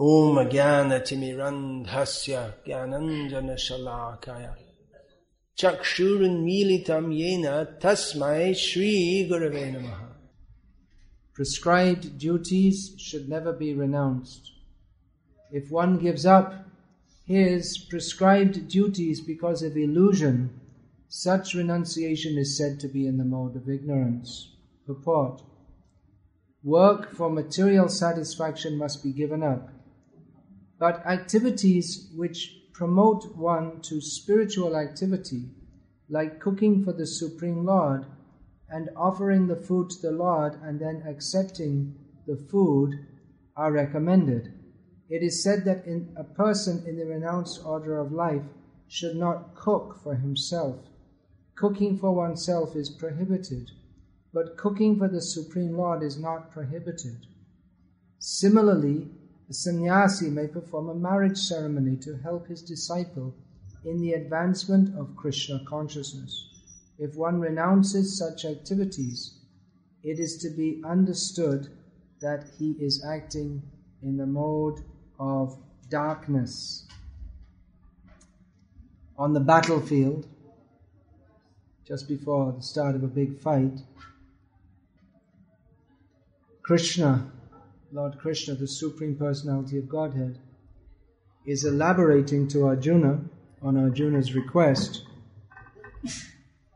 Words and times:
ॐ 0.00 0.42
ज्ञानतिमिरन्धस्य 0.50 2.38
ज्ञानञ्जनशलाकय 2.66 4.48
चक्षुरुन्मीलितं 5.60 7.06
येन 7.20 7.46
तस्मै 7.82 8.52
श्रीगुरवे 8.64 9.70
नमः 9.76 10.00
Prescribed 11.34 12.16
duties 12.16 12.94
should 12.96 13.28
never 13.28 13.52
be 13.52 13.74
renounced. 13.74 14.52
If 15.50 15.68
one 15.68 15.98
gives 15.98 16.24
up 16.24 16.66
his 17.24 17.76
prescribed 17.90 18.68
duties 18.68 19.20
because 19.20 19.62
of 19.62 19.76
illusion, 19.76 20.60
such 21.08 21.54
renunciation 21.54 22.38
is 22.38 22.56
said 22.56 22.78
to 22.80 22.88
be 22.88 23.08
in 23.08 23.18
the 23.18 23.24
mode 23.24 23.56
of 23.56 23.68
ignorance. 23.68 24.52
Purport 24.86 25.42
Work 26.62 27.14
for 27.14 27.28
material 27.28 27.88
satisfaction 27.88 28.78
must 28.78 29.02
be 29.02 29.12
given 29.12 29.42
up, 29.42 29.68
but 30.79 31.05
activities 31.05 32.09
which 32.15 32.55
promote 32.73 33.35
one 33.35 33.81
to 33.81 33.99
spiritual 33.99 34.77
activity, 34.77 35.49
like 36.09 36.39
cooking 36.39 36.83
for 36.83 36.93
the 36.93 37.05
Supreme 37.05 37.65
Lord 37.65 38.05
and 38.69 38.89
offering 38.95 39.47
the 39.47 39.55
food 39.55 39.89
to 39.89 40.01
the 40.01 40.11
Lord 40.11 40.53
and 40.63 40.79
then 40.79 41.03
accepting 41.05 41.95
the 42.25 42.37
food, 42.37 43.05
are 43.57 43.73
recommended. 43.73 44.53
It 45.09 45.21
is 45.21 45.43
said 45.43 45.65
that 45.65 45.85
a 46.15 46.23
person 46.23 46.85
in 46.87 46.97
the 46.97 47.05
renounced 47.05 47.61
order 47.65 47.97
of 47.97 48.13
life 48.13 48.43
should 48.87 49.17
not 49.17 49.55
cook 49.55 49.99
for 50.01 50.15
himself. 50.15 50.77
Cooking 51.55 51.97
for 51.97 52.15
oneself 52.15 52.75
is 52.75 52.89
prohibited, 52.89 53.69
but 54.33 54.55
cooking 54.55 54.97
for 54.97 55.09
the 55.09 55.21
Supreme 55.21 55.75
Lord 55.75 56.03
is 56.03 56.17
not 56.17 56.51
prohibited. 56.51 57.25
Similarly, 58.19 59.09
a 59.49 59.53
sannyasi 59.53 60.29
may 60.29 60.47
perform 60.47 60.89
a 60.89 60.95
marriage 60.95 61.37
ceremony 61.37 61.95
to 61.97 62.17
help 62.17 62.47
his 62.47 62.61
disciple 62.61 63.33
in 63.83 63.99
the 63.99 64.13
advancement 64.13 64.95
of 64.97 65.15
Krishna 65.15 65.61
consciousness. 65.67 66.49
If 66.99 67.15
one 67.15 67.39
renounces 67.39 68.17
such 68.17 68.45
activities, 68.45 69.39
it 70.03 70.19
is 70.19 70.37
to 70.37 70.49
be 70.49 70.81
understood 70.85 71.69
that 72.21 72.43
he 72.59 72.71
is 72.73 73.03
acting 73.03 73.63
in 74.03 74.17
the 74.17 74.25
mode 74.25 74.83
of 75.19 75.57
darkness. 75.89 76.85
On 79.17 79.33
the 79.33 79.39
battlefield, 79.39 80.27
just 81.87 82.07
before 82.07 82.51
the 82.51 82.61
start 82.61 82.95
of 82.95 83.03
a 83.03 83.07
big 83.07 83.39
fight, 83.39 83.79
Krishna, 86.61 87.31
Lord 87.91 88.19
Krishna, 88.19 88.55
the 88.55 88.67
Supreme 88.67 89.15
Personality 89.15 89.77
of 89.77 89.89
Godhead, 89.89 90.37
is 91.45 91.65
elaborating 91.65 92.47
to 92.49 92.67
Arjuna 92.67 93.21
on 93.61 93.77
Arjuna's 93.77 94.35
request 94.35 95.03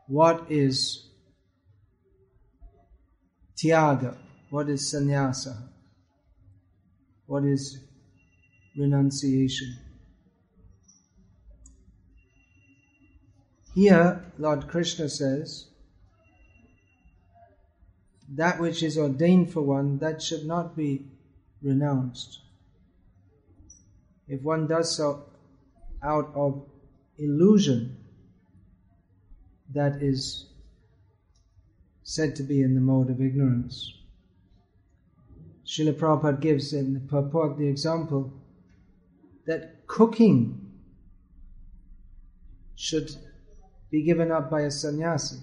what 0.08 0.46
is 0.50 1.08
tyaga, 3.56 4.18
what 4.50 4.70
is 4.70 4.90
sannyasa, 4.90 5.70
what 7.28 7.44
is 7.44 7.80
renunciation. 8.78 9.78
Here, 13.76 14.26
Lord 14.38 14.68
Krishna 14.68 15.10
says, 15.10 15.68
that 18.36 18.60
which 18.60 18.82
is 18.82 18.98
ordained 18.98 19.52
for 19.52 19.62
one, 19.62 20.00
that 20.00 20.22
should 20.22 20.46
not 20.46 20.76
be 20.76 21.06
renounced. 21.62 22.40
If 24.28 24.42
one 24.42 24.68
does 24.68 24.96
so 24.96 25.26
out 26.02 26.32
of 26.36 26.66
illusion, 27.18 27.98
that 29.74 30.02
is 30.02 30.48
said 32.04 32.36
to 32.36 32.44
be 32.44 32.62
in 32.62 32.76
the 32.76 32.82
mode 32.82 33.10
of 33.10 33.22
ignorance. 33.22 33.94
Srila 35.66 35.94
Prabhupada 35.94 36.40
gives 36.42 36.74
in 36.74 36.94
the 36.94 37.00
purport 37.00 37.58
the 37.58 37.68
example 37.68 38.34
that 39.46 39.88
cooking 39.88 40.72
should 42.76 43.10
be 43.90 44.04
given 44.04 44.32
up 44.32 44.50
by 44.50 44.62
a 44.62 44.72
sannyasi. 44.72 45.38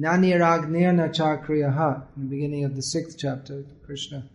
Nani 0.00 0.30
Ragnirna 0.30 1.12
Chakriyaha, 1.12 2.04
in 2.16 2.22
the 2.22 2.28
beginning 2.28 2.64
of 2.64 2.76
the 2.76 2.82
sixth 2.82 3.18
chapter, 3.18 3.64
Krishna 3.84 4.30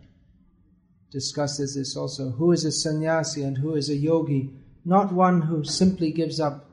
discusses 1.10 1.74
this 1.74 1.96
also. 1.96 2.32
Who 2.32 2.52
is 2.52 2.66
a 2.66 2.70
sannyasi 2.70 3.42
and 3.42 3.56
who 3.56 3.74
is 3.74 3.88
a 3.88 3.96
yogi? 3.96 4.50
Not 4.84 5.14
one 5.14 5.40
who 5.40 5.64
simply 5.64 6.12
gives 6.12 6.38
up 6.38 6.68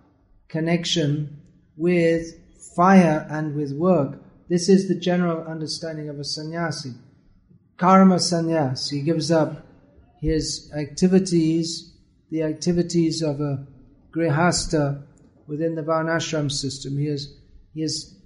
connection 0.50 1.40
with 1.78 2.38
fire 2.75 3.25
and 3.30 3.56
with 3.56 3.72
work. 3.72 4.22
This 4.50 4.68
is 4.68 4.90
the 4.90 5.00
general 5.00 5.47
understanding 5.47 6.09
of 6.09 6.19
a 6.19 6.25
sannyasi. 6.25 6.91
Karma 7.78 8.16
sannyas, 8.16 8.90
he 8.91 9.01
gives 9.01 9.31
up 9.31 9.66
his 10.19 10.69
activities, 10.75 11.94
the 12.30 12.44
activities 12.44 13.22
of 13.22 13.40
a 13.40 13.66
grihasta 14.13 15.01
within 15.47 15.75
the 15.75 15.81
varnashram 15.81 16.51
system. 16.51 16.97
He 16.97 17.07
is, 17.07 17.34
he 17.74 17.84
has 17.84 18.18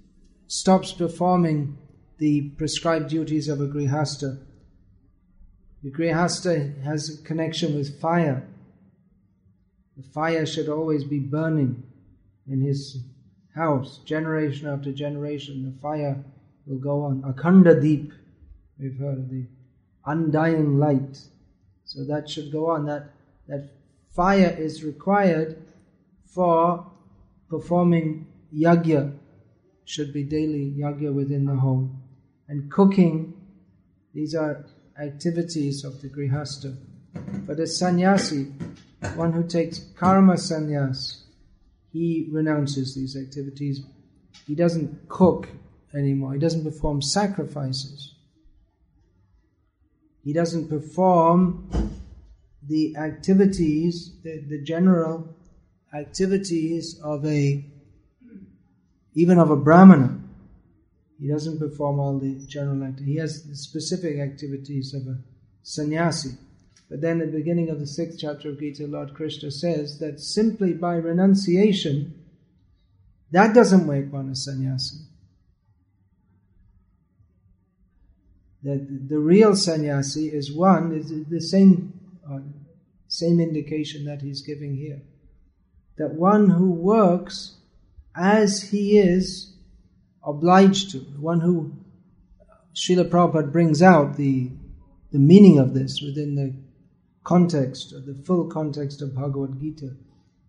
stops 0.46 0.92
performing 0.92 1.76
the 2.18 2.50
prescribed 2.50 3.08
duties 3.08 3.48
of 3.48 3.60
a 3.60 3.66
grihasta. 3.66 4.42
The 5.82 5.90
grihasta 5.90 6.82
has 6.82 7.10
a 7.10 7.22
connection 7.24 7.74
with 7.74 8.00
fire. 8.00 8.46
The 9.96 10.02
fire 10.02 10.46
should 10.46 10.68
always 10.68 11.04
be 11.04 11.18
burning 11.18 11.82
in 12.48 12.60
his 12.60 12.98
house, 13.54 13.98
generation 14.04 14.68
after 14.68 14.92
generation. 14.92 15.64
The 15.64 15.80
fire 15.80 16.24
will 16.66 16.78
go 16.78 17.02
on. 17.02 17.22
Akhanda 17.22 17.80
Deep, 17.80 18.12
we've 18.78 18.98
heard 18.98 19.18
of 19.18 19.30
the 19.30 19.46
undying 20.04 20.78
light. 20.78 21.18
So 21.84 22.04
that 22.04 22.28
should 22.28 22.52
go 22.52 22.70
on. 22.70 22.86
That, 22.86 23.10
that 23.48 23.70
fire 24.14 24.54
is 24.58 24.84
required 24.84 25.62
for 26.24 26.86
performing 27.48 28.26
yajna, 28.54 29.16
should 29.86 30.12
be 30.12 30.22
daily 30.22 30.74
yajna 30.78 31.14
within 31.14 31.46
the 31.46 31.54
home. 31.56 32.02
And 32.48 32.70
cooking, 32.70 33.32
these 34.12 34.34
are 34.34 34.66
activities 35.00 35.84
of 35.84 36.02
the 36.02 36.08
grihasta. 36.08 36.76
But 37.46 37.58
a 37.60 37.66
sannyasi, 37.66 38.52
one 39.14 39.32
who 39.32 39.46
takes 39.46 39.78
karma 39.96 40.34
sannyas, 40.34 41.22
he 41.92 42.28
renounces 42.30 42.94
these 42.94 43.16
activities. 43.16 43.80
He 44.46 44.54
doesn't 44.54 45.08
cook 45.08 45.48
anymore. 45.94 46.34
He 46.34 46.38
doesn't 46.38 46.64
perform 46.64 47.00
sacrifices. 47.00 48.14
He 50.24 50.32
doesn't 50.32 50.68
perform 50.68 51.70
the 52.66 52.96
activities, 52.96 54.12
the, 54.24 54.42
the 54.48 54.60
general 54.60 55.36
activities 55.94 57.00
of 57.02 57.24
a, 57.24 57.64
even 59.16 59.38
of 59.38 59.50
a 59.50 59.56
brahmana. 59.56 60.20
He 61.18 61.28
doesn't 61.28 61.58
perform 61.58 61.98
all 61.98 62.18
the 62.18 62.38
general 62.46 62.82
activities. 62.84 63.06
He 63.06 63.16
has 63.16 63.42
specific 63.54 64.20
activities 64.20 64.92
of 64.94 65.06
a 65.06 65.18
sannyasi. 65.62 66.36
But 66.90 67.00
then 67.00 67.20
at 67.22 67.32
the 67.32 67.38
beginning 67.38 67.70
of 67.70 67.80
the 67.80 67.86
sixth 67.86 68.18
chapter 68.20 68.50
of 68.50 68.60
Gita, 68.60 68.86
Lord 68.86 69.14
Krishna 69.14 69.50
says 69.50 69.98
that 69.98 70.20
simply 70.20 70.74
by 70.74 70.96
renunciation, 70.96 72.14
that 73.32 73.54
doesn't 73.54 73.88
make 73.88 74.12
one 74.12 74.28
a 74.28 74.36
sannyasi. 74.36 74.98
That 78.62 79.08
the 79.08 79.18
real 79.18 79.56
sannyasi 79.56 80.28
is 80.28 80.54
one, 80.54 80.92
is 80.92 81.10
the 81.28 81.40
same, 81.40 81.98
uh, 82.30 82.40
same 83.08 83.40
indication 83.40 84.04
that 84.04 84.20
he's 84.20 84.42
giving 84.42 84.76
here. 84.76 85.00
That 85.96 86.14
one 86.14 86.50
who 86.50 86.70
works 86.70 87.56
as 88.16 88.62
he 88.62 88.98
is 88.98 89.54
obliged 90.24 90.90
to, 90.92 90.98
one 90.98 91.40
who 91.40 91.72
Srila 92.74 93.08
Prabhupada 93.08 93.52
brings 93.52 93.82
out 93.82 94.16
the, 94.16 94.50
the 95.12 95.18
meaning 95.18 95.58
of 95.58 95.74
this 95.74 96.00
within 96.02 96.34
the 96.34 96.54
context, 97.24 97.92
or 97.92 98.00
the 98.00 98.14
full 98.24 98.48
context 98.48 99.02
of 99.02 99.14
Bhagavad 99.14 99.60
Gita, 99.60 99.90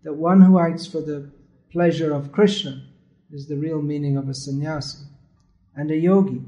that 0.02 0.14
one 0.14 0.40
who 0.40 0.58
acts 0.58 0.86
for 0.86 1.00
the 1.00 1.30
pleasure 1.70 2.14
of 2.14 2.32
Krishna 2.32 2.84
is 3.32 3.46
the 3.46 3.56
real 3.56 3.82
meaning 3.82 4.16
of 4.16 4.28
a 4.28 4.34
sannyasi 4.34 5.04
and 5.74 5.90
a 5.90 5.96
yogi. 5.96 6.42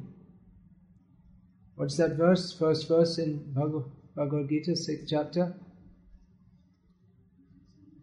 What's 1.75 1.97
that 1.97 2.13
verse? 2.13 2.53
First 2.53 2.89
verse 2.89 3.19
in 3.19 3.53
Bhagavad 3.53 4.49
Gita, 4.49 4.77
sixth 4.77 5.07
chapter. 5.09 5.55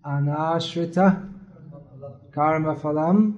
Anashrita 0.05 1.36
karma 2.31 2.75
phalam 2.75 3.33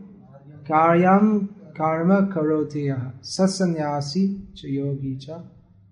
karyam 0.63 1.49
karma 1.75 2.23
karotiya 2.33 3.13
sasanyasi 3.21 4.53
cha 4.53 4.67
yogi 4.67 5.17
cha 5.17 5.41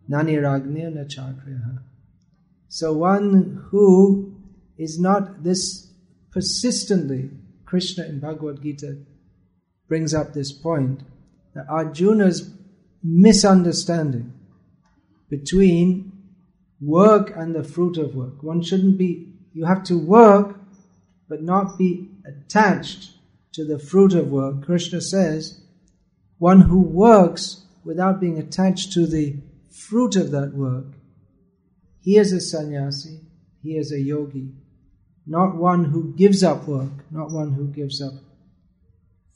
naniragnya 0.10 0.94
na 0.94 1.04
chakriya. 1.04 1.80
So 2.70 2.94
one 2.94 3.66
who 3.70 4.36
is 4.78 5.00
not 5.00 5.44
this 5.44 5.92
persistently, 6.32 7.32
Krishna 7.66 8.06
in 8.06 8.20
Bhagavad 8.20 8.62
Gita 8.62 8.98
brings 9.88 10.14
up 10.14 10.34
this 10.34 10.52
point 10.52 11.02
that 11.56 11.66
Arjuna's 11.70 12.54
misunderstanding 13.04 14.34
between 15.30 16.12
work 16.80 17.34
and 17.36 17.56
the 17.56 17.64
fruit 17.64 17.98
of 17.98 18.16
work. 18.16 18.44
One 18.44 18.62
shouldn't 18.62 18.98
be, 18.98 19.34
you 19.54 19.66
have 19.66 19.84
to 19.86 19.98
work, 19.98 20.60
but 21.28 21.42
not 21.42 21.78
be 21.78 22.07
attached 22.28 23.12
to 23.54 23.66
the 23.66 23.80
fruit 23.80 24.14
of 24.14 24.32
work. 24.32 24.66
Krishna 24.66 25.02
says, 25.02 25.62
one 26.38 26.62
who 26.62 26.82
works 26.82 27.66
without 27.84 28.20
being 28.20 28.38
attached 28.38 28.94
to 28.94 29.08
the 29.08 29.38
fruit 29.72 30.16
of 30.16 30.32
that 30.32 30.54
work, 30.54 30.86
he 32.00 32.18
is 32.18 32.32
a 32.32 32.40
sannyasi, 32.40 33.22
he 33.64 33.78
is 33.78 33.92
a 33.92 34.00
yogi, 34.00 34.52
not 35.26 35.56
one 35.56 35.86
who 35.86 36.14
gives 36.16 36.44
up 36.44 36.68
work, 36.68 37.12
not 37.12 37.32
one 37.32 37.54
who 37.54 37.68
gives 37.68 38.02
up 38.02 38.14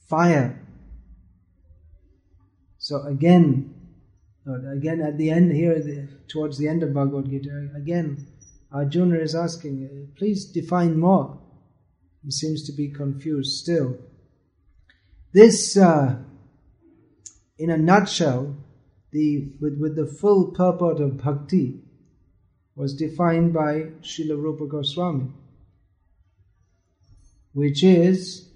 fire. 0.07 0.59
So 2.77 3.03
again, 3.03 3.73
again 4.45 5.01
at 5.01 5.17
the 5.17 5.31
end 5.31 5.51
here, 5.51 6.07
towards 6.27 6.57
the 6.57 6.67
end 6.67 6.83
of 6.83 6.93
Bhagavad 6.93 7.29
Gita, 7.29 7.69
again, 7.75 8.27
Arjuna 8.71 9.17
is 9.17 9.35
asking, 9.35 10.13
please 10.15 10.45
define 10.45 10.97
more. 10.97 11.40
He 12.23 12.31
seems 12.31 12.63
to 12.67 12.71
be 12.71 12.89
confused 12.89 13.57
still. 13.57 13.97
This, 15.33 15.77
uh, 15.77 16.17
in 17.57 17.69
a 17.69 17.77
nutshell, 17.77 18.55
the, 19.11 19.53
with, 19.59 19.77
with 19.79 19.95
the 19.95 20.05
full 20.05 20.51
purport 20.51 20.99
of 20.99 21.17
bhakti, 21.17 21.81
was 22.75 22.93
defined 22.95 23.53
by 23.53 23.91
Srila 24.01 24.41
Rupa 24.41 24.65
Goswami, 24.67 25.27
which 27.53 27.83
is 27.83 28.49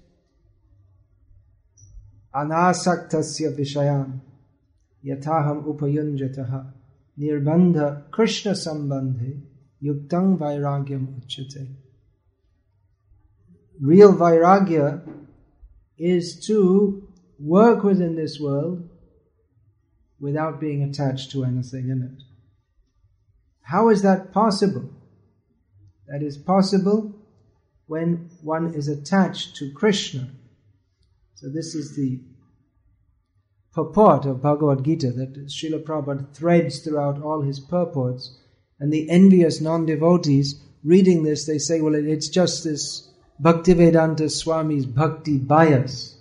anasaktasya 2.34 3.56
vishayan 3.56 4.20
yataham 5.04 5.64
upayunjataha 5.64 6.72
nirbandha 7.18 8.10
krishna 8.10 8.52
sambandhe 8.52 9.40
yuktang 9.82 10.38
vairagyam 10.38 11.20
uchate. 11.20 11.85
Real 13.80 14.14
vairagya 14.14 15.02
is 15.98 16.44
to 16.46 17.08
work 17.38 17.82
within 17.82 18.16
this 18.16 18.40
world 18.40 18.88
without 20.18 20.60
being 20.60 20.82
attached 20.82 21.30
to 21.32 21.44
anything 21.44 21.90
in 21.90 22.02
it. 22.02 22.22
How 23.62 23.88
is 23.88 24.02
that 24.02 24.32
possible? 24.32 24.90
That 26.08 26.22
is 26.22 26.38
possible 26.38 27.14
when 27.86 28.30
one 28.42 28.74
is 28.74 28.88
attached 28.88 29.56
to 29.56 29.72
Krishna. 29.72 30.30
So 31.34 31.48
this 31.48 31.74
is 31.74 31.96
the 31.96 32.20
purport 33.74 34.24
of 34.24 34.40
Bhagavad 34.40 34.84
Gita 34.84 35.10
that 35.10 35.48
Srila 35.48 35.84
Prabhupada 35.84 36.34
threads 36.34 36.78
throughout 36.78 37.20
all 37.20 37.42
his 37.42 37.60
purports. 37.60 38.38
And 38.80 38.92
the 38.92 39.10
envious 39.10 39.60
non-devotees 39.60 40.62
reading 40.82 41.24
this, 41.24 41.46
they 41.46 41.58
say, 41.58 41.80
well, 41.80 41.94
it's 41.94 42.28
just 42.28 42.64
this 42.64 43.10
Bhaktivedanta 43.40 44.30
Swami's 44.30 44.86
bhakti 44.86 45.38
bias. 45.38 46.18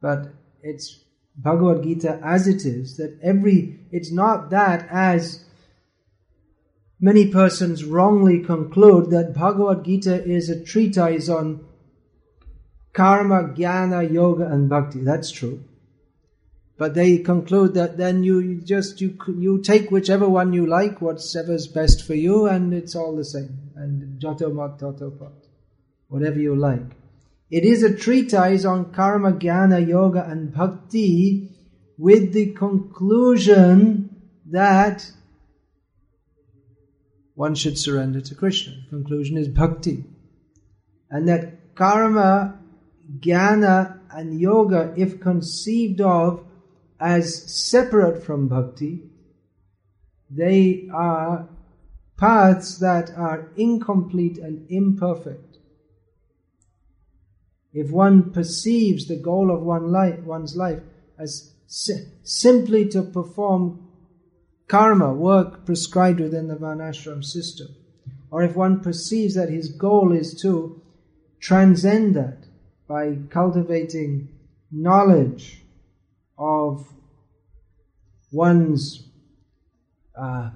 But 0.00 0.28
it's 0.62 1.04
Bhagavad 1.36 1.82
Gita 1.82 2.20
as 2.22 2.46
it 2.46 2.64
is, 2.64 2.96
that 2.96 3.18
every, 3.22 3.80
it's 3.90 4.12
not 4.12 4.50
that 4.50 4.86
as 4.90 5.44
many 7.00 7.30
persons 7.30 7.84
wrongly 7.84 8.40
conclude 8.40 9.10
that 9.10 9.34
Bhagavad 9.34 9.84
Gita 9.84 10.24
is 10.24 10.48
a 10.48 10.62
treatise 10.62 11.28
on 11.28 11.64
karma, 12.92 13.48
jnana, 13.54 14.10
yoga 14.10 14.46
and 14.46 14.68
bhakti. 14.68 15.00
That's 15.00 15.30
true. 15.30 15.64
But 16.76 16.94
they 16.94 17.18
conclude 17.18 17.74
that 17.74 17.98
then 17.98 18.24
you 18.24 18.60
just, 18.60 19.00
you, 19.00 19.16
you 19.28 19.60
take 19.60 19.90
whichever 19.90 20.28
one 20.28 20.52
you 20.52 20.66
like, 20.66 21.00
whatever's 21.00 21.68
best 21.68 22.04
for 22.04 22.14
you, 22.14 22.46
and 22.46 22.72
it's 22.72 22.96
all 22.96 23.14
the 23.14 23.24
same. 23.24 23.70
And 23.76 24.20
jato 24.20 24.52
mat 24.52 24.78
tato 24.78 25.10
pat. 25.10 25.43
Whatever 26.08 26.38
you 26.38 26.54
like. 26.54 26.96
It 27.50 27.64
is 27.64 27.82
a 27.82 27.94
treatise 27.94 28.64
on 28.64 28.92
karma, 28.92 29.32
jnana, 29.32 29.86
yoga, 29.86 30.24
and 30.28 30.52
bhakti 30.52 31.50
with 31.98 32.32
the 32.32 32.52
conclusion 32.52 34.22
that 34.46 35.10
one 37.34 37.54
should 37.54 37.78
surrender 37.78 38.20
to 38.20 38.34
Krishna. 38.34 38.74
Conclusion 38.90 39.36
is 39.36 39.48
bhakti. 39.48 40.04
And 41.10 41.28
that 41.28 41.74
karma, 41.74 42.58
jnana, 43.18 43.98
and 44.10 44.40
yoga, 44.40 44.94
if 44.96 45.20
conceived 45.20 46.00
of 46.00 46.44
as 47.00 47.68
separate 47.68 48.24
from 48.24 48.48
bhakti, 48.48 49.02
they 50.30 50.88
are 50.92 51.48
paths 52.16 52.78
that 52.78 53.10
are 53.16 53.50
incomplete 53.56 54.38
and 54.38 54.66
imperfect. 54.70 55.53
If 57.74 57.90
one 57.90 58.30
perceives 58.30 59.08
the 59.08 59.16
goal 59.16 59.50
of 59.50 59.62
one 59.62 59.90
life, 59.90 60.20
one's 60.20 60.56
life 60.56 60.80
as 61.18 61.52
si- 61.66 62.06
simply 62.22 62.88
to 62.90 63.02
perform 63.02 63.88
karma, 64.68 65.12
work 65.12 65.66
prescribed 65.66 66.20
within 66.20 66.46
the 66.46 66.54
Varnashram 66.54 67.24
system, 67.24 67.74
or 68.30 68.44
if 68.44 68.54
one 68.54 68.80
perceives 68.80 69.34
that 69.34 69.48
his 69.48 69.68
goal 69.68 70.12
is 70.12 70.40
to 70.42 70.80
transcend 71.40 72.14
that 72.14 72.46
by 72.86 73.16
cultivating 73.28 74.28
knowledge 74.70 75.62
of 76.38 76.86
one's 78.30 79.08
uh, 80.16 80.50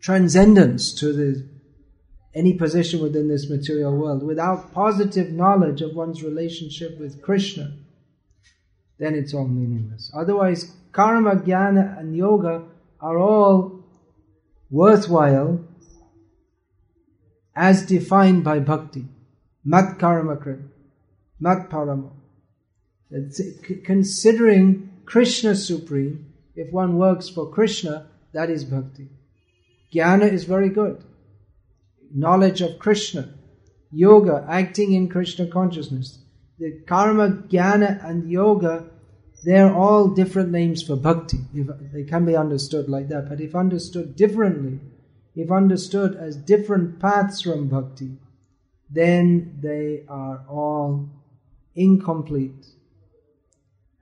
transcendence 0.00 0.94
to 0.94 1.12
the 1.12 1.49
any 2.34 2.54
position 2.54 3.00
within 3.00 3.28
this 3.28 3.50
material 3.50 3.96
world 3.96 4.22
without 4.22 4.72
positive 4.72 5.30
knowledge 5.30 5.82
of 5.82 5.94
one's 5.94 6.22
relationship 6.22 6.98
with 6.98 7.20
Krishna, 7.20 7.72
then 8.98 9.14
it's 9.14 9.34
all 9.34 9.48
meaningless. 9.48 10.10
Otherwise, 10.14 10.72
karma, 10.92 11.36
jnana, 11.36 11.98
and 11.98 12.16
yoga 12.16 12.62
are 13.00 13.18
all 13.18 13.84
worthwhile 14.70 15.60
as 17.56 17.86
defined 17.86 18.44
by 18.44 18.60
bhakti. 18.60 19.06
Mat 19.64 19.98
karma 19.98 20.36
krit, 20.36 20.62
mat 21.40 21.68
paramo. 21.68 22.12
Considering 23.84 24.90
Krishna 25.04 25.56
supreme, 25.56 26.32
if 26.54 26.72
one 26.72 26.96
works 26.96 27.28
for 27.28 27.50
Krishna, 27.50 28.06
that 28.32 28.48
is 28.48 28.64
bhakti. 28.64 29.08
Jnana 29.92 30.32
is 30.32 30.44
very 30.44 30.68
good 30.68 31.02
knowledge 32.14 32.60
of 32.60 32.78
Krishna, 32.78 33.28
yoga, 33.90 34.46
acting 34.48 34.92
in 34.92 35.08
Krishna 35.08 35.46
consciousness. 35.46 36.18
The 36.58 36.82
karma, 36.86 37.44
jnana, 37.48 38.04
and 38.04 38.30
yoga, 38.30 38.86
they're 39.44 39.74
all 39.74 40.08
different 40.08 40.50
names 40.50 40.82
for 40.82 40.96
bhakti. 40.96 41.38
If, 41.54 41.68
they 41.92 42.04
can 42.04 42.24
be 42.24 42.36
understood 42.36 42.88
like 42.88 43.08
that. 43.08 43.28
But 43.28 43.40
if 43.40 43.54
understood 43.54 44.16
differently, 44.16 44.80
if 45.34 45.50
understood 45.50 46.16
as 46.16 46.36
different 46.36 47.00
paths 47.00 47.40
from 47.42 47.68
bhakti, 47.68 48.18
then 48.90 49.58
they 49.62 50.04
are 50.08 50.44
all 50.48 51.08
incomplete 51.74 52.66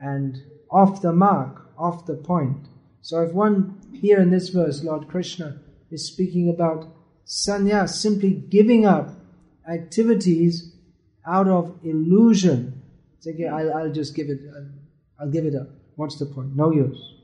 and 0.01 0.43
off 0.71 1.03
the 1.03 1.13
mark, 1.13 1.71
off 1.79 2.07
the 2.07 2.15
point. 2.15 2.69
So 3.03 3.23
if 3.23 3.33
one, 3.33 3.81
here 3.93 4.21
in 4.21 4.31
this 4.31 4.49
verse, 4.49 4.83
Lord 4.83 5.09
Krishna 5.09 5.61
is 5.91 6.07
speaking 6.07 6.49
about 6.49 6.87
sannyas, 7.29 7.91
simply 7.91 8.31
giving 8.31 8.87
up 8.87 9.11
activities 9.71 10.75
out 11.27 11.47
of 11.47 11.79
illusion. 11.85 12.83
It's 13.19 13.27
okay, 13.27 13.47
I'll, 13.47 13.73
I'll 13.75 13.93
just 13.93 14.17
give 14.17 14.29
it, 14.29 14.41
I'll, 14.55 14.71
I'll 15.21 15.31
give 15.31 15.45
it 15.45 15.55
up. 15.55 15.69
What's 15.97 16.19
the 16.19 16.27
point? 16.27 16.57
No 16.57 16.73
use. 16.73 17.15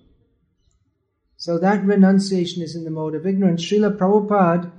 So 1.37 1.59
that 1.59 1.85
renunciation 1.85 2.63
is 2.63 2.77
in 2.77 2.85
the 2.85 2.91
mode 2.91 3.15
of 3.15 3.27
ignorance. 3.27 3.65
Srila 3.65 3.97
Prabhupada 3.97 4.71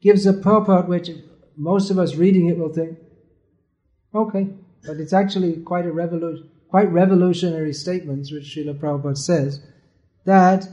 gives 0.00 0.26
a 0.26 0.32
purport 0.32 0.88
which 0.88 1.10
most 1.56 1.90
of 1.90 1.98
us 1.98 2.16
reading 2.16 2.48
it 2.48 2.58
will 2.58 2.72
think, 2.72 2.98
okay, 4.14 4.48
but 4.84 4.98
it's 4.98 5.12
actually 5.12 5.56
quite 5.56 5.86
a 5.86 5.92
revolution, 5.92 6.50
quite 6.68 6.90
revolutionary 6.90 7.72
statements 7.72 8.32
which 8.32 8.44
Srila 8.44 8.78
Prabhupada 8.78 9.16
says 9.16 9.60
that 10.24 10.68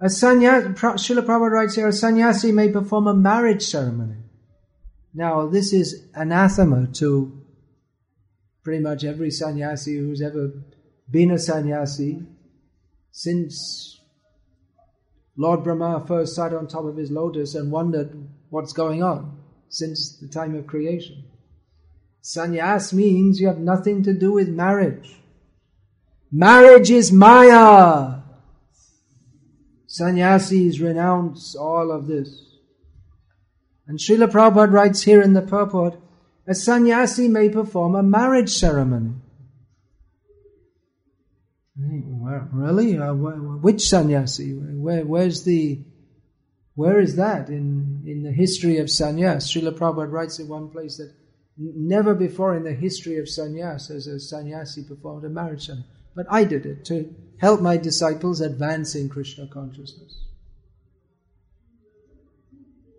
a 0.00 0.08
sannyasi, 0.08 0.68
Srila 0.68 1.26
Prabhupada 1.26 1.50
writes 1.50 1.74
here, 1.74 1.88
a 1.88 1.92
sannyasi 1.92 2.52
may 2.52 2.70
perform 2.70 3.06
a 3.06 3.14
marriage 3.14 3.62
ceremony. 3.62 4.16
Now, 5.12 5.48
this 5.48 5.72
is 5.72 6.06
anathema 6.14 6.88
to 6.94 7.44
pretty 8.62 8.82
much 8.82 9.04
every 9.04 9.30
sannyasi 9.30 9.96
who's 9.96 10.22
ever 10.22 10.52
been 11.10 11.30
a 11.30 11.38
sannyasi 11.38 12.22
since 13.10 14.00
Lord 15.36 15.64
Brahma 15.64 16.04
first 16.06 16.34
sat 16.34 16.52
on 16.52 16.66
top 16.66 16.84
of 16.84 16.96
his 16.96 17.10
lotus 17.10 17.54
and 17.54 17.72
wondered 17.72 18.28
what's 18.50 18.72
going 18.72 19.02
on 19.02 19.40
since 19.68 20.18
the 20.20 20.28
time 20.28 20.54
of 20.54 20.66
creation. 20.66 21.24
Sannyas 22.22 22.92
means 22.92 23.40
you 23.40 23.48
have 23.48 23.58
nothing 23.58 24.02
to 24.02 24.12
do 24.12 24.32
with 24.32 24.48
marriage. 24.48 25.16
Marriage 26.30 26.90
is 26.90 27.10
Maya. 27.10 28.17
Sannyasis 29.88 30.80
renounce 30.80 31.56
all 31.56 31.90
of 31.90 32.06
this. 32.06 32.44
And 33.86 33.98
Srila 33.98 34.30
Prabhupada 34.30 34.70
writes 34.70 35.02
here 35.02 35.22
in 35.22 35.32
the 35.32 35.40
purport, 35.40 35.98
a 36.46 36.54
sannyasi 36.54 37.26
may 37.26 37.48
perform 37.48 37.94
a 37.94 38.02
marriage 38.02 38.50
ceremony. 38.50 39.14
Really? 41.74 42.98
Uh, 42.98 43.14
which 43.14 43.88
sannyasi? 43.88 44.52
Where, 44.52 45.06
where's 45.06 45.44
the, 45.44 45.82
where 46.74 47.00
is 47.00 47.16
that 47.16 47.48
in, 47.48 48.02
in 48.06 48.22
the 48.24 48.32
history 48.32 48.76
of 48.78 48.88
sannyas? 48.88 49.48
Srila 49.48 49.72
Prabhupada 49.72 50.12
writes 50.12 50.38
in 50.38 50.48
one 50.48 50.68
place 50.68 50.98
that 50.98 51.14
never 51.56 52.14
before 52.14 52.54
in 52.54 52.64
the 52.64 52.74
history 52.74 53.18
of 53.18 53.24
sannyas 53.24 53.88
has 53.88 54.06
a 54.06 54.20
sannyasi 54.20 54.84
performed 54.84 55.24
a 55.24 55.30
marriage 55.30 55.66
ceremony. 55.66 55.88
But 56.18 56.26
I 56.30 56.42
did 56.42 56.66
it 56.66 56.84
to 56.86 57.14
help 57.36 57.60
my 57.60 57.76
disciples 57.76 58.40
advance 58.40 58.96
in 58.96 59.08
Krishna 59.08 59.46
consciousness. 59.46 60.24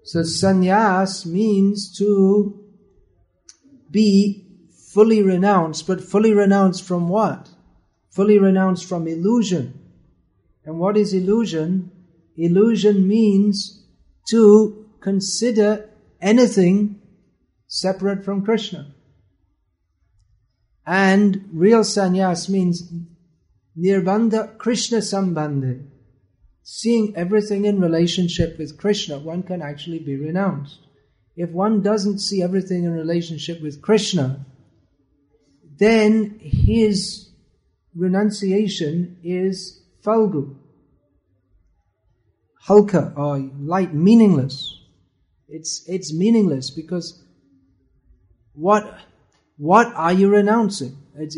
So 0.06 0.22
sannyas 0.22 1.26
means 1.26 1.94
to 1.98 2.64
be 3.92 4.48
fully 4.94 5.22
renounced, 5.22 5.86
but 5.86 6.02
fully 6.02 6.34
renounced 6.34 6.86
from 6.86 7.10
what? 7.10 7.50
Fully 8.10 8.40
renounced 8.40 8.88
from 8.88 9.06
illusion. 9.06 9.78
And 10.64 10.80
what 10.80 10.96
is 10.96 11.14
illusion? 11.14 11.92
Illusion 12.38 13.06
means 13.06 13.84
to 14.30 14.90
consider 15.02 15.90
anything 16.22 17.02
separate 17.68 18.24
from 18.24 18.46
Krishna. 18.46 18.94
And 20.92 21.50
real 21.54 21.82
sannyas 21.82 22.50
means 22.50 22.92
nirbandha 23.80 24.58
Krishna 24.58 25.00
sambandhe. 25.00 25.86
Seeing 26.64 27.16
everything 27.16 27.66
in 27.66 27.80
relationship 27.80 28.58
with 28.60 28.78
Krishna, 28.78 29.18
one 29.18 29.44
can 29.44 29.62
actually 29.62 30.00
be 30.00 30.16
renounced. 30.16 30.80
If 31.36 31.50
one 31.52 31.82
doesn't 31.82 32.20
see 32.20 32.44
everything 32.44 32.84
in 32.84 32.92
relationship 32.92 33.62
with 33.62 33.82
Krishna, 33.82 34.46
then 35.78 36.40
his 36.42 37.30
renunciation 37.96 39.18
is 39.24 39.82
falgu, 40.06 40.56
halka 42.68 43.18
or 43.18 43.40
light, 43.60 43.94
meaningless. 43.94 44.76
It's, 45.48 45.84
it's 45.88 46.14
meaningless 46.14 46.70
because 46.70 47.24
what 48.54 49.00
what 49.60 49.88
are 49.94 50.14
you 50.14 50.30
renouncing? 50.30 50.96
It's, 51.18 51.36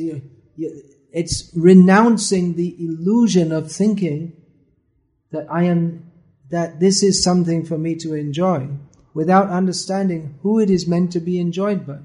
it's 1.12 1.52
renouncing 1.56 2.56
the 2.56 2.76
illusion 2.80 3.52
of 3.52 3.72
thinking 3.72 4.34
that 5.32 5.46
I 5.52 5.64
am, 5.64 6.12
that 6.50 6.80
this 6.80 7.04
is 7.04 7.24
something 7.24 7.66
for 7.66 7.78
me 7.78 7.96
to 7.96 8.14
enjoy 8.14 8.70
without 9.14 9.50
understanding 9.50 10.40
who 10.42 10.60
it 10.60 10.70
is 10.70 10.88
meant 10.88 11.12
to 11.12 11.20
be 11.20 11.40
enjoyed 11.40 11.86
by. 11.86 12.00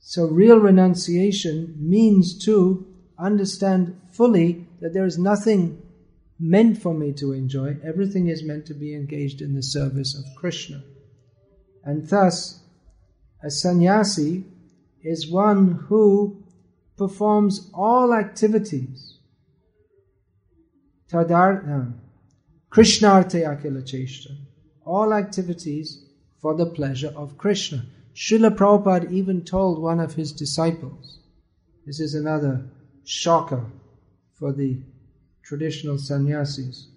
So 0.00 0.26
real 0.26 0.58
renunciation 0.58 1.76
means 1.78 2.42
to 2.44 2.86
understand 3.18 4.00
fully 4.12 4.66
that 4.80 4.92
there 4.92 5.04
is 5.04 5.18
nothing 5.18 5.82
meant 6.38 6.80
for 6.80 6.94
me 6.94 7.12
to 7.12 7.32
enjoy. 7.32 7.76
Everything 7.84 8.28
is 8.28 8.42
meant 8.42 8.66
to 8.66 8.74
be 8.74 8.94
engaged 8.94 9.42
in 9.42 9.54
the 9.54 9.62
service 9.62 10.18
of 10.18 10.24
Krishna. 10.36 10.82
And 11.84 12.08
thus, 12.08 12.62
a 13.42 13.50
sannyasi 13.50 14.44
is 15.02 15.30
one 15.30 15.86
who 15.88 16.39
performs 17.00 17.70
all 17.72 18.12
activities. 18.12 19.16
Tadar, 21.10 21.52
uh, 21.66 21.92
Krishnarte 22.70 23.40
akila 23.52 23.82
cheshta. 23.90 24.36
All 24.84 25.14
activities 25.14 26.04
for 26.42 26.54
the 26.54 26.66
pleasure 26.66 27.12
of 27.16 27.38
Krishna. 27.38 27.86
Srila 28.14 28.54
Prabhupada 28.54 29.10
even 29.10 29.42
told 29.42 29.80
one 29.80 29.98
of 29.98 30.12
his 30.14 30.30
disciples, 30.30 31.20
this 31.86 32.00
is 32.00 32.14
another 32.14 32.66
shocker 33.04 33.64
for 34.34 34.52
the 34.52 34.82
traditional 35.42 35.96
sannyasis. 35.96 36.88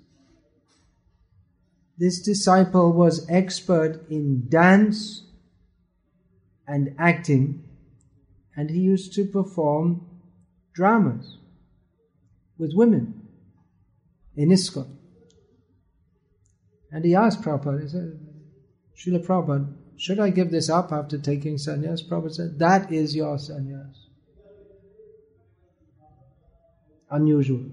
This 1.98 2.22
disciple 2.22 2.92
was 2.92 3.26
expert 3.30 4.02
in 4.10 4.50
dance 4.50 5.24
and 6.68 6.94
acting, 7.00 7.64
and 8.56 8.70
he 8.70 8.80
used 8.80 9.14
to 9.14 9.26
perform 9.26 10.06
dramas 10.74 11.38
with 12.58 12.72
women 12.74 13.28
in 14.36 14.50
ISKCON. 14.50 14.88
And 16.92 17.04
he 17.04 17.16
asked 17.16 17.42
Prabhupada, 17.42 17.82
he 17.82 17.88
said, 17.88 18.20
Srila 18.96 19.26
Prabhupada, 19.26 19.74
should 19.98 20.20
I 20.20 20.30
give 20.30 20.52
this 20.52 20.70
up 20.70 20.92
after 20.92 21.18
taking 21.18 21.56
sannyas? 21.56 22.08
Prabhupada 22.08 22.34
said, 22.34 22.60
that 22.60 22.92
is 22.92 23.16
your 23.16 23.38
sannyas. 23.38 23.96
Unusual. 27.10 27.66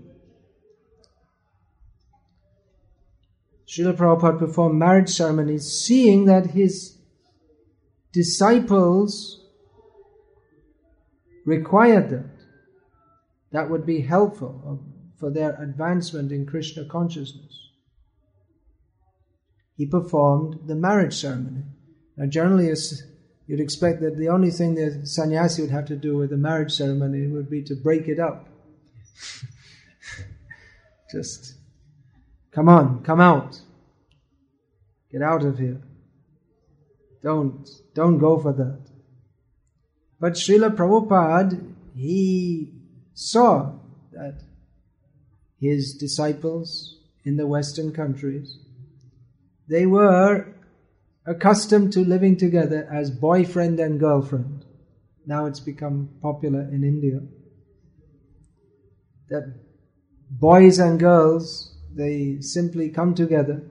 Srila 3.67 3.97
Prabhupada 3.97 4.39
performed 4.39 4.79
marriage 4.79 5.11
ceremonies 5.11 5.71
seeing 5.71 6.25
that 6.25 6.47
his 6.47 6.99
disciples 8.13 9.40
required 11.45 12.11
that. 12.11 12.31
That 13.53 13.69
would 13.69 13.85
be 13.85 14.03
helpful 14.03 14.63
uh, 14.65 14.77
for 15.19 15.31
their 15.31 15.61
advancement 15.61 16.33
in 16.33 16.47
Krishna 16.47 16.85
consciousness. 16.85 17.69
He 19.77 19.87
performed 19.87 20.61
the 20.67 20.75
marriage 20.75 21.17
ceremony. 21.17 21.65
Now, 22.17 22.27
generally, 22.27 22.73
you'd 23.47 23.61
expect 23.61 24.01
that 24.03 24.17
the 24.17 24.29
only 24.29 24.51
thing 24.51 24.75
the 24.75 25.07
sannyasi 25.07 25.63
would 25.63 25.71
have 25.71 25.87
to 25.87 25.97
do 25.97 26.17
with 26.17 26.31
the 26.31 26.37
marriage 26.37 26.73
ceremony 26.73 27.27
would 27.27 27.51
be 27.51 27.63
to 27.63 27.75
break 27.75 28.07
it 28.07 28.21
up. 28.21 28.47
Just 31.11 31.55
come 32.53 32.69
on, 32.69 33.03
come 33.03 33.21
out, 33.21 33.61
get 35.11 35.23
out 35.23 35.45
of 35.45 35.59
here. 35.59 35.81
Don't, 37.23 37.69
don't 37.95 38.19
go 38.19 38.39
for 38.39 38.53
that. 38.53 38.90
But 40.21 40.35
Srila 40.35 40.77
Prabhupada, 40.77 41.59
he 41.97 42.75
saw 43.15 43.73
that 44.13 44.43
his 45.59 45.95
disciples 45.95 46.99
in 47.25 47.37
the 47.37 47.47
Western 47.47 47.93
countries, 47.93 48.59
they 49.67 49.87
were 49.87 50.47
accustomed 51.27 51.93
to 51.95 52.01
living 52.01 52.37
together 52.37 52.89
as 52.93 53.11
boyfriend 53.11 53.81
and 53.81 53.99
girlfriend. 53.99 54.65
Now 55.27 55.47
it's 55.47 55.61
become 55.61 56.11
popular 56.21 56.63
in 56.63 56.85
India. 56.85 57.21
That 59.31 59.55
boys 60.29 60.79
and 60.79 60.99
girls, 60.99 61.77
they 61.95 62.41
simply 62.41 62.91
come 62.91 63.15
together 63.15 63.63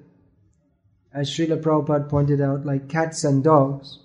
as 1.14 1.30
Srila 1.30 1.62
Prabhupada 1.62 2.10
pointed 2.10 2.42
out, 2.42 2.66
like 2.66 2.88
cats 2.88 3.24
and 3.24 3.44
dogs. 3.44 4.00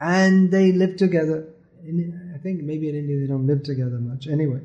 And 0.00 0.50
they 0.50 0.72
live 0.72 0.96
together. 0.96 1.48
In, 1.84 2.32
I 2.34 2.38
think 2.38 2.62
maybe 2.62 2.88
in 2.88 2.96
India 2.96 3.20
they 3.20 3.26
don't 3.26 3.46
live 3.46 3.62
together 3.62 3.98
much. 3.98 4.26
Anyway. 4.26 4.60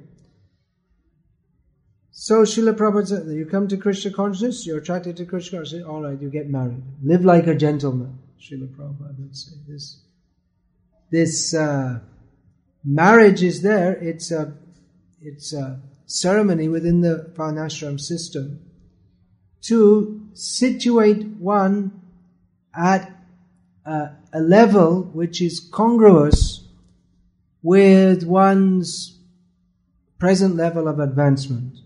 So 2.11 2.43
Srila 2.43 2.73
Prabhupada 2.73 3.07
said, 3.07 3.27
you 3.27 3.45
come 3.45 3.67
to 3.69 3.77
Krishna 3.77 4.11
consciousness, 4.11 4.65
you're 4.65 4.79
attracted 4.79 5.17
to 5.17 5.25
Krishna 5.25 5.59
consciousness, 5.59 5.87
all 5.87 6.01
right, 6.01 6.21
you 6.21 6.29
get 6.29 6.49
married. 6.49 6.83
Live 7.01 7.23
like 7.23 7.47
a 7.47 7.55
gentleman, 7.55 8.19
Srila 8.39 8.67
Prabhupada 8.75 9.17
would 9.17 9.35
say. 9.35 9.53
This, 9.67 10.01
this 11.09 11.53
uh, 11.53 11.99
marriage 12.83 13.41
is 13.41 13.61
there, 13.61 13.93
it's 13.93 14.29
a, 14.29 14.53
it's 15.21 15.53
a 15.53 15.81
ceremony 16.05 16.67
within 16.67 16.99
the 17.01 17.31
Varnashram 17.33 17.99
system 17.99 18.59
to 19.61 20.27
situate 20.33 21.25
one 21.25 22.01
at 22.75 23.20
a, 23.85 24.09
a 24.33 24.39
level 24.39 25.03
which 25.13 25.41
is 25.41 25.59
congruous 25.59 26.67
with 27.63 28.23
one's 28.23 29.19
present 30.19 30.55
level 30.55 30.87
of 30.87 30.99
advancement. 30.99 31.77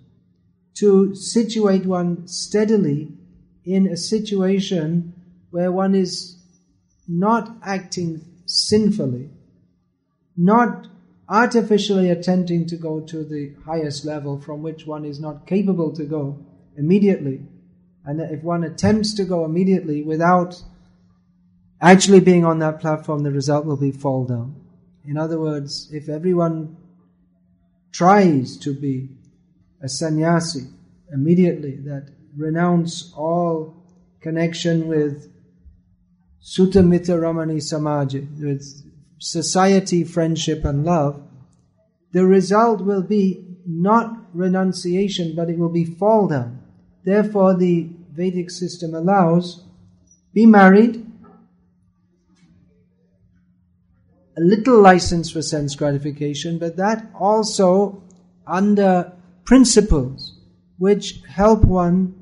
To 0.75 1.16
situate 1.16 1.86
one 1.86 2.28
steadily 2.28 3.14
in 3.64 3.88
a 3.88 3.98
situation 3.98 5.14
where 5.52 5.72
one 5.72 5.96
is 5.96 6.38
not 7.08 7.56
acting 7.64 8.22
sinfully, 8.46 9.30
not 10.36 10.88
artificially 11.28 12.10
attempting 12.10 12.68
to 12.68 12.75
go 12.75 13.00
to 13.00 13.24
the 13.24 13.54
highest 13.66 14.06
level 14.06 14.40
from 14.40 14.62
which 14.62 14.86
one 14.86 15.06
is 15.06 15.20
not 15.20 15.48
capable 15.48 15.94
to 15.94 16.04
go 16.04 16.38
immediately. 16.78 17.42
And 18.06 18.20
that 18.20 18.32
if 18.32 18.44
one 18.44 18.64
attempts 18.64 19.14
to 19.16 19.24
go 19.24 19.46
immediately 19.46 20.04
without 20.04 20.62
actually 21.82 22.20
being 22.20 22.46
on 22.46 22.60
that 22.60 22.79
platform, 22.79 23.24
the 23.24 23.32
result 23.32 23.65
will 23.65 23.77
be 23.77 23.91
fall 23.91 24.25
down. 24.25 24.55
In 25.05 25.17
other 25.17 25.39
words, 25.39 25.89
if 25.91 26.10
everyone 26.10 26.77
tries 27.91 28.58
to 28.58 28.74
be 28.74 29.10
a 29.82 29.88
sannyasi 29.88 30.67
immediately, 31.13 31.77
that 31.77 32.10
renounce 32.36 33.13
all 33.15 33.75
connection 34.22 34.88
with 34.88 35.32
Sutamita 36.41 37.20
Ramani 37.20 37.58
Samaji, 37.58 38.41
with 38.41 38.63
society, 39.20 40.03
friendship, 40.03 40.65
and 40.65 40.84
love, 40.84 41.22
the 42.12 42.25
result 42.25 42.82
will 42.82 43.03
be 43.03 43.46
not 43.65 44.17
renunciation, 44.34 45.36
but 45.36 45.50
it 45.50 45.58
will 45.58 45.70
be 45.70 45.86
fall 45.86 46.27
down. 46.27 46.62
Therefore, 47.03 47.55
the 47.55 47.89
Vedic 48.12 48.50
system 48.50 48.94
allows 48.94 49.63
be 50.34 50.46
married, 50.46 51.04
a 54.38 54.42
little 54.42 54.82
license 54.82 55.32
for 55.32 55.42
sense 55.42 55.75
gratification, 55.75 56.58
but 56.58 56.75
that 56.77 57.10
also 57.20 58.04
under 58.46 59.12
principles 59.46 60.39
which 60.77 61.22
help 61.27 61.63
one 61.63 62.13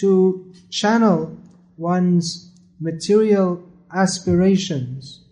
to 0.00 0.52
channel 0.70 1.36
one's 1.76 2.52
material 2.80 3.62
aspirations 3.92 5.24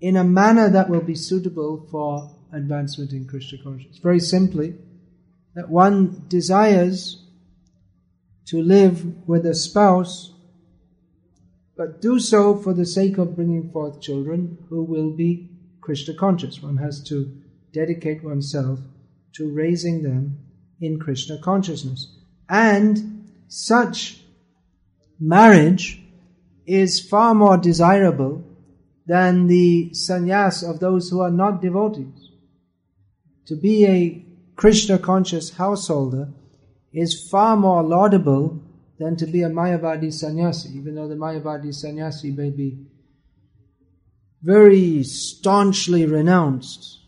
in 0.00 0.16
a 0.16 0.24
manner 0.24 0.68
that 0.68 0.88
will 0.88 1.00
be 1.00 1.14
suitable 1.14 1.86
for 1.90 2.34
advancement 2.52 3.12
in 3.12 3.26
Krishna 3.26 3.58
consciousness. 3.62 3.98
Very 3.98 4.20
simply, 4.20 4.74
that 5.54 5.68
one 5.68 6.24
desires 6.28 7.22
to 8.46 8.62
live 8.62 9.28
with 9.28 9.46
a 9.46 9.54
spouse, 9.54 10.32
but 11.80 12.02
do 12.02 12.18
so 12.18 12.54
for 12.54 12.74
the 12.74 12.84
sake 12.84 13.16
of 13.16 13.34
bringing 13.34 13.70
forth 13.70 14.02
children 14.02 14.58
who 14.68 14.82
will 14.82 15.16
be 15.16 15.48
Krishna 15.80 16.12
conscious. 16.12 16.62
One 16.62 16.76
has 16.76 17.02
to 17.04 17.34
dedicate 17.72 18.22
oneself 18.22 18.80
to 19.36 19.50
raising 19.50 20.02
them 20.02 20.40
in 20.78 21.00
Krishna 21.00 21.38
consciousness. 21.38 22.18
And 22.50 23.32
such 23.48 24.20
marriage 25.18 26.02
is 26.66 27.00
far 27.00 27.34
more 27.34 27.56
desirable 27.56 28.44
than 29.06 29.46
the 29.46 29.88
sannyas 29.94 30.62
of 30.62 30.80
those 30.80 31.08
who 31.08 31.22
are 31.22 31.30
not 31.30 31.62
devotees. 31.62 32.28
To 33.46 33.56
be 33.56 33.86
a 33.86 34.26
Krishna 34.54 34.98
conscious 34.98 35.54
householder 35.54 36.28
is 36.92 37.26
far 37.30 37.56
more 37.56 37.82
laudable 37.82 38.60
than 39.00 39.16
to 39.16 39.26
be 39.26 39.42
a 39.42 39.48
Mayavadi 39.48 40.12
sannyasi, 40.12 40.76
even 40.76 40.94
though 40.94 41.08
the 41.08 41.14
Mayavadi 41.14 41.74
sannyasi 41.74 42.30
may 42.32 42.50
be 42.50 42.86
very 44.42 45.02
staunchly 45.02 46.04
renounced. 46.04 47.00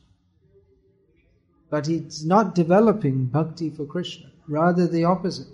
But 1.71 1.87
he's 1.87 2.25
not 2.25 2.55
developing 2.55 3.27
bhakti 3.27 3.69
for 3.69 3.85
Krishna, 3.85 4.31
rather 4.49 4.87
the 4.87 5.05
opposite. 5.05 5.53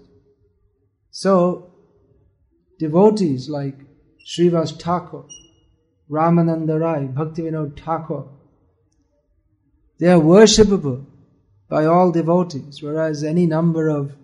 So, 1.11 1.73
devotees 2.79 3.49
like 3.49 3.79
Srivas 4.25 4.81
Thakur, 4.81 5.25
Ramananda 6.09 6.81
Rai, 6.81 7.09
Bhaktivinoda 7.09 7.77
Thakur, 7.81 8.29
they 9.99 10.07
are 10.07 10.21
worshipable 10.21 11.05
by 11.69 11.85
all 11.87 12.13
devotees, 12.13 12.81
whereas 12.81 13.25
any 13.25 13.47
number 13.47 13.89
of 13.89 14.15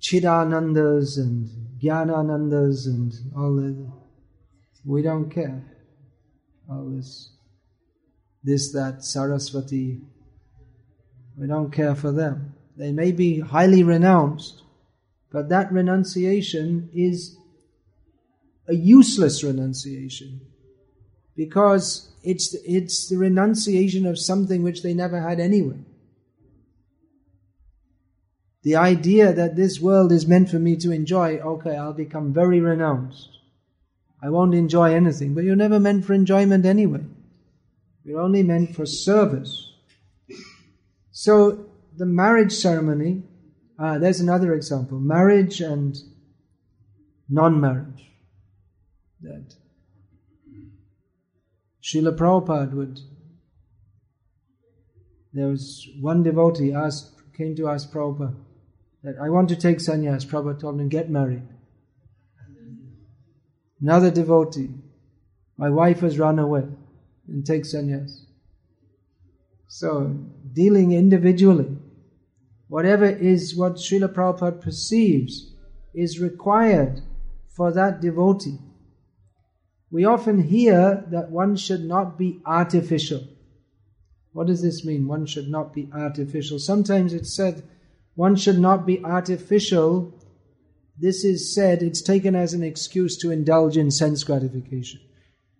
Chidanandas 0.00 1.18
and 1.18 1.48
Jnananandas 1.82 2.86
and 2.86 3.12
all 3.36 3.54
that, 3.56 3.92
we 4.84 5.02
don't 5.02 5.30
care. 5.30 5.62
All 6.70 6.88
this, 6.90 7.30
this, 8.42 8.72
that, 8.72 9.04
Saraswati, 9.04 10.00
we 11.36 11.46
don't 11.46 11.70
care 11.70 11.94
for 11.94 12.12
them. 12.12 12.54
They 12.76 12.92
may 12.92 13.12
be 13.12 13.40
highly 13.40 13.82
renounced, 13.82 14.62
but 15.30 15.48
that 15.48 15.72
renunciation 15.72 16.88
is 16.94 17.36
a 18.68 18.74
useless 18.74 19.42
renunciation 19.42 20.40
because 21.36 22.10
it's, 22.22 22.54
it's 22.64 23.08
the 23.08 23.16
renunciation 23.16 24.06
of 24.06 24.18
something 24.18 24.62
which 24.62 24.82
they 24.82 24.94
never 24.94 25.20
had 25.20 25.40
anyway. 25.40 25.78
The 28.62 28.76
idea 28.76 29.32
that 29.32 29.56
this 29.56 29.80
world 29.80 30.12
is 30.12 30.26
meant 30.26 30.50
for 30.50 30.58
me 30.58 30.76
to 30.76 30.90
enjoy, 30.90 31.38
okay, 31.38 31.76
I'll 31.76 31.94
become 31.94 32.32
very 32.32 32.60
renounced. 32.60 33.38
I 34.22 34.28
won't 34.28 34.54
enjoy 34.54 34.94
anything, 34.94 35.34
but 35.34 35.44
you're 35.44 35.56
never 35.56 35.80
meant 35.80 36.04
for 36.04 36.12
enjoyment 36.12 36.66
anyway. 36.66 37.04
You're 38.04 38.20
only 38.20 38.42
meant 38.42 38.74
for 38.74 38.84
service. 38.84 39.72
So, 41.10 41.70
the 41.96 42.04
marriage 42.04 42.52
ceremony, 42.52 43.22
uh, 43.78 43.98
there's 43.98 44.20
another 44.20 44.54
example 44.54 45.00
marriage 45.00 45.60
and 45.60 45.96
non 47.30 47.60
marriage. 47.60 48.10
That 49.22 49.54
Srila 51.82 52.16
Prabhupada 52.16 52.72
would. 52.72 53.00
There 55.32 55.48
was 55.48 55.88
one 56.00 56.22
devotee 56.22 56.72
asked, 56.72 57.20
came 57.36 57.54
to 57.56 57.68
ask 57.68 57.90
Prabhupada 57.90 58.34
that 59.02 59.16
I 59.20 59.30
want 59.30 59.48
to 59.48 59.56
take 59.56 59.78
sannyas. 59.78 60.26
Prabhupada 60.26 60.60
told 60.60 60.80
him, 60.80 60.88
get 60.88 61.10
married. 61.10 61.42
Another 63.80 64.10
devotee, 64.10 64.70
my 65.56 65.70
wife 65.70 66.00
has 66.00 66.18
run 66.18 66.38
away 66.38 66.64
and 67.28 67.46
take 67.46 67.64
sannyas. 67.64 68.24
So, 69.68 70.18
dealing 70.52 70.92
individually, 70.92 71.76
whatever 72.68 73.06
is 73.06 73.56
what 73.56 73.76
Srila 73.76 74.12
Prabhupada 74.12 74.60
perceives 74.60 75.52
is 75.94 76.20
required 76.20 77.00
for 77.48 77.72
that 77.72 78.00
devotee. 78.00 78.58
We 79.90 80.04
often 80.04 80.42
hear 80.42 81.04
that 81.10 81.30
one 81.30 81.56
should 81.56 81.84
not 81.84 82.18
be 82.18 82.40
artificial. 82.44 83.26
What 84.32 84.46
does 84.46 84.62
this 84.62 84.84
mean? 84.84 85.08
One 85.08 85.26
should 85.26 85.48
not 85.48 85.72
be 85.72 85.88
artificial. 85.92 86.58
Sometimes 86.58 87.12
it's 87.12 87.34
said 87.34 87.62
one 88.20 88.36
should 88.36 88.58
not 88.58 88.84
be 88.84 89.02
artificial. 89.02 90.12
This 90.98 91.24
is 91.24 91.54
said, 91.54 91.82
it's 91.82 92.02
taken 92.02 92.36
as 92.36 92.52
an 92.52 92.62
excuse 92.62 93.16
to 93.20 93.30
indulge 93.30 93.78
in 93.78 93.90
sense 93.90 94.24
gratification. 94.24 95.00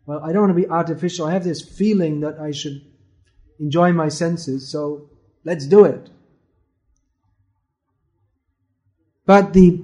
Well, 0.05 0.21
I 0.23 0.31
don't 0.31 0.43
want 0.43 0.57
to 0.57 0.63
be 0.63 0.69
artificial. 0.69 1.27
I 1.27 1.33
have 1.33 1.43
this 1.43 1.63
feeling 1.67 2.21
that 2.21 2.39
I 2.39 2.51
should 2.51 2.83
enjoy 3.59 3.95
my 3.95 4.11
senses, 4.11 4.71
so 4.71 5.09
let's 5.43 5.65
do 5.65 5.87
it. 5.87 6.11
But 9.25 9.55
the 9.55 9.83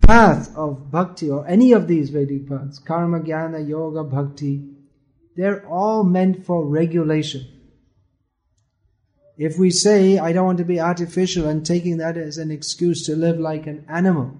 path 0.00 0.56
of 0.56 0.90
bhakti 0.90 1.28
or 1.28 1.46
any 1.46 1.72
of 1.72 1.86
these 1.86 2.08
Vedic 2.08 2.48
paths, 2.48 2.78
karma, 2.78 3.20
jnana, 3.20 3.68
yoga, 3.68 4.04
bhakti, 4.04 4.64
they're 5.36 5.66
all 5.68 6.02
meant 6.02 6.46
for 6.46 6.64
regulation. 6.64 7.57
If 9.38 9.56
we 9.56 9.70
say, 9.70 10.18
I 10.18 10.32
don't 10.32 10.46
want 10.46 10.58
to 10.58 10.64
be 10.64 10.80
artificial 10.80 11.46
and 11.48 11.64
taking 11.64 11.98
that 11.98 12.16
as 12.16 12.38
an 12.38 12.50
excuse 12.50 13.06
to 13.06 13.14
live 13.14 13.38
like 13.38 13.68
an 13.68 13.86
animal, 13.88 14.36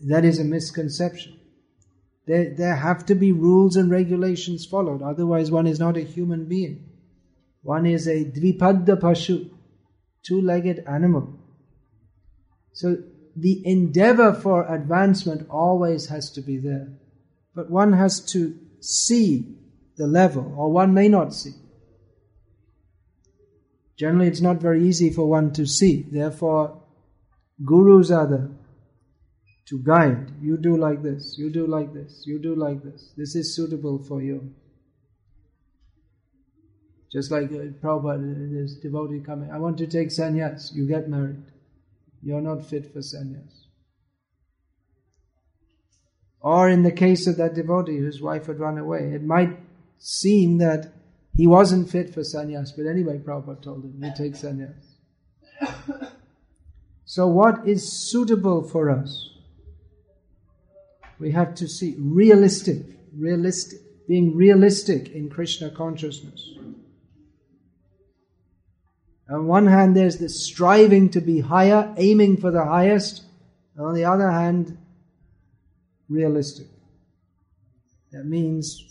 that 0.00 0.26
is 0.26 0.38
a 0.38 0.44
misconception. 0.44 1.40
There, 2.26 2.54
there 2.54 2.76
have 2.76 3.06
to 3.06 3.14
be 3.14 3.32
rules 3.32 3.76
and 3.76 3.90
regulations 3.90 4.66
followed, 4.66 5.00
otherwise, 5.00 5.50
one 5.50 5.66
is 5.66 5.80
not 5.80 5.96
a 5.96 6.02
human 6.02 6.44
being. 6.44 6.90
One 7.62 7.86
is 7.86 8.06
a 8.06 8.22
dvipadda 8.24 9.00
pashu, 9.00 9.50
two 10.22 10.42
legged 10.42 10.84
animal. 10.86 11.38
So, 12.72 12.98
the 13.34 13.62
endeavor 13.66 14.34
for 14.34 14.72
advancement 14.72 15.48
always 15.48 16.08
has 16.08 16.30
to 16.32 16.42
be 16.42 16.58
there. 16.58 16.88
But 17.54 17.70
one 17.70 17.94
has 17.94 18.20
to 18.32 18.58
see 18.80 19.56
the 19.96 20.06
level, 20.06 20.54
or 20.56 20.70
one 20.70 20.92
may 20.92 21.08
not 21.08 21.32
see. 21.32 21.52
Generally, 24.00 24.28
it's 24.28 24.40
not 24.40 24.62
very 24.62 24.88
easy 24.88 25.10
for 25.10 25.28
one 25.28 25.52
to 25.52 25.66
see. 25.66 26.06
Therefore, 26.10 26.82
gurus 27.62 28.10
are 28.10 28.26
there 28.26 28.48
to 29.66 29.82
guide. 29.84 30.32
You 30.40 30.56
do 30.56 30.78
like 30.78 31.02
this, 31.02 31.36
you 31.36 31.50
do 31.50 31.66
like 31.66 31.92
this, 31.92 32.22
you 32.24 32.38
do 32.38 32.54
like 32.54 32.82
this. 32.82 33.12
This 33.14 33.34
is 33.34 33.54
suitable 33.54 34.02
for 34.02 34.22
you. 34.22 34.54
Just 37.12 37.30
like 37.30 37.52
uh, 37.52 37.76
Prabhupada, 37.82 38.50
this 38.50 38.76
devotee 38.76 39.20
coming, 39.20 39.50
I 39.50 39.58
want 39.58 39.76
to 39.78 39.86
take 39.86 40.08
sannyas, 40.08 40.72
you 40.72 40.88
get 40.88 41.10
married. 41.10 41.44
You're 42.22 42.40
not 42.40 42.64
fit 42.64 42.94
for 42.94 43.00
sannyas. 43.00 43.52
Or 46.40 46.70
in 46.70 46.84
the 46.84 46.92
case 46.92 47.26
of 47.26 47.36
that 47.36 47.54
devotee 47.54 47.98
whose 47.98 48.22
wife 48.22 48.46
had 48.46 48.60
run 48.60 48.78
away, 48.78 49.12
it 49.12 49.22
might 49.22 49.58
seem 49.98 50.56
that 50.58 50.90
he 51.40 51.46
wasn't 51.46 51.88
fit 51.88 52.12
for 52.12 52.20
sannyas, 52.20 52.76
but 52.76 52.84
anyway, 52.84 53.16
Prabhupada 53.16 53.62
told 53.62 53.82
him, 53.82 53.94
you 53.98 54.12
take 54.14 54.34
sannyas. 54.34 54.84
so 57.06 57.26
what 57.28 57.66
is 57.66 57.90
suitable 58.10 58.62
for 58.62 58.90
us? 58.90 59.30
We 61.18 61.32
have 61.32 61.54
to 61.54 61.66
see 61.66 61.94
realistic, 61.98 62.82
realistic, 63.16 63.78
being 64.06 64.36
realistic 64.36 65.08
in 65.12 65.30
Krishna 65.30 65.70
consciousness. 65.70 66.46
On 69.30 69.46
one 69.46 69.66
hand, 69.66 69.96
there's 69.96 70.18
this 70.18 70.44
striving 70.44 71.08
to 71.08 71.22
be 71.22 71.40
higher, 71.40 71.94
aiming 71.96 72.36
for 72.36 72.50
the 72.50 72.66
highest. 72.66 73.22
And 73.76 73.86
on 73.86 73.94
the 73.94 74.04
other 74.04 74.30
hand, 74.30 74.76
realistic. 76.10 76.66
That 78.12 78.26
means 78.26 78.84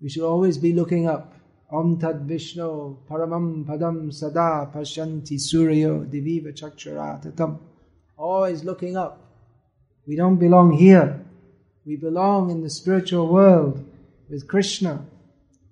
we 0.00 0.08
should 0.08 0.22
always 0.22 0.58
be 0.58 0.72
looking 0.72 1.08
up. 1.08 1.32
Om 1.70 1.98
Tad 1.98 2.28
Vishnu 2.28 2.96
Paramam 3.08 3.64
Padam 3.64 4.12
Sada 4.12 4.70
Pashyanti 4.72 5.34
Suryo 5.34 6.06
Diviva 6.06 6.52
Chakshara 6.52 7.58
Always 8.16 8.62
looking 8.62 8.96
up. 8.96 9.20
We 10.06 10.16
don't 10.16 10.36
belong 10.36 10.72
here. 10.72 11.24
We 11.84 11.96
belong 11.96 12.50
in 12.50 12.62
the 12.62 12.70
spiritual 12.70 13.28
world 13.28 13.84
with 14.30 14.46
Krishna. 14.46 15.06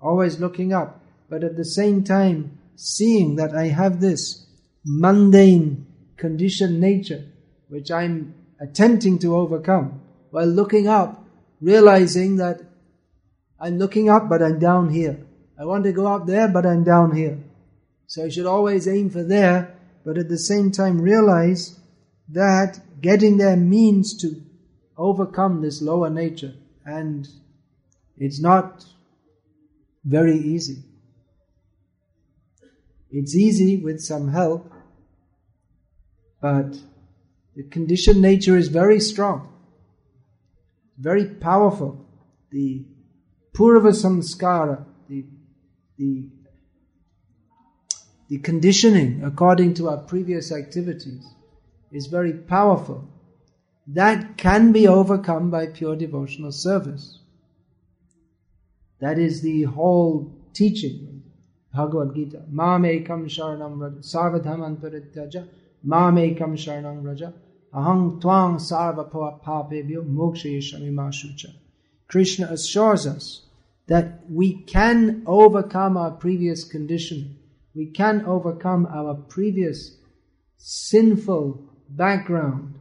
Always 0.01 0.41
looking 0.41 0.73
up. 0.73 1.01
But 1.31 1.45
at 1.45 1.57
the 1.57 1.65
same 1.65 2.03
time, 2.03 2.59
seeing 2.75 3.37
that 3.37 3.55
I 3.55 3.69
have 3.69 4.01
this 4.01 4.47
mundane 4.85 5.87
conditioned 6.17 6.81
nature 6.81 7.25
which 7.69 7.91
I'm 7.91 8.35
attempting 8.61 9.19
to 9.21 9.37
overcome 9.37 10.01
while 10.31 10.47
looking 10.47 10.89
up, 10.89 11.25
realizing 11.61 12.37
that 12.37 12.61
I'm 13.61 13.79
looking 13.79 14.09
up 14.11 14.29
but 14.29 14.43
I'm 14.43 14.59
down 14.59 14.91
here. 14.91 15.19
I 15.59 15.65
want 15.65 15.85
to 15.85 15.93
go 15.93 16.07
up 16.07 16.27
there 16.27 16.49
but 16.49 16.67
I'm 16.67 16.85
down 16.85 17.15
here. 17.15 17.39
So 18.07 18.25
I 18.25 18.29
should 18.29 18.47
always 18.47 18.87
aim 18.87 19.11
for 19.11 19.23
there, 19.23 19.77
but 20.05 20.19
at 20.19 20.29
the 20.29 20.39
same 20.39 20.71
time 20.71 21.01
realize 21.01 21.79
that 22.29 22.81
getting 23.01 23.37
there 23.39 23.57
means 23.57 24.17
to 24.23 24.43
overcome 24.97 25.63
this 25.63 25.83
lower 25.83 26.11
nature 26.11 26.55
and 26.85 27.27
it's 28.17 28.41
not 28.41 28.85
very 30.05 30.37
easy. 30.37 30.83
It's 33.11 33.35
easy 33.35 33.77
with 33.77 34.01
some 34.01 34.33
help, 34.33 34.73
but 36.41 36.77
the 37.55 37.63
conditioned 37.71 38.21
nature 38.21 38.57
is 38.57 38.69
very 38.69 38.99
strong, 38.99 39.53
very 40.99 41.27
powerful. 41.27 42.05
The 42.51 42.85
purva 43.53 43.93
samskara, 43.93 44.85
the, 45.99 46.25
the, 48.29 48.39
conditioning 48.39 49.23
according 49.25 49.75
to 49.75 49.89
our 49.89 49.99
previous 49.99 50.53
activities, 50.53 51.25
is 51.93 52.07
very 52.07 52.33
powerful. 52.33 53.09
That 53.87 54.37
can 54.37 54.73
be 54.73 54.89
overcome 54.89 55.51
by 55.51 55.67
pure 55.67 55.97
devotional 55.97 56.53
service. 56.53 57.21
That 59.01 59.19
is 59.19 59.43
the 59.43 59.65
whole 59.65 60.33
teaching 60.53 61.15
Bhagavad 61.75 62.15
Gita. 62.15 62.43
Mamekam 62.53 63.27
sharanam 63.27 63.81
raja. 63.81 64.01
Sarvadhaman 64.01 64.77
parityaja. 64.77 65.49
Mamekam 65.87 66.55
sharanam 66.55 67.05
raja. 67.05 67.33
Ahang 67.75 68.21
twang 68.21 68.57
sarva 68.57 69.11
papebhyo 69.11 70.05
mokshayeshami 70.05 70.95
shucha. 71.13 71.53
Krishna 72.07 72.47
assures 72.47 73.07
us 73.07 73.43
that 73.87 74.21
we 74.31 74.63
can 74.63 75.23
overcome 75.27 75.97
our 75.97 76.13
previous 76.13 76.65
condition. 76.65 77.37
We 77.75 77.87
can 77.87 78.25
overcome 78.25 78.87
our 78.87 79.15
previous 79.15 79.99
sinful 80.57 81.61
background 81.91 82.79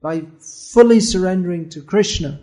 by 0.00 0.22
fully 0.72 1.00
surrendering 1.00 1.68
to 1.70 1.82
Krishna, 1.82 2.40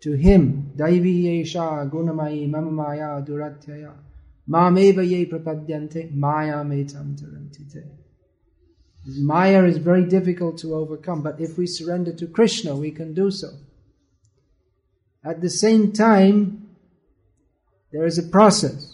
to 0.00 0.12
Him. 0.12 0.72
Daivi 0.76 1.24
yesha 1.24 1.88
gunamayi 1.90 2.50
mamamaya 2.50 3.24
ye 5.08 5.26
prapadyante 5.26 6.12
maya. 6.14 6.64
Maya 9.04 9.64
is 9.64 9.78
very 9.78 10.04
difficult 10.04 10.58
to 10.58 10.74
overcome, 10.74 11.22
but 11.22 11.40
if 11.40 11.58
we 11.58 11.66
surrender 11.66 12.12
to 12.12 12.26
Krishna, 12.26 12.74
we 12.74 12.90
can 12.90 13.14
do 13.14 13.30
so. 13.30 13.48
At 15.24 15.40
the 15.40 15.50
same 15.50 15.92
time, 15.92 16.61
there 17.92 18.06
is 18.06 18.18
a 18.18 18.22
process. 18.22 18.88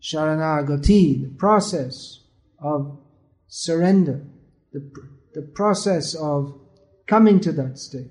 Sharanagati, 0.00 1.22
the 1.22 1.34
process 1.38 2.20
of 2.58 2.98
surrender, 3.46 4.24
the, 4.72 4.90
the 5.34 5.42
process 5.42 6.14
of 6.14 6.58
coming 7.06 7.38
to 7.40 7.52
that 7.52 7.78
stage. 7.78 8.08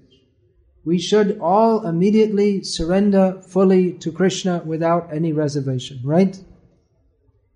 we 0.83 0.97
should 0.97 1.39
all 1.39 1.85
immediately 1.85 2.63
surrender 2.63 3.41
fully 3.47 3.93
to 3.93 4.11
Krishna 4.11 4.61
without 4.65 5.13
any 5.13 5.31
reservation, 5.31 5.99
right? 6.03 6.39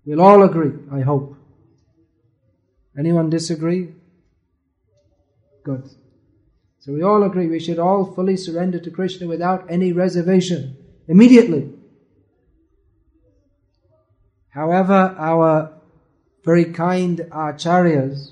We'll 0.04 0.20
all 0.20 0.42
agree, 0.42 0.72
I 0.92 1.00
hope. 1.00 1.36
Anyone 2.98 3.28
disagree? 3.30 3.94
Good. 5.64 5.88
So 6.78 6.92
we 6.92 7.02
all 7.02 7.24
agree 7.24 7.48
we 7.48 7.58
should 7.58 7.80
all 7.80 8.04
fully 8.04 8.36
surrender 8.36 8.78
to 8.78 8.90
Krishna 8.90 9.26
without 9.26 9.66
any 9.68 9.92
reservation, 9.92 10.76
immediately. 11.08 11.72
However, 14.56 15.14
our 15.18 15.70
very 16.42 16.64
kind 16.72 17.18
acharyas 17.30 18.30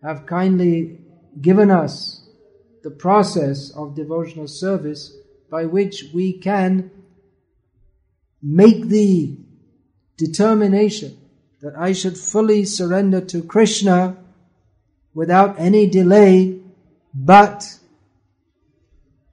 have 0.00 0.26
kindly 0.26 1.00
given 1.40 1.72
us 1.72 2.24
the 2.84 2.92
process 2.92 3.70
of 3.70 3.96
devotional 3.96 4.46
service 4.46 5.12
by 5.50 5.64
which 5.64 6.04
we 6.14 6.38
can 6.38 6.92
make 8.40 8.86
the 8.86 9.36
determination 10.16 11.18
that 11.62 11.74
I 11.76 11.90
should 11.90 12.16
fully 12.16 12.64
surrender 12.64 13.20
to 13.22 13.42
Krishna 13.42 14.16
without 15.14 15.58
any 15.58 15.88
delay, 15.88 16.60
but 17.12 17.80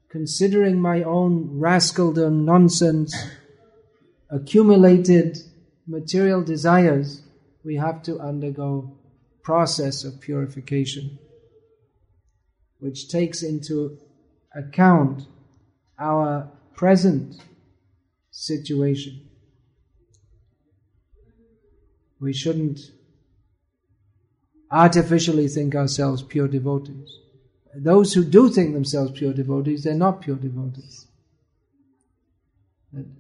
considering 0.10 0.82
my 0.82 1.04
own 1.04 1.60
rascaldom, 1.60 2.44
nonsense, 2.44 3.16
accumulated 4.34 5.38
material 5.88 6.44
desires, 6.44 7.22
we 7.64 7.76
have 7.76 8.02
to 8.04 8.20
undergo 8.20 8.98
process 9.44 10.04
of 10.04 10.20
purification 10.20 11.20
which 12.84 13.08
takes 13.08 13.44
into 13.44 13.98
account 14.54 15.26
our 15.98 16.52
present 16.76 17.42
situation. 18.30 19.22
We 22.20 22.34
shouldn't 22.34 22.82
artificially 24.70 25.48
think 25.48 25.76
ourselves 25.76 26.24
pure 26.24 26.50
devotees. 26.50 27.20
Those 27.74 28.14
who 28.14 28.26
do 28.26 28.50
think 28.50 28.74
themselves 28.74 29.18
pure 29.18 29.34
devotees, 29.34 29.86
they're 29.86 29.94
not 29.94 30.20
pure 30.20 30.36
devotees. 30.36 31.08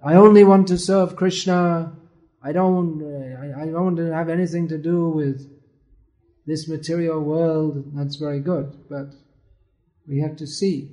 I 0.03 0.15
only 0.15 0.43
want 0.43 0.67
to 0.67 0.77
serve 0.77 1.15
Krishna. 1.15 1.93
I 2.43 2.51
don't. 2.51 3.01
Uh, 3.01 3.41
I, 3.41 3.61
I 3.61 3.65
don't 3.65 3.85
want 3.85 3.97
to 3.97 4.13
have 4.13 4.29
anything 4.29 4.67
to 4.67 4.77
do 4.77 5.09
with 5.09 5.49
this 6.45 6.67
material 6.67 7.21
world. 7.21 7.83
That's 7.95 8.17
very 8.17 8.39
good, 8.39 8.85
but 8.89 9.13
we 10.07 10.19
have 10.19 10.35
to 10.37 10.47
see 10.47 10.91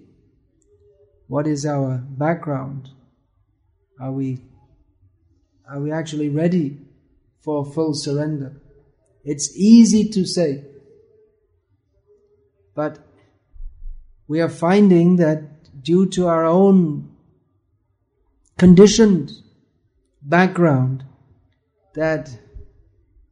what 1.26 1.46
is 1.46 1.66
our 1.66 1.98
background. 1.98 2.88
Are 4.00 4.12
we 4.12 4.40
are 5.68 5.80
we 5.80 5.92
actually 5.92 6.28
ready 6.28 6.78
for 7.42 7.64
full 7.64 7.94
surrender? 7.94 8.60
It's 9.24 9.54
easy 9.54 10.08
to 10.08 10.24
say, 10.24 10.64
but 12.74 12.98
we 14.26 14.40
are 14.40 14.48
finding 14.48 15.16
that 15.16 15.82
due 15.82 16.06
to 16.10 16.28
our 16.28 16.46
own 16.46 17.10
conditioned 18.60 19.32
background, 20.20 21.02
that 21.94 22.28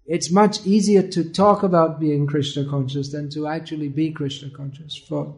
it's 0.07 0.33
much 0.33 0.67
easier 0.67 1.03
to 1.03 1.23
talk 1.23 1.63
about 1.63 2.01
being 2.01 2.27
Krishna 2.27 2.65
conscious 2.65 3.13
than 3.13 3.29
to 3.33 3.47
actually 3.47 3.89
be 3.89 4.11
Krishna 4.11 4.49
conscious 4.49 4.97
for 4.97 5.37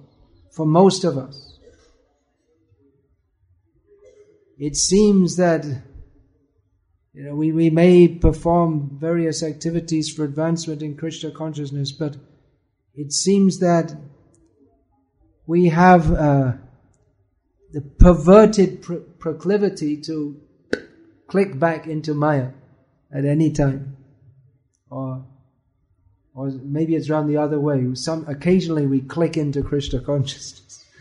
for 0.53 0.65
most 0.65 1.03
of 1.03 1.19
us. 1.19 1.59
It 4.61 4.77
seems 4.77 5.35
that 5.37 5.65
you 7.13 7.25
know, 7.25 7.35
we, 7.35 7.51
we 7.51 7.69
may 7.71 8.07
perform 8.07 8.97
various 9.01 9.43
activities 9.43 10.09
for 10.09 10.25
advancement 10.25 10.83
in 10.83 10.97
Krishna 10.97 11.33
consciousness, 11.33 11.91
but 11.91 12.17
it 12.95 13.13
seems 13.13 13.59
that 13.59 13.97
we 15.47 15.67
have 15.71 16.61
the 17.73 17.81
perverted 17.81 18.83
pro- 18.83 19.01
proclivity 19.01 19.97
to 20.03 20.41
click 21.29 21.59
back 21.59 21.87
into 21.87 22.15
Maya 22.15 22.51
at 23.13 23.25
any 23.25 23.53
time. 23.53 23.97
Or, 24.91 25.25
or 26.35 26.51
maybe 26.63 26.97
it's 26.97 27.09
around 27.09 27.29
the 27.29 27.37
other 27.37 27.61
way. 27.61 27.95
Some, 27.95 28.27
occasionally 28.29 28.87
we 28.87 29.01
click 29.01 29.37
into 29.37 29.63
Krishna 29.63 30.01
consciousness. 30.01 30.85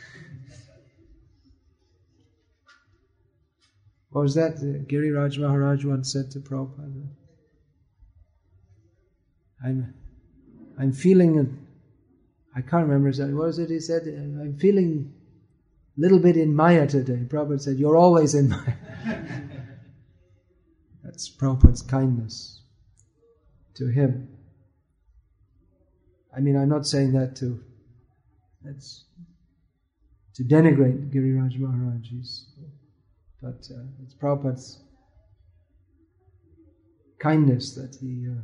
What 4.12 4.24
was 4.24 4.34
that? 4.34 4.54
Uh, 4.54 4.84
Giriraj 4.90 5.38
Maharaj 5.38 5.86
once 5.86 6.12
said 6.12 6.32
to 6.32 6.40
Prabhupada. 6.40 7.08
I'm, 9.64 9.94
I'm 10.80 10.92
feeling, 10.92 11.68
I 12.56 12.62
can't 12.62 12.88
remember 12.88 13.10
exactly, 13.10 13.36
what 13.36 13.48
was 13.48 13.60
it 13.60 13.70
he 13.70 13.80
said? 13.80 14.08
I'm 14.08 14.58
feeling 14.58 15.14
little 16.00 16.20
bit 16.20 16.38
in 16.38 16.56
Maya 16.56 16.88
today. 16.88 17.26
Prabhupada 17.28 17.62
said, 17.62 17.78
You're 17.78 17.98
always 17.98 18.34
in 18.34 18.50
Maya. 18.50 18.74
That's 21.04 21.30
Prabhupada's 21.30 21.82
kindness 21.82 22.62
to 23.76 23.88
him. 23.88 24.30
I 26.36 26.40
mean, 26.40 26.56
I'm 26.56 26.70
not 26.70 26.86
saying 26.86 27.14
that 27.14 27.36
to 27.38 27.60
that's 28.62 29.06
to 30.36 30.44
denigrate 30.44 31.12
Giriraj 31.12 31.58
Maharaj, 31.58 32.08
but 33.42 33.68
uh, 33.72 33.84
it's 34.04 34.14
Prabhupada's 34.14 34.82
kindness 37.20 37.74
that 37.76 37.96
he 38.00 38.28
uh, 38.30 38.42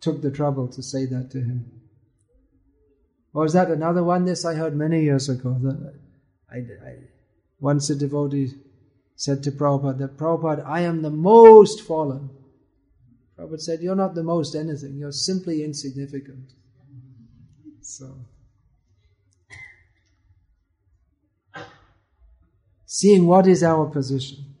took 0.00 0.22
the 0.22 0.30
trouble 0.30 0.68
to 0.68 0.82
say 0.82 1.06
that 1.06 1.30
to 1.32 1.38
him. 1.38 1.70
Or 3.32 3.44
is 3.44 3.54
that 3.54 3.70
another 3.70 4.04
one? 4.04 4.24
This 4.24 4.44
I 4.44 4.54
heard 4.54 4.76
many 4.76 5.02
years 5.02 5.28
ago. 5.28 5.58
That 5.60 5.94
I, 6.54 6.58
I, 6.58 6.96
once 7.58 7.90
a 7.90 7.96
devotee 7.96 8.52
said 9.16 9.42
to 9.42 9.50
Prabhupada 9.50 9.98
that 9.98 10.16
Prabhupada, 10.16 10.64
I 10.64 10.82
am 10.82 11.02
the 11.02 11.10
most 11.10 11.80
fallen. 11.82 12.30
Prabhupada 13.36 13.60
said, 13.60 13.80
You're 13.80 13.96
not 13.96 14.14
the 14.14 14.22
most 14.22 14.54
anything, 14.54 14.96
you're 14.96 15.12
simply 15.12 15.64
insignificant. 15.64 16.52
So, 17.80 18.14
seeing 22.86 23.26
what 23.26 23.46
is 23.46 23.62
our 23.62 23.86
position. 23.86 24.54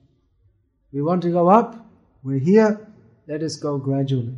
We 0.92 1.00
want 1.00 1.22
to 1.22 1.30
go 1.30 1.48
up, 1.48 1.86
we're 2.22 2.38
here, 2.38 2.88
let 3.28 3.42
us 3.42 3.56
go 3.56 3.78
gradually. 3.78 4.34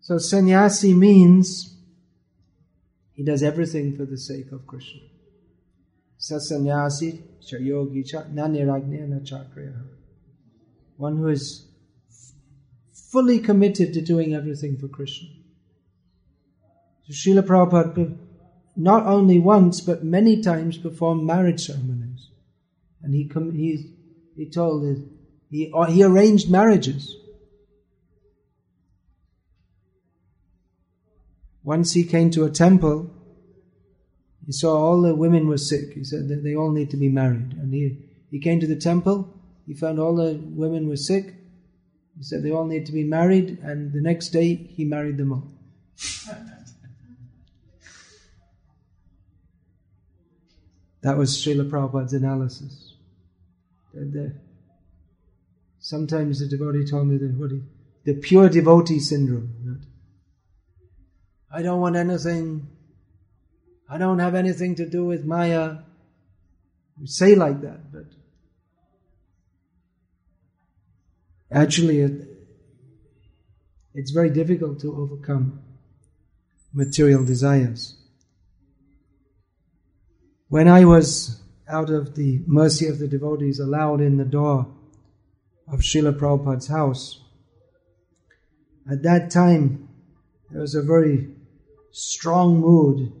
So, 0.00 0.18
sannyasi 0.18 0.92
means 0.92 1.70
he 3.20 3.26
does 3.26 3.42
everything 3.42 3.94
for 3.94 4.06
the 4.06 4.16
sake 4.16 4.50
of 4.50 4.66
Krishna. 4.66 5.00
Sasanyasi 6.18 7.20
chayogi. 7.46 8.02
One 10.96 11.18
who 11.18 11.28
is 11.28 11.66
fully 13.12 13.40
committed 13.40 13.92
to 13.92 14.00
doing 14.00 14.34
everything 14.34 14.78
for 14.78 14.88
Krishna. 14.88 15.28
So 17.02 17.12
Srila 17.12 17.42
Prabhupada 17.42 18.16
not 18.74 19.04
only 19.04 19.38
once 19.38 19.82
but 19.82 20.02
many 20.02 20.40
times 20.40 20.78
performed 20.78 21.24
marriage 21.24 21.66
ceremonies. 21.66 22.30
And 23.02 23.12
he, 23.12 23.30
he, 23.52 23.96
he 24.34 24.48
told 24.48 25.04
he, 25.50 25.70
he 25.90 26.02
arranged 26.02 26.50
marriages. 26.50 27.14
Once 31.74 31.92
he 31.92 32.02
came 32.02 32.30
to 32.30 32.44
a 32.44 32.50
temple 32.50 32.96
he 34.50 34.52
saw 34.52 34.76
all 34.76 35.00
the 35.02 35.14
women 35.14 35.46
were 35.46 35.58
sick. 35.58 35.92
He 35.94 36.02
said 36.02 36.26
that 36.26 36.42
they 36.42 36.56
all 36.56 36.72
need 36.72 36.90
to 36.90 36.96
be 36.96 37.08
married. 37.08 37.52
And 37.52 37.72
he, 37.72 37.98
he 38.32 38.40
came 38.40 38.58
to 38.58 38.66
the 38.66 38.74
temple. 38.74 39.32
He 39.64 39.74
found 39.74 40.00
all 40.00 40.16
the 40.16 40.40
women 40.62 40.88
were 40.88 40.96
sick. 40.96 41.34
He 42.16 42.24
said 42.24 42.42
they 42.42 42.50
all 42.50 42.66
need 42.66 42.86
to 42.86 42.92
be 42.92 43.04
married. 43.04 43.60
And 43.62 43.92
the 43.92 44.00
next 44.00 44.30
day, 44.30 44.54
he 44.54 44.84
married 44.84 45.18
them 45.18 45.32
all. 45.32 45.46
that 51.02 51.16
was 51.16 51.36
Srila 51.36 51.70
Prabhupada's 51.70 52.14
analysis. 52.14 52.94
Sometimes 55.78 56.40
the 56.40 56.48
devotee 56.48 56.84
told 56.84 57.06
me 57.06 57.18
that 57.18 57.34
what 57.38 57.52
he, 57.52 57.62
the 58.04 58.14
pure 58.14 58.48
devotee 58.48 58.98
syndrome. 58.98 59.54
I 61.52 61.62
don't 61.62 61.80
want 61.80 61.96
anything 61.96 62.68
I 63.92 63.98
don't 63.98 64.20
have 64.20 64.36
anything 64.36 64.76
to 64.76 64.88
do 64.88 65.04
with 65.04 65.24
Maya. 65.24 65.78
We 67.00 67.08
say 67.08 67.34
like 67.34 67.60
that, 67.62 67.92
but 67.92 68.04
actually 71.50 71.98
it, 71.98 72.28
it's 73.92 74.12
very 74.12 74.30
difficult 74.30 74.78
to 74.82 74.94
overcome 74.94 75.60
material 76.72 77.24
desires. 77.24 77.96
When 80.48 80.68
I 80.68 80.84
was 80.84 81.40
out 81.68 81.90
of 81.90 82.14
the 82.14 82.42
mercy 82.46 82.86
of 82.86 83.00
the 83.00 83.08
devotees 83.08 83.58
allowed 83.58 84.00
in 84.00 84.18
the 84.18 84.24
door 84.24 84.72
of 85.66 85.80
Srila 85.80 86.16
Prabhupada's 86.16 86.68
house, 86.68 87.20
at 88.88 89.02
that 89.02 89.32
time 89.32 89.88
there 90.50 90.60
was 90.60 90.76
a 90.76 90.82
very 90.82 91.39
strong 91.92 92.60
mood 92.60 93.12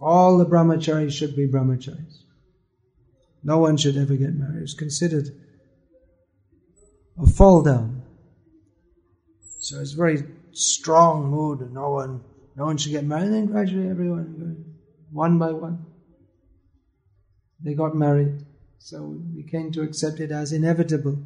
all 0.00 0.38
the 0.38 0.44
brahmacharis 0.44 1.12
should 1.12 1.34
be 1.34 1.46
brahmacharis. 1.46 2.22
No 3.42 3.58
one 3.58 3.76
should 3.76 3.96
ever 3.96 4.16
get 4.16 4.34
married. 4.34 4.62
It's 4.62 4.74
considered 4.74 5.28
a 7.20 7.26
fall 7.26 7.62
down. 7.62 8.02
So 9.60 9.80
it's 9.80 9.94
a 9.94 9.96
very 9.96 10.24
strong 10.52 11.30
mood 11.30 11.60
and 11.60 11.72
no 11.72 11.90
one 11.90 12.22
no 12.56 12.64
one 12.64 12.76
should 12.76 12.92
get 12.92 13.04
married. 13.04 13.26
And 13.26 13.34
then 13.34 13.46
gradually 13.46 13.88
everyone 13.88 14.74
one 15.12 15.38
by 15.38 15.52
one. 15.52 15.86
They 17.62 17.74
got 17.74 17.94
married. 17.94 18.44
So 18.78 19.18
we 19.34 19.42
came 19.44 19.72
to 19.72 19.82
accept 19.82 20.20
it 20.20 20.30
as 20.30 20.52
inevitable. 20.52 21.18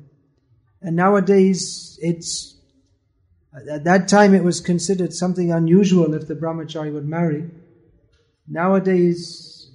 And 0.81 0.97
nowadays 0.97 1.99
it's 2.01 2.60
at 3.55 3.85
that 3.85 4.09
time 4.09 4.35
it 4.35 4.45
was 4.45 4.61
considered 4.61 5.13
something 5.13 5.53
unusual 5.53 6.15
if 6.15 6.27
the 6.29 6.37
brahmachari 6.37 6.93
would 6.93 7.07
marry. 7.07 7.51
Nowadays, 8.47 9.71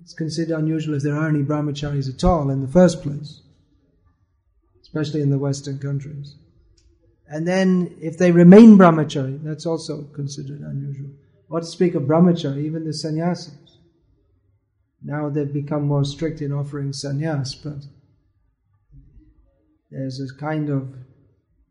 it's 0.00 0.12
considered 0.12 0.58
unusual 0.58 0.94
if 0.94 1.02
there 1.02 1.16
are 1.16 1.28
any 1.28 1.42
brahmacharis 1.42 2.12
at 2.12 2.24
all 2.24 2.50
in 2.50 2.62
the 2.62 2.68
first 2.68 3.02
place, 3.02 3.42
especially 4.82 5.20
in 5.20 5.30
the 5.30 5.38
Western 5.38 5.78
countries. 5.78 6.36
And 7.28 7.46
then, 7.46 7.96
if 8.00 8.18
they 8.18 8.30
remain 8.30 8.78
brahmachari, 8.78 9.42
that's 9.42 9.66
also 9.66 10.04
considered 10.14 10.60
unusual. 10.60 11.10
What 11.48 11.60
to 11.60 11.66
speak 11.66 11.94
of 11.94 12.04
brahmachari, 12.04 12.64
even 12.64 12.84
the 12.84 12.92
sannyasis. 12.92 13.78
Now 15.02 15.28
they've 15.28 15.52
become 15.52 15.86
more 15.86 16.04
strict 16.04 16.40
in 16.40 16.52
offering 16.52 16.90
sannyas, 16.90 17.54
but 17.62 17.84
there's 19.90 20.20
a 20.20 20.40
kind 20.40 20.68
of 20.68 20.94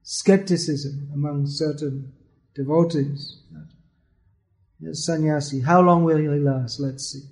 skepticism 0.06 1.10
among 1.14 1.46
certain 1.48 2.14
devotees 2.56 3.42
Yes, 4.80 5.06
sannyasi. 5.06 5.62
How 5.62 5.82
long 5.82 6.04
will 6.04 6.18
he 6.18 6.28
last? 6.28 6.80
Let's 6.80 7.12
see. 7.12 7.24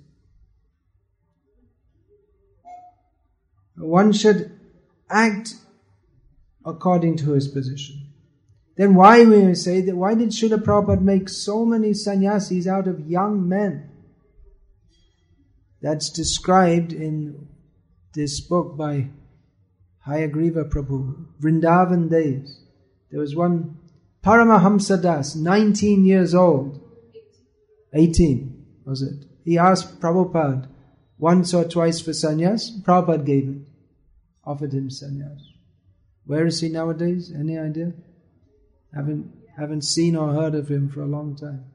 One 3.76 4.12
should 4.12 4.58
act 5.10 5.54
according 6.64 7.18
to 7.18 7.32
his 7.32 7.48
position. 7.48 8.08
Then 8.76 8.94
why 8.94 9.24
we 9.24 9.54
say 9.54 9.82
that 9.82 9.96
why 9.96 10.14
did 10.14 10.30
Srila 10.30 10.64
Prabhupada 10.64 11.00
make 11.00 11.28
so 11.28 11.64
many 11.64 11.92
sannyasis 11.92 12.66
out 12.66 12.88
of 12.88 13.08
young 13.08 13.48
men? 13.48 13.90
That's 15.80 16.08
described 16.08 16.92
in 16.92 17.48
this 18.14 18.40
book 18.40 18.76
by 18.76 19.10
Hayagriva 20.06 20.70
Prabhu, 20.70 21.26
Vrindavan 21.40 22.10
Days. 22.10 22.63
There 23.14 23.20
was 23.20 23.36
one 23.36 23.76
Paramahamsa 24.24 25.00
Das, 25.00 25.36
19 25.36 26.04
years 26.04 26.34
old, 26.34 26.80
18 27.92 28.66
was 28.84 29.02
it? 29.02 29.24
He 29.44 29.56
asked 29.56 30.00
Prabhupada 30.00 30.68
once 31.16 31.54
or 31.54 31.62
twice 31.62 32.00
for 32.00 32.10
sannyas. 32.10 32.82
Prabhupada 32.82 33.24
gave 33.24 33.48
it, 33.48 33.68
offered 34.44 34.72
him 34.72 34.88
sannyas. 34.88 35.42
Where 36.26 36.44
is 36.44 36.60
he 36.60 36.68
nowadays? 36.68 37.30
Any 37.32 37.56
idea? 37.56 37.92
Haven't 38.92 39.32
haven't 39.56 39.84
seen 39.84 40.16
or 40.16 40.32
heard 40.32 40.56
of 40.56 40.68
him 40.68 40.88
for 40.88 41.02
a 41.02 41.06
long 41.06 41.36
time. 41.36 41.66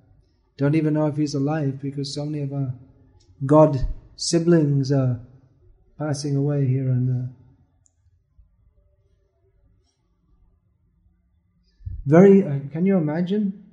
Don't 0.58 0.76
even 0.76 0.96
know 0.96 1.08
if 1.08 1.16
he's 1.16 1.36
alive 1.36 1.82
because 1.82 2.14
so 2.14 2.26
many 2.26 2.44
of 2.44 2.52
our 2.52 2.74
God 3.46 3.88
siblings 4.18 4.92
are 4.92 5.22
passing 5.98 6.36
away 6.36 6.68
here 6.68 6.90
and 6.90 7.08
there. 7.08 7.30
Very, 12.10 12.44
uh, 12.44 12.58
can 12.72 12.88
you 12.88 12.98
imagine? 12.98 13.66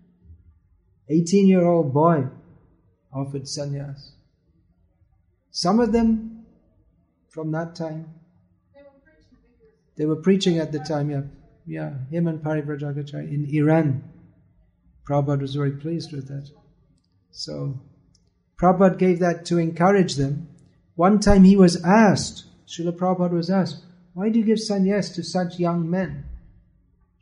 18 1.09 1.49
year 1.49 1.65
old 1.65 1.95
boy 1.95 2.27
offered 3.11 3.45
sannyas. 3.45 4.11
Some 5.51 5.81
of 5.81 5.91
them 5.93 6.45
from 7.31 7.51
that 7.53 7.75
time, 7.75 8.13
they 9.97 10.05
were 10.05 10.17
preaching 10.17 10.59
at 10.59 10.71
the 10.71 10.81
time, 10.81 11.11
yeah. 11.11 11.23
Yeah, 11.67 11.95
him 12.11 12.27
and 12.27 12.41
Parivrajakacharya 12.41 13.33
in 13.33 13.49
Iran. 13.55 14.05
Prabhupada 15.09 15.41
was 15.41 15.55
very 15.55 15.73
pleased 15.73 16.13
with 16.13 16.29
that. 16.29 16.51
So, 17.31 17.81
Prabhupada 18.61 18.99
gave 18.99 19.19
that 19.21 19.47
to 19.47 19.57
encourage 19.57 20.17
them. 20.17 20.49
One 20.95 21.21
time 21.21 21.45
he 21.45 21.57
was 21.57 21.83
asked, 21.83 22.45
Srila 22.69 22.99
Prabhupada 22.99 23.33
was 23.33 23.49
asked, 23.49 23.83
why 24.13 24.29
do 24.29 24.39
you 24.39 24.45
give 24.45 24.59
sannyas 24.59 25.15
to 25.15 25.23
such 25.23 25.59
young 25.59 25.89
men? 25.89 26.26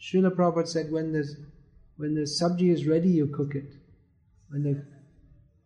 Srila 0.05 0.31
Prabhupada 0.35 0.69
said, 0.69 0.93
when 0.93 1.13
the, 1.13 1.25
when 1.97 2.15
the 2.15 2.23
sabji 2.23 2.71
is 2.71 2.87
ready, 2.87 3.09
you 3.09 3.27
cook 3.27 3.55
it. 3.55 3.73
When 4.51 4.63
the, 4.63 4.85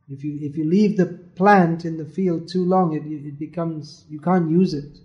if, 0.09 0.22
you, 0.22 0.38
if 0.40 0.57
you 0.57 0.64
leave 0.64 0.96
the 0.96 1.07
plant 1.07 1.85
in 1.85 1.96
the 1.96 2.05
field 2.05 2.48
too 2.48 2.64
long, 2.64 2.94
it, 2.94 3.03
it 3.05 3.37
becomes, 3.37 4.05
you 4.09 4.20
can't 4.20 4.48
use 4.48 4.74
it. 4.74 4.98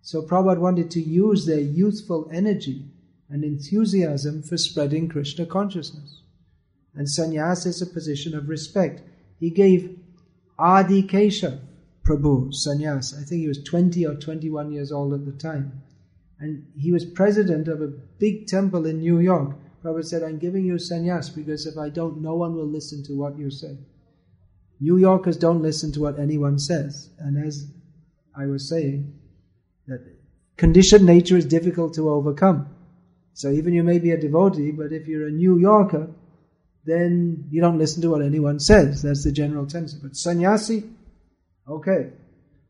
So 0.00 0.22
Prabhupada 0.22 0.58
wanted 0.58 0.90
to 0.90 1.00
use 1.00 1.46
their 1.46 1.60
youthful 1.60 2.28
energy 2.32 2.86
and 3.30 3.44
enthusiasm 3.44 4.42
for 4.42 4.56
spreading 4.56 5.08
Krishna 5.08 5.46
consciousness. 5.46 6.22
And 6.96 7.06
sannyas 7.06 7.64
is 7.64 7.80
a 7.80 7.86
position 7.86 8.34
of 8.34 8.48
respect. 8.48 9.02
He 9.38 9.50
gave 9.50 10.00
Adi 10.58 11.04
Keshav, 11.04 11.60
Prabhu, 12.04 12.52
sannyas. 12.52 13.14
I 13.14 13.24
think 13.24 13.42
he 13.42 13.48
was 13.48 13.62
20 13.62 14.04
or 14.04 14.16
21 14.16 14.72
years 14.72 14.90
old 14.90 15.14
at 15.14 15.24
the 15.24 15.32
time. 15.32 15.82
And 16.42 16.66
he 16.76 16.92
was 16.92 17.04
president 17.04 17.68
of 17.68 17.80
a 17.80 17.86
big 18.18 18.46
temple 18.46 18.84
in 18.86 18.98
New 18.98 19.20
York. 19.20 19.56
Prabhupada 19.82 20.04
said, 20.04 20.22
I'm 20.22 20.38
giving 20.38 20.64
you 20.64 20.74
sannyas 20.74 21.34
because 21.34 21.66
if 21.66 21.78
I 21.78 21.88
don't, 21.88 22.20
no 22.20 22.34
one 22.34 22.54
will 22.54 22.68
listen 22.68 23.02
to 23.04 23.14
what 23.14 23.38
you 23.38 23.50
say. 23.50 23.78
New 24.80 24.98
Yorkers 24.98 25.36
don't 25.36 25.62
listen 25.62 25.92
to 25.92 26.00
what 26.00 26.18
anyone 26.18 26.58
says. 26.58 27.08
And 27.18 27.42
as 27.42 27.66
I 28.36 28.46
was 28.46 28.68
saying, 28.68 29.18
that 29.86 30.04
conditioned 30.56 31.06
nature 31.06 31.36
is 31.36 31.46
difficult 31.46 31.94
to 31.94 32.10
overcome. 32.10 32.68
So 33.32 33.50
even 33.50 33.72
you 33.72 33.82
may 33.82 33.98
be 33.98 34.10
a 34.10 34.20
devotee, 34.20 34.72
but 34.72 34.92
if 34.92 35.06
you're 35.06 35.28
a 35.28 35.30
New 35.30 35.58
Yorker, 35.58 36.10
then 36.84 37.46
you 37.50 37.62
don't 37.62 37.78
listen 37.78 38.02
to 38.02 38.10
what 38.10 38.22
anyone 38.22 38.58
says. 38.58 39.02
That's 39.02 39.24
the 39.24 39.32
general 39.32 39.66
tendency. 39.66 39.98
But 40.02 40.16
sannyasi, 40.16 40.84
Okay, 41.68 42.10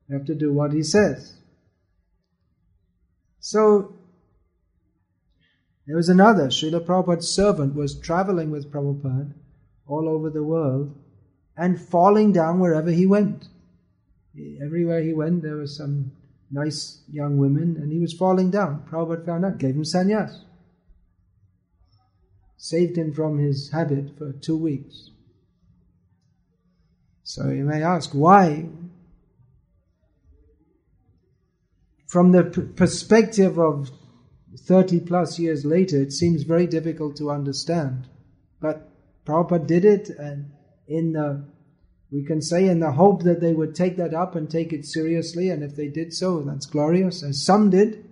you 0.09 0.17
have 0.17 0.27
to 0.27 0.35
do 0.35 0.53
what 0.53 0.73
he 0.73 0.83
says. 0.83 1.35
So, 3.43 3.97
there 5.85 5.97
was 5.97 6.09
another, 6.09 6.47
Srila 6.47 6.87
Prabhupada's 6.87 7.35
servant 7.35 7.75
was 7.75 7.99
traveling 7.99 8.53
with 8.53 8.71
Prabhupada 8.71 9.35
all 9.85 10.09
over 10.09 10.31
the 10.31 10.45
world 10.45 10.97
and 11.57 11.81
falling 11.81 12.33
down 12.33 12.61
wherever 12.61 12.93
he 12.93 13.05
went. 13.05 13.49
Everywhere 14.65 15.03
he 15.03 15.13
went, 15.13 15.43
there 15.43 15.57
was 15.57 15.77
some 15.77 16.13
nice 16.53 17.03
young 17.11 17.37
women 17.37 17.77
and 17.81 17.91
he 17.91 17.99
was 17.99 18.13
falling 18.13 18.53
down. 18.53 18.87
Prabhupada 18.89 19.27
found 19.27 19.45
out, 19.45 19.59
gave 19.59 19.75
him 19.75 19.83
sannyas. 19.83 20.45
Saved 22.57 22.97
him 22.97 23.13
from 23.13 23.39
his 23.39 23.73
habit 23.73 24.17
for 24.17 24.33
two 24.35 24.57
weeks. 24.57 25.11
So 27.25 27.49
you 27.49 27.65
may 27.65 27.83
ask, 27.83 28.13
why? 28.13 28.69
From 32.13 32.33
the 32.33 32.45
perspective 32.77 33.59
of 33.59 33.91
30 34.67 35.01
plus 35.01 35.39
years 35.39 35.65
later, 35.65 36.03
it 36.03 36.13
seems 36.13 36.43
very 36.43 36.67
difficult 36.67 37.17
to 37.17 37.31
understand. 37.31 38.07
But 38.61 38.91
Prabhupada 39.25 39.67
did 39.67 39.87
it, 39.87 40.11
and 40.11 40.51
in 40.87 41.15
the, 41.15 41.43
we 42.11 42.23
can 42.23 42.43
say 42.43 42.69
in 42.69 42.81
the 42.81 42.93
hope 42.93 43.23
that 43.23 43.41
they 43.41 43.55
would 43.55 43.75
take 43.75 43.97
that 43.97 44.13
up 44.13 44.37
and 44.37 44.51
take 44.51 44.75
it 44.75 44.85
seriously, 44.85 45.49
and 45.49 45.63
if 45.63 45.75
they 45.75 45.89
did 45.89 46.13
so, 46.13 46.43
that's 46.43 46.67
glorious. 46.67 47.23
As 47.23 47.47
some 47.47 47.71
did, 47.71 48.05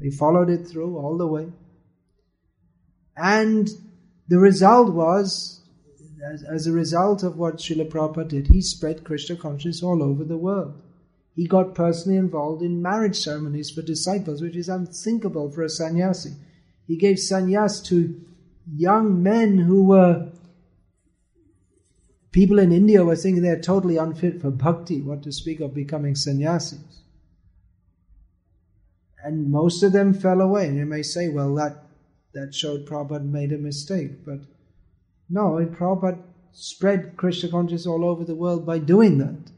they 0.00 0.10
followed 0.10 0.50
it 0.50 0.66
through 0.66 0.98
all 0.98 1.16
the 1.16 1.28
way. 1.28 1.52
And 3.16 3.68
the 4.26 4.40
result 4.40 4.92
was 4.92 5.62
as, 6.32 6.42
as 6.42 6.66
a 6.66 6.72
result 6.72 7.22
of 7.22 7.38
what 7.38 7.58
Srila 7.58 7.88
Prabhupada 7.90 8.28
did, 8.28 8.48
he 8.48 8.60
spread 8.60 9.04
Krishna 9.04 9.36
consciousness 9.36 9.84
all 9.84 10.02
over 10.02 10.24
the 10.24 10.36
world. 10.36 10.82
He 11.36 11.46
got 11.46 11.74
personally 11.74 12.16
involved 12.16 12.62
in 12.62 12.80
marriage 12.80 13.18
ceremonies 13.18 13.70
for 13.70 13.82
disciples, 13.82 14.40
which 14.40 14.56
is 14.56 14.70
unthinkable 14.70 15.50
for 15.50 15.62
a 15.62 15.68
sannyasi. 15.68 16.30
He 16.88 16.96
gave 16.96 17.18
sannyas 17.18 17.84
to 17.86 18.18
young 18.74 19.22
men 19.22 19.58
who 19.58 19.84
were 19.84 20.32
people 22.32 22.58
in 22.58 22.72
India 22.72 23.04
were 23.04 23.16
thinking 23.16 23.42
they're 23.42 23.60
totally 23.60 23.98
unfit 23.98 24.40
for 24.40 24.50
bhakti, 24.50 25.02
what 25.02 25.22
to 25.22 25.32
speak 25.32 25.60
of 25.60 25.74
becoming 25.74 26.14
sannyasis. 26.14 27.02
And 29.22 29.50
most 29.50 29.82
of 29.82 29.92
them 29.92 30.14
fell 30.14 30.40
away. 30.40 30.68
And 30.68 30.78
you 30.78 30.86
may 30.86 31.02
say, 31.02 31.28
well, 31.28 31.54
that, 31.56 31.82
that 32.32 32.54
showed 32.54 32.86
Prabhupada 32.86 33.24
made 33.24 33.52
a 33.52 33.58
mistake. 33.58 34.24
But 34.24 34.40
no, 35.28 35.66
Prabhupada 35.66 36.18
spread 36.52 37.16
Krishna 37.16 37.50
consciousness 37.50 37.86
all 37.86 38.04
over 38.04 38.24
the 38.24 38.34
world 38.34 38.64
by 38.64 38.78
doing 38.78 39.18
that. 39.18 39.50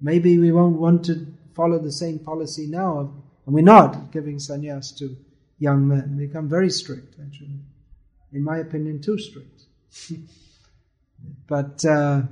Maybe 0.00 0.38
we 0.38 0.52
won't 0.52 0.78
want 0.78 1.04
to 1.06 1.26
follow 1.54 1.78
the 1.78 1.92
same 1.92 2.18
policy 2.18 2.66
now, 2.66 3.12
and 3.46 3.54
we're 3.54 3.62
not 3.62 4.12
giving 4.12 4.36
sannyas 4.36 4.96
to 4.98 5.16
young 5.58 5.88
men. 5.88 6.16
We 6.16 6.26
become 6.26 6.48
very 6.48 6.70
strict, 6.70 7.16
actually. 7.24 7.58
In 8.32 8.42
my 8.42 8.58
opinion, 8.58 9.00
too 9.00 9.18
strict. 9.18 9.62
but 11.46 11.84
uh, 11.84 12.22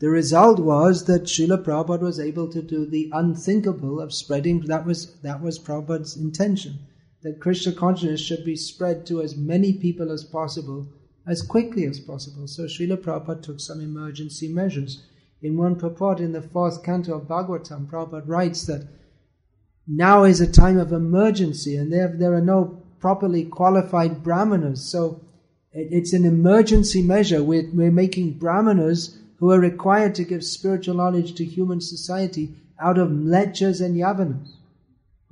the 0.00 0.08
result 0.08 0.58
was 0.58 1.04
that 1.04 1.24
Srila 1.24 1.62
Prabhupada 1.62 2.00
was 2.00 2.18
able 2.18 2.48
to 2.48 2.60
do 2.60 2.84
the 2.84 3.10
unthinkable 3.12 4.00
of 4.00 4.12
spreading, 4.12 4.60
that 4.62 4.84
was, 4.84 5.14
that 5.20 5.40
was 5.40 5.58
Prabhupada's 5.58 6.16
intention 6.16 6.80
that 7.22 7.40
Krishna 7.40 7.72
consciousness 7.72 8.20
should 8.20 8.44
be 8.44 8.56
spread 8.56 9.06
to 9.06 9.22
as 9.22 9.36
many 9.36 9.72
people 9.72 10.10
as 10.10 10.24
possible 10.24 10.88
as 11.26 11.40
quickly 11.40 11.84
as 11.84 12.00
possible. 12.00 12.48
So 12.48 12.64
Srila 12.64 12.96
Prabhupada 12.96 13.42
took 13.42 13.60
some 13.60 13.80
emergency 13.80 14.48
measures. 14.48 15.04
In 15.42 15.56
one 15.56 15.76
purport 15.76 16.20
in 16.20 16.32
the 16.32 16.42
fourth 16.42 16.84
canto 16.84 17.14
of 17.14 17.28
Bhagavatam, 17.28 17.90
Prabhupada 17.90 18.22
writes 18.26 18.64
that 18.66 18.86
now 19.86 20.24
is 20.24 20.40
a 20.40 20.50
time 20.50 20.78
of 20.78 20.92
emergency 20.92 21.76
and 21.76 21.92
there, 21.92 22.08
there 22.08 22.34
are 22.34 22.40
no 22.40 22.82
properly 23.00 23.44
qualified 23.44 24.22
brahmanas. 24.22 24.88
So 24.88 25.20
it, 25.72 25.88
it's 25.90 26.12
an 26.12 26.24
emergency 26.24 27.02
measure. 27.02 27.42
We're, 27.42 27.68
we're 27.72 27.90
making 27.90 28.38
brahmanas 28.38 29.18
who 29.38 29.50
are 29.50 29.58
required 29.58 30.14
to 30.14 30.24
give 30.24 30.44
spiritual 30.44 30.94
knowledge 30.94 31.34
to 31.34 31.44
human 31.44 31.80
society 31.80 32.54
out 32.80 32.98
of 32.98 33.08
mlecchas 33.08 33.84
and 33.84 33.96
yavanas 33.96 34.56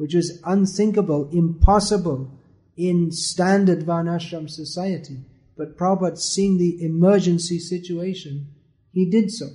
which 0.01 0.15
is 0.15 0.41
unthinkable, 0.47 1.29
impossible 1.31 2.31
in 2.75 3.13
standard 3.13 3.81
Varnashram 3.81 4.49
society. 4.49 5.19
But 5.59 5.77
Prabhupada, 5.77 6.17
seeing 6.17 6.57
the 6.57 6.83
emergency 6.83 7.59
situation, 7.59 8.47
he 8.93 9.11
did 9.11 9.31
so. 9.31 9.49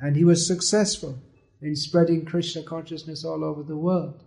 And 0.00 0.16
he 0.16 0.24
was 0.24 0.46
successful 0.46 1.18
in 1.60 1.76
spreading 1.76 2.24
Krishna 2.24 2.62
consciousness 2.62 3.24
all 3.24 3.44
over 3.44 3.62
the 3.62 3.76
world. 3.76 4.22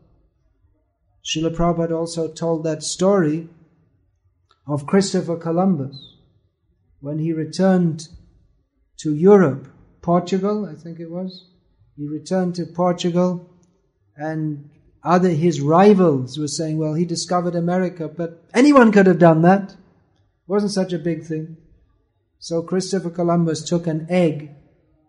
Srila 1.25 1.55
Prabhupada 1.55 1.97
also 1.97 2.27
told 2.27 2.63
that 2.63 2.83
story 2.83 3.47
of 4.67 4.86
Christopher 4.86 5.38
Columbus 5.38 6.17
when 6.99 7.19
he 7.19 7.33
returned 7.33 8.07
to 8.97 9.13
Europe, 9.13 9.67
Portugal, 10.01 10.65
I 10.65 10.75
think 10.75 10.99
it 10.99 11.09
was. 11.09 11.49
He 11.97 12.07
returned 12.07 12.55
to 12.55 12.65
Portugal 12.65 13.49
and 14.15 14.69
other 15.03 15.29
his 15.29 15.59
rivals 15.59 16.38
were 16.38 16.47
saying, 16.47 16.77
well, 16.77 16.93
he 16.93 17.05
discovered 17.05 17.55
America, 17.55 18.07
but 18.07 18.43
anyone 18.53 18.91
could 18.91 19.07
have 19.07 19.19
done 19.19 19.41
that. 19.41 19.71
It 19.71 19.77
wasn't 20.47 20.71
such 20.71 20.93
a 20.93 20.99
big 20.99 21.23
thing. 21.23 21.57
So 22.39 22.62
Christopher 22.62 23.09
Columbus 23.09 23.67
took 23.67 23.88
an 23.88 24.07
egg 24.09 24.51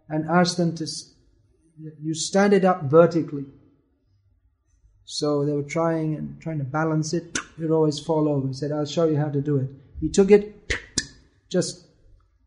and 0.08 0.28
asked 0.28 0.56
them 0.56 0.74
to, 0.76 0.86
you 2.00 2.14
stand 2.14 2.52
it 2.52 2.64
up 2.64 2.84
vertically. 2.84 3.44
So 5.04 5.44
they 5.44 5.52
were 5.52 5.62
trying 5.62 6.14
and 6.14 6.40
trying 6.40 6.58
to 6.58 6.64
balance 6.64 7.12
it. 7.12 7.38
It 7.56 7.70
always 7.70 8.00
fall 8.00 8.28
over. 8.28 8.48
He 8.48 8.52
said, 8.52 8.72
I'll 8.72 8.84
show 8.84 9.06
you 9.06 9.16
how 9.16 9.28
to 9.28 9.40
do 9.40 9.58
it. 9.58 9.70
He 10.00 10.08
took 10.08 10.32
it, 10.32 10.74
just 11.48 11.86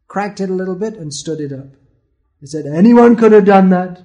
cracked 0.09 0.41
it 0.41 0.49
a 0.49 0.53
little 0.53 0.75
bit 0.75 0.95
and 0.95 1.13
stood 1.13 1.39
it 1.39 1.53
up. 1.53 1.67
He 2.41 2.45
said, 2.45 2.65
anyone 2.65 3.15
could 3.15 3.31
have 3.31 3.45
done 3.45 3.69
that. 3.69 4.01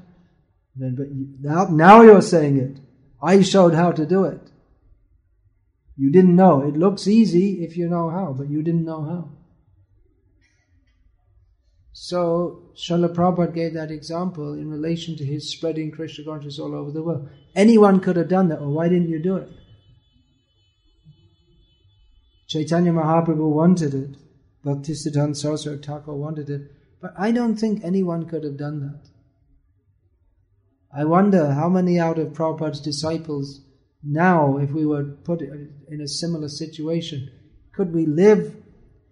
Then, 0.76 0.94
but 0.94 1.08
now, 1.40 1.64
now 1.64 2.02
you're 2.02 2.22
saying 2.22 2.56
it. 2.56 2.78
I 3.20 3.42
showed 3.42 3.74
how 3.74 3.90
to 3.92 4.06
do 4.06 4.24
it. 4.24 4.40
You 5.96 6.10
didn't 6.10 6.36
know. 6.36 6.62
It 6.62 6.76
looks 6.76 7.06
easy 7.06 7.64
if 7.64 7.76
you 7.76 7.88
know 7.88 8.10
how, 8.10 8.32
but 8.32 8.48
you 8.48 8.62
didn't 8.62 8.84
know 8.84 9.02
how. 9.02 9.28
So, 11.92 12.70
Srila 12.74 13.14
Prabhupada 13.14 13.54
gave 13.54 13.74
that 13.74 13.90
example 13.90 14.54
in 14.54 14.70
relation 14.70 15.16
to 15.16 15.24
his 15.24 15.50
spreading 15.50 15.90
Krishna 15.90 16.24
consciousness 16.24 16.58
all 16.58 16.74
over 16.74 16.90
the 16.90 17.02
world. 17.02 17.28
Anyone 17.54 18.00
could 18.00 18.16
have 18.16 18.28
done 18.28 18.48
that, 18.48 18.60
or 18.60 18.70
why 18.70 18.88
didn't 18.88 19.10
you 19.10 19.18
do 19.18 19.36
it? 19.36 19.48
Chaitanya 22.48 22.92
Mahaprabhu 22.92 23.50
wanted 23.50 23.94
it, 23.94 24.16
Bhaktisiddhanta 24.64 25.36
Saraswati 25.36 25.82
Thakur 25.82 26.14
wanted 26.14 26.48
it, 26.50 26.70
but 27.00 27.12
I 27.18 27.30
don't 27.30 27.56
think 27.56 27.84
anyone 27.84 28.26
could 28.26 28.44
have 28.44 28.56
done 28.56 28.80
that. 28.80 29.10
I 30.94 31.04
wonder 31.04 31.52
how 31.52 31.68
many 31.68 31.98
out 31.98 32.18
of 32.18 32.28
Prabhupada's 32.28 32.80
disciples 32.80 33.60
now, 34.02 34.58
if 34.58 34.70
we 34.70 34.84
were 34.84 35.04
put 35.04 35.40
in 35.40 36.00
a 36.02 36.08
similar 36.08 36.48
situation, 36.48 37.30
could 37.72 37.94
we 37.94 38.04
live 38.04 38.54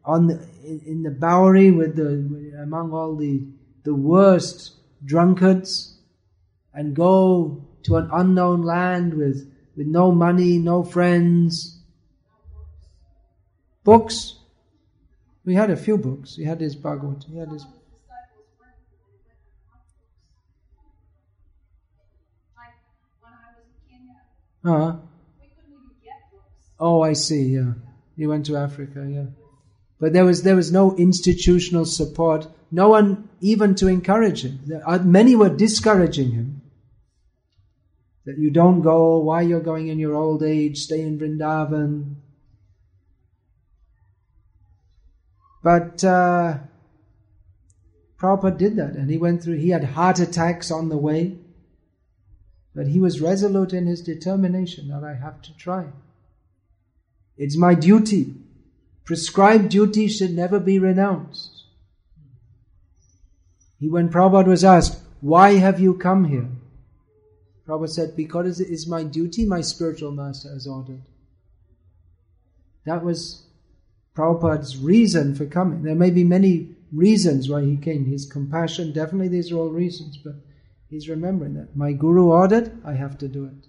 on 0.05 0.27
the, 0.27 0.49
in 0.65 1.03
the 1.03 1.11
Bowery 1.11 1.71
with 1.71 1.97
the 1.97 2.50
among 2.63 2.93
all 2.93 3.17
the 3.17 3.47
the 3.85 3.95
worst 3.95 4.77
drunkards 5.05 5.99
and 6.75 6.95
go 6.95 7.67
to 7.83 7.97
an 7.97 8.09
unknown 8.13 8.63
land 8.63 9.15
with 9.15 9.51
with 9.77 9.87
no 9.87 10.13
money, 10.13 10.59
no 10.59 10.83
friends, 10.83 11.81
books. 13.85 14.37
We 15.45 15.55
had 15.55 15.71
a 15.71 15.77
few 15.77 15.97
books. 15.97 16.37
He 16.37 16.45
had 16.45 16.61
his 16.61 16.77
Bhagavad. 16.77 17.25
He 17.29 17.39
had 17.39 17.49
his. 17.49 17.65
Uh, 24.63 24.97
oh, 26.79 27.01
I 27.01 27.15
see. 27.15 27.45
Yeah, 27.45 27.73
he 28.17 28.27
went 28.27 28.45
to 28.47 28.57
Africa. 28.57 29.09
Yeah, 29.09 29.25
but 30.01 30.15
there 30.15 30.25
was 30.25 30.43
there 30.43 30.57
was 30.57 30.73
no 30.73 30.97
institutional 30.97 31.85
support. 31.85 32.49
No 32.73 32.89
one 32.89 33.29
even 33.41 33.75
to 33.77 33.89
encourage 33.89 34.45
him. 34.45 34.61
Many 35.05 35.37
were 35.37 35.51
discouraging 35.51 36.31
him. 36.33 36.63
That 38.25 38.39
you 38.39 38.51
don't 38.51 38.81
go. 38.81 39.19
Why 39.19 39.43
you're 39.43 39.61
going 39.61 39.89
in 39.89 39.99
your 39.99 40.15
old 40.15 40.43
age? 40.43 40.79
Stay 40.79 41.03
in 41.03 41.19
Vrindavan. 41.19 42.15
But 45.63 46.03
uh, 46.03 46.59
Prabhupada 48.19 48.57
did 48.57 48.77
that, 48.77 48.95
and 48.95 49.11
he 49.11 49.19
went 49.19 49.43
through. 49.43 49.57
He 49.57 49.71
had 49.71 49.85
heart 49.85 50.19
attacks 50.19 50.71
on 50.71 50.89
the 50.89 50.97
way. 50.97 51.37
But 52.75 52.87
he 52.87 53.01
was 53.01 53.21
resolute 53.21 53.73
in 53.73 53.87
his 53.87 54.01
determination 54.01 54.89
that 54.89 55.05
I 55.05 55.15
have 55.15 55.43
to 55.43 55.57
try. 55.57 55.89
It's 57.37 57.57
my 57.57 57.75
duty. 57.75 58.35
Prescribed 59.05 59.71
duty 59.71 60.09
should 60.09 60.35
never 60.35 60.61
be 60.61 60.79
renounced. 60.79 61.65
He, 63.79 63.89
when 63.89 64.11
Prabhupada 64.11 64.49
was 64.49 64.65
asked, 64.65 65.01
Why 65.21 65.55
have 65.55 65.81
you 65.81 65.95
come 65.95 66.25
here? 66.25 66.49
Prabhupada 67.67 67.89
said, 67.89 68.17
Because 68.17 68.61
it 68.61 68.69
is 68.69 68.87
my 68.87 69.03
duty, 69.03 69.45
my 69.45 69.61
spiritual 69.61 70.13
master 70.13 70.51
has 70.51 70.67
ordered. 70.67 71.03
That 72.85 73.05
was 73.05 73.47
Prabhupada's 74.17 74.77
reason 74.77 75.35
for 75.35 75.47
coming. 75.47 75.83
There 75.83 75.95
may 75.95 76.11
be 76.11 76.25
many 76.25 76.77
reasons 76.93 77.49
why 77.49 77.65
he 77.65 77.77
came. 77.77 78.07
His 78.07 78.27
compassion, 78.27 78.93
definitely 78.93 79.29
these 79.29 79.51
are 79.51 79.57
all 79.57 79.71
reasons, 79.71 80.19
but 80.19 80.35
He's 80.91 81.09
remembering 81.09 81.55
that. 81.55 81.77
My 81.77 81.93
Guru 81.93 82.25
ordered, 82.27 82.73
I 82.85 82.95
have 82.95 83.17
to 83.19 83.29
do 83.29 83.45
it. 83.45 83.69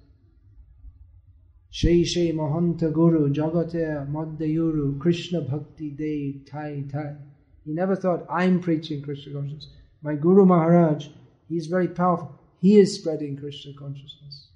Shei 1.73 2.03
Shei 2.03 2.33
Mahanta 2.33 2.91
Guru 2.91 3.33
Jagate 3.33 4.05
Madhyuru 4.11 4.99
Krishna 4.99 5.39
Bhakti 5.39 5.89
De 5.91 6.41
Tai 6.45 6.83
Tai. 6.91 7.15
He 7.63 7.71
never 7.71 7.95
thought, 7.95 8.25
I'm 8.29 8.59
preaching 8.59 9.01
Krishna 9.01 9.33
consciousness. 9.33 9.69
My 10.01 10.15
Guru 10.15 10.45
Maharaj, 10.45 11.07
he's 11.47 11.67
very 11.67 11.87
powerful. 11.87 12.37
He 12.59 12.77
is 12.77 12.99
spreading 12.99 13.37
Krishna 13.37 13.71
consciousness. 13.79 14.49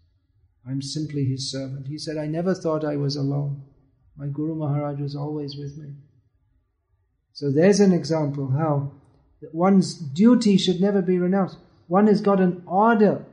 I'm 0.67 0.81
simply 0.81 1.23
his 1.23 1.49
servant. 1.49 1.87
He 1.87 1.97
said, 1.97 2.17
I 2.17 2.27
never 2.27 2.53
thought 2.53 2.83
I 2.83 2.97
was 2.97 3.15
alone. 3.15 3.63
My 4.17 4.27
Guru 4.27 4.55
Maharaj 4.55 4.99
was 4.99 5.15
always 5.15 5.55
with 5.55 5.77
me. 5.77 5.93
So 7.31 7.49
there's 7.49 7.79
an 7.79 7.93
example 7.93 8.51
how 8.51 8.91
one's 9.53 9.95
duty 9.95 10.57
should 10.57 10.81
never 10.81 11.01
be 11.01 11.17
renounced. 11.17 11.59
One 11.87 12.07
has 12.07 12.19
got 12.19 12.41
an 12.41 12.63
order. 12.65 13.25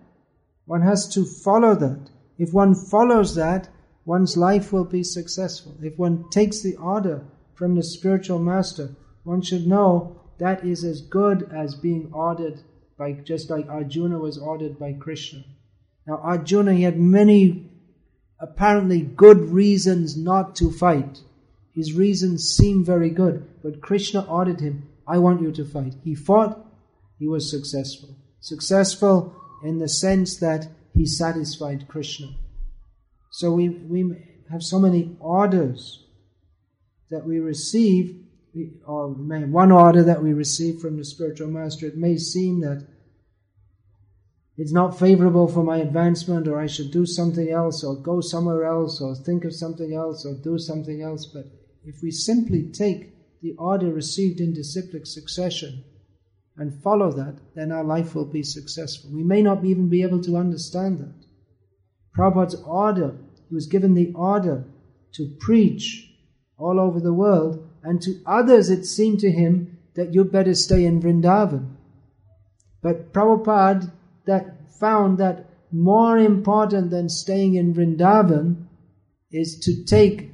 One 0.66 0.82
has 0.82 1.08
to 1.14 1.24
follow 1.24 1.74
that. 1.74 2.11
If 2.42 2.52
one 2.52 2.74
follows 2.74 3.36
that, 3.36 3.68
one's 4.04 4.36
life 4.36 4.72
will 4.72 4.84
be 4.84 5.04
successful. 5.04 5.76
If 5.80 5.96
one 5.96 6.28
takes 6.28 6.60
the 6.60 6.74
order 6.74 7.24
from 7.54 7.76
the 7.76 7.84
spiritual 7.84 8.40
master, 8.40 8.96
one 9.22 9.42
should 9.42 9.68
know 9.68 10.20
that 10.38 10.64
is 10.64 10.82
as 10.82 11.02
good 11.02 11.48
as 11.54 11.76
being 11.76 12.10
ordered 12.12 12.60
by, 12.98 13.12
just 13.12 13.48
like 13.48 13.68
Arjuna 13.68 14.18
was 14.18 14.38
ordered 14.38 14.76
by 14.76 14.94
Krishna. 14.94 15.44
Now, 16.04 16.16
Arjuna, 16.16 16.74
he 16.74 16.82
had 16.82 16.98
many 16.98 17.70
apparently 18.40 19.02
good 19.02 19.38
reasons 19.38 20.16
not 20.16 20.56
to 20.56 20.72
fight. 20.72 21.20
His 21.72 21.92
reasons 21.92 22.56
seem 22.56 22.84
very 22.84 23.10
good, 23.10 23.46
but 23.62 23.80
Krishna 23.80 24.22
ordered 24.22 24.58
him, 24.58 24.88
I 25.06 25.18
want 25.18 25.42
you 25.42 25.52
to 25.52 25.64
fight. 25.64 25.94
He 26.02 26.16
fought, 26.16 26.58
he 27.20 27.28
was 27.28 27.48
successful. 27.48 28.16
Successful 28.40 29.32
in 29.62 29.78
the 29.78 29.88
sense 29.88 30.38
that 30.38 30.66
he 30.94 31.06
satisfied 31.06 31.88
Krishna. 31.88 32.28
So 33.30 33.52
we, 33.52 33.68
we 33.68 34.14
have 34.50 34.62
so 34.62 34.78
many 34.78 35.16
orders 35.20 36.04
that 37.10 37.24
we 37.24 37.40
receive, 37.40 38.24
or 38.86 39.08
one 39.08 39.72
order 39.72 40.02
that 40.02 40.22
we 40.22 40.32
receive 40.32 40.80
from 40.80 40.96
the 40.96 41.04
spiritual 41.04 41.48
master. 41.48 41.86
It 41.86 41.96
may 41.96 42.16
seem 42.16 42.60
that 42.60 42.86
it's 44.58 44.72
not 44.72 44.98
favorable 44.98 45.48
for 45.48 45.62
my 45.62 45.78
advancement, 45.78 46.46
or 46.46 46.60
I 46.60 46.66
should 46.66 46.90
do 46.90 47.06
something 47.06 47.50
else, 47.50 47.82
or 47.82 47.96
go 47.96 48.20
somewhere 48.20 48.64
else, 48.64 49.00
or 49.00 49.14
think 49.14 49.44
of 49.44 49.54
something 49.54 49.94
else, 49.94 50.26
or 50.26 50.34
do 50.34 50.58
something 50.58 51.00
else. 51.00 51.24
But 51.24 51.46
if 51.84 52.02
we 52.02 52.10
simply 52.10 52.64
take 52.64 53.14
the 53.40 53.54
order 53.58 53.90
received 53.90 54.40
in 54.40 54.52
disciplic 54.52 55.06
succession 55.06 55.84
and 56.56 56.82
follow 56.82 57.10
that, 57.12 57.36
then 57.54 57.72
our 57.72 57.84
life 57.84 58.14
will 58.14 58.26
be 58.26 58.42
successful. 58.42 59.10
We 59.12 59.22
may 59.22 59.42
not 59.42 59.64
even 59.64 59.88
be 59.88 60.02
able 60.02 60.22
to 60.22 60.36
understand 60.36 60.98
that. 61.00 61.14
Prabhupada's 62.16 62.62
order, 62.66 63.16
he 63.48 63.54
was 63.54 63.66
given 63.66 63.94
the 63.94 64.12
order 64.14 64.64
to 65.14 65.36
preach 65.40 66.10
all 66.58 66.78
over 66.78 67.00
the 67.00 67.12
world, 67.12 67.68
and 67.82 68.00
to 68.02 68.20
others 68.26 68.70
it 68.70 68.84
seemed 68.84 69.18
to 69.20 69.30
him 69.30 69.78
that 69.94 70.14
you'd 70.14 70.30
better 70.32 70.54
stay 70.54 70.84
in 70.84 71.00
Vrindavan. 71.00 71.74
But 72.82 73.12
Prabhupada 73.12 73.90
that 74.26 74.72
found 74.78 75.18
that 75.18 75.46
more 75.72 76.18
important 76.18 76.90
than 76.90 77.08
staying 77.08 77.54
in 77.54 77.74
Vrindavan 77.74 78.66
is 79.30 79.58
to 79.60 79.84
take 79.84 80.31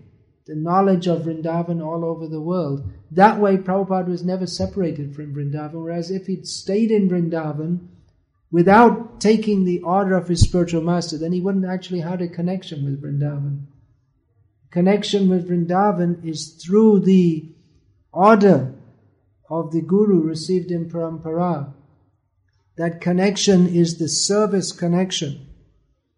the 0.49 0.57
knowledge 0.57 1.07
of 1.07 1.25
Vrindavan 1.25 1.85
all 1.85 2.07
over 2.07 2.27
the 2.27 2.41
world. 2.41 2.91
That 3.11 3.39
way, 3.39 3.59
Prabhupada 3.59 4.09
was 4.09 4.25
never 4.25 4.47
separated 4.47 5.15
from 5.15 5.35
Vrindavan, 5.35 5.75
whereas 5.75 6.11
if 6.11 6.27
he'd 6.27 6.47
stayed 6.47 6.91
in 6.91 7.07
Vrindavan 7.07 7.87
without 8.51 9.21
taking 9.21 9.65
the 9.65 9.81
order 9.81 10.17
of 10.17 10.27
his 10.27 10.41
spiritual 10.41 10.81
master, 10.81 11.19
then 11.19 11.33
he 11.33 11.43
wouldn't 11.43 11.67
actually 11.67 12.01
have 12.01 12.23
a 12.23 12.29
connection 12.29 12.83
with 12.83 13.03
Vrindavan. 13.03 13.67
Connection 14.71 15.29
with 15.29 15.51
Vrindavan 15.51 16.25
is 16.25 16.53
through 16.65 17.01
the 17.01 17.53
order 18.11 18.75
of 19.51 19.71
the 19.71 19.83
Guru 19.83 20.23
received 20.23 20.71
in 20.71 20.89
Parampara. 20.89 21.75
That 22.77 23.03
connection 23.03 23.67
is 23.69 23.99
the 23.99 24.09
service 24.09 24.73
connection. 24.73 25.47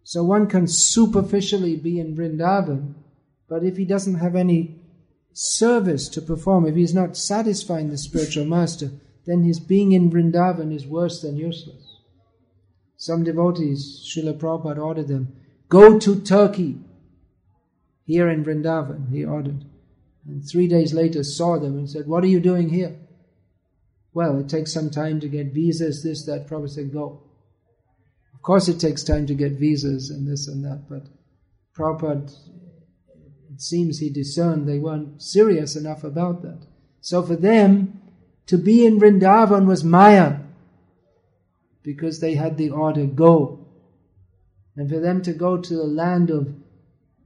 So 0.05 0.23
one 0.23 0.47
can 0.47 0.69
superficially 0.69 1.75
be 1.75 1.99
in 1.99 2.17
Vrindavan 2.17 2.95
but 3.51 3.65
if 3.65 3.77
he 3.77 3.85
doesn't 3.85 4.15
have 4.15 4.37
any 4.37 4.77
service 5.33 6.09
to 6.11 6.23
perform, 6.23 6.67
if 6.67 6.77
he's 6.77 6.95
not 6.95 7.17
satisfying 7.17 7.91
the 7.91 7.99
spiritual 7.99 8.45
master, 8.45 8.93
then 9.27 9.43
his 9.43 9.59
being 9.59 9.91
in 9.91 10.09
Vrindavan 10.09 10.73
is 10.73 10.87
worse 10.87 11.21
than 11.21 11.37
useless. 11.37 11.99
Some 12.97 13.25
devotees, 13.25 14.09
Srila 14.09 14.39
Prabhupada 14.39 14.79
ordered 14.79 15.09
them, 15.09 15.35
go 15.69 15.99
to 15.99 16.21
Turkey. 16.21 16.79
Here 18.05 18.29
in 18.29 18.45
Vrindavan, 18.45 19.11
he 19.11 19.25
ordered. 19.25 19.65
And 20.27 20.49
three 20.49 20.69
days 20.69 20.95
later 20.95 21.25
saw 21.25 21.59
them 21.59 21.77
and 21.77 21.91
said, 21.91 22.07
What 22.07 22.23
are 22.23 22.29
you 22.29 22.41
doing 22.41 22.69
here? 22.69 22.97
Well, 24.13 24.39
it 24.39 24.49
takes 24.49 24.73
some 24.73 24.91
time 24.91 25.19
to 25.21 25.29
get 25.29 25.55
visas, 25.55 26.03
this, 26.03 26.25
that. 26.27 26.47
Prabhupada 26.47 26.71
said, 26.71 26.93
Go. 26.93 27.23
Of 28.35 28.43
course, 28.43 28.69
it 28.69 28.79
takes 28.79 29.03
time 29.03 29.27
to 29.27 29.35
get 29.35 29.53
visas 29.53 30.11
and 30.11 30.27
this 30.31 30.47
and 30.47 30.65
that, 30.65 30.89
but 30.89 31.07
Prabhupada 31.77 32.33
seems 33.63 33.99
he 33.99 34.11
discerned 34.11 34.69
they 34.69 34.79
weren't 34.79 35.23
serious 35.23 35.77
enough 35.77 36.05
about 36.05 36.43
that. 36.43 36.67
So 37.01 37.23
for 37.23 37.37
them, 37.37 38.01
to 38.47 38.59
be 38.59 38.85
in 38.85 38.99
Vrindavan 38.99 39.67
was 39.67 39.85
Maya, 39.85 40.39
because 41.83 42.21
they 42.21 42.35
had 42.35 42.57
the 42.57 42.71
order, 42.71 43.07
go. 43.07 43.67
And 44.77 44.89
for 44.89 45.01
them 45.01 45.23
to 45.23 45.33
go 45.33 45.57
to 45.57 45.75
the 45.75 45.85
land 45.85 46.31
of 46.31 46.55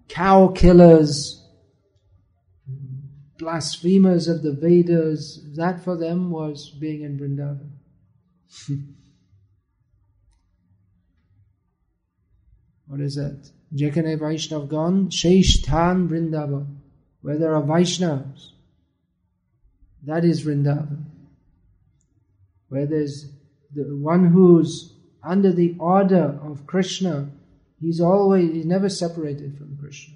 cow 0.09 0.49
killers, 0.49 1.43
blasphemers 3.39 4.29
of 4.29 4.43
the 4.43 4.53
Vedas, 4.53 5.41
that 5.57 5.83
for 5.83 5.97
them 5.97 6.31
was 6.31 6.71
being 6.71 7.03
in 7.03 7.19
Vrindavan. 7.19 7.71
what 12.88 13.00
is 13.00 13.16
that? 13.16 13.52
যেখানে 13.82 14.12
Vaishnavgণ 14.24 14.94
সেই 15.22 15.40
স্থান 15.54 15.96
Vrindavan, 16.10 16.66
where 17.24 17.40
there 17.42 17.54
are 17.58 17.66
Vaishnavas. 17.74 18.42
That 20.10 20.24
is 20.32 20.38
Vrindavan. 20.46 21.02
Where 22.72 22.88
there's 22.94 23.16
the 23.78 23.86
one 24.14 24.24
who's 24.34 24.72
under 25.34 25.52
the 25.62 25.72
order 25.98 26.28
of 26.50 26.66
Krishna, 26.72 27.16
he's 27.84 28.00
always, 28.12 28.48
he's 28.56 28.70
never 28.76 28.90
separated 29.04 29.52
from 29.58 29.78
Krishna. 29.82 30.16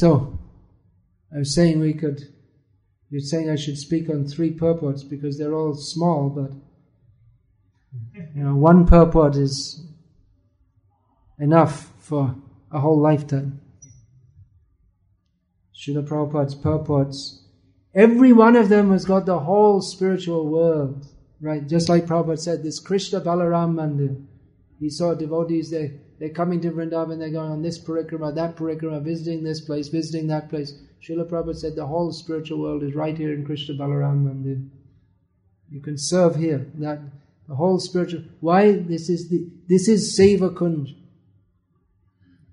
So, 0.00 0.08
I 1.34 1.38
was 1.42 1.54
saying 1.54 1.80
we 1.80 1.94
could, 2.02 2.18
you're 3.10 3.20
saying 3.32 3.48
I 3.50 3.56
should 3.56 3.78
speak 3.78 4.08
on 4.08 4.20
three 4.26 4.52
purports 4.64 5.02
because 5.02 5.34
they're 5.36 5.58
all 5.60 5.74
small, 5.74 6.22
but 6.38 6.52
you 8.13 8.43
know, 8.43 8.55
one 8.55 8.85
purport 8.85 9.35
is 9.35 9.85
enough 11.39 11.91
for 11.99 12.35
a 12.71 12.79
whole 12.79 12.99
lifetime. 12.99 13.61
Srila 15.75 16.07
Prabhupada's 16.07 16.55
purports, 16.55 17.45
every 17.93 18.33
one 18.33 18.55
of 18.55 18.69
them 18.69 18.91
has 18.91 19.05
got 19.05 19.25
the 19.25 19.39
whole 19.39 19.81
spiritual 19.81 20.47
world, 20.47 21.05
right? 21.39 21.67
Just 21.67 21.87
like 21.87 22.05
Prabhupada 22.05 22.39
said, 22.39 22.63
this 22.63 22.79
Krishna 22.79 23.21
Balaram 23.21 23.75
Mandir, 23.75 24.25
he 24.79 24.89
saw 24.89 25.13
devotees, 25.13 25.69
they, 25.69 25.99
they're 26.19 26.29
coming 26.29 26.59
to 26.61 26.71
Vrindavan, 26.71 27.19
they're 27.19 27.29
going 27.29 27.51
on 27.51 27.61
this 27.61 27.79
parikrama, 27.79 28.33
that 28.33 28.55
parikrama, 28.55 29.03
visiting 29.03 29.43
this 29.43 29.61
place, 29.61 29.87
visiting 29.87 30.27
that 30.27 30.49
place. 30.49 30.73
Srila 31.01 31.29
Prabhupada 31.29 31.55
said 31.55 31.75
the 31.75 31.85
whole 31.85 32.11
spiritual 32.11 32.59
world 32.59 32.81
is 32.83 32.95
right 32.95 33.17
here 33.17 33.33
in 33.33 33.45
Krishna 33.45 33.75
Balaram 33.75 34.23
Mandir. 34.23 34.67
You 35.69 35.81
can 35.81 35.97
serve 35.97 36.35
here. 36.35 36.71
That 36.75 36.99
the 37.47 37.55
whole 37.55 37.79
spiritual. 37.79 38.23
Why 38.39 38.73
this 38.73 39.09
is 39.09 39.29
the 39.29 39.49
this 39.67 39.87
is 39.87 40.17
Seva 40.17 40.53
Kunj. 40.53 40.95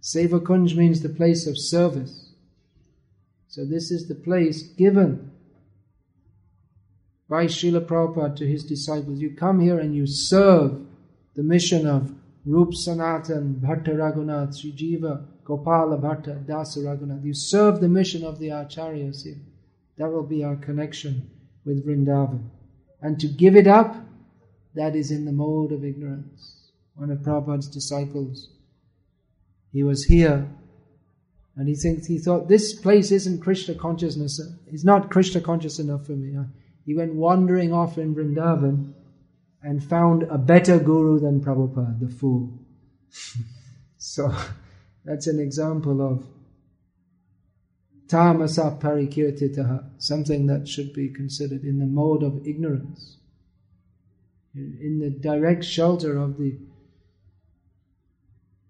Seva 0.03 0.41
Kunj 0.41 0.77
means 0.77 1.01
the 1.01 1.09
place 1.09 1.47
of 1.47 1.59
service. 1.59 2.33
So 3.49 3.65
this 3.65 3.91
is 3.91 4.09
the 4.09 4.15
place 4.15 4.63
given 4.63 5.31
by 7.29 7.47
Srila 7.47 7.87
Prabhupada 7.87 8.37
to 8.37 8.47
his 8.47 8.65
disciples. 8.65 9.21
You 9.21 9.35
come 9.35 9.61
here 9.61 9.79
and 9.79 9.95
you 9.95 10.07
serve 10.07 10.81
the 11.35 11.43
mission 11.43 11.87
of 11.87 12.13
Rup 12.45 12.75
Sanatan, 12.75 13.61
Bhatta 13.63 13.95
Raghunath, 13.95 14.55
Srijiva, 14.55 15.25
Gopala 15.45 16.01
Bhatta, 16.01 16.45
Dasa 16.45 16.79
Raghunath. 16.79 17.25
You 17.25 17.35
serve 17.35 17.81
the 17.81 17.89
mission 17.89 18.25
of 18.25 18.39
the 18.39 18.49
Acharyas 18.49 19.23
here. 19.23 19.39
That 19.97 20.11
will 20.11 20.27
be 20.27 20.45
our 20.45 20.57
connection 20.57 21.31
with 21.65 21.87
Vrindavan. 21.87 22.49
And 23.01 23.19
to 23.21 23.29
give 23.29 23.57
it 23.57 23.67
up, 23.67 23.97
that 24.75 24.97
is 24.97 25.11
in 25.11 25.25
the 25.25 25.33
mode 25.33 25.73
of 25.73 25.85
ignorance. 25.85 26.71
One 26.95 27.11
of 27.11 27.19
Prabhupada's 27.19 27.69
disciples, 27.69 28.49
he 29.73 29.83
was 29.83 30.05
here 30.05 30.49
and 31.57 31.69
he 31.69 31.75
thinks 31.75 32.07
he 32.07 32.19
thought 32.19 32.49
this 32.49 32.75
place 32.75 33.13
isn't 33.13 33.41
Krishna 33.41 33.75
consciousness. 33.75 34.41
It's 34.67 34.85
not 34.85 35.11
Krishna 35.11 35.41
conscious 35.41 35.79
enough 35.79 36.07
for 36.07 36.13
me. 36.13 36.37
He 36.85 36.95
went 36.95 37.15
wandering 37.15 37.73
off 37.73 37.97
in 37.97 38.15
Vrindavan 38.15 38.93
and 39.63 39.83
found 39.83 40.25
a 40.25 40.37
better 40.37 40.79
guru 40.79 41.21
than 41.21 41.41
Prabhupada, 41.41 42.01
the 42.01 42.09
fool. 42.09 42.59
so 43.97 44.35
that's 45.05 45.27
an 45.27 45.39
example 45.39 46.03
of 46.03 46.27
tamasa 48.09 48.79
parikirtitaha, 48.81 49.91
something 49.99 50.47
that 50.47 50.69
should 50.69 50.93
be 50.93 51.09
considered 51.09 51.63
in 51.63 51.79
the 51.79 51.87
mode 51.87 52.23
of 52.23 52.47
ignorance, 52.47 53.19
in 54.55 54.99
the 55.01 55.11
direct 55.11 55.65
shelter 55.65 56.17
of 56.17 56.39
the 56.39 56.57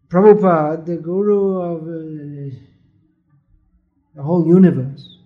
Prabhupada, 0.09 0.87
the 0.87 0.97
guru 0.97 1.61
of 1.61 1.83
uh, 1.83 2.57
the 4.15 4.23
whole 4.23 4.47
universe. 4.47 5.19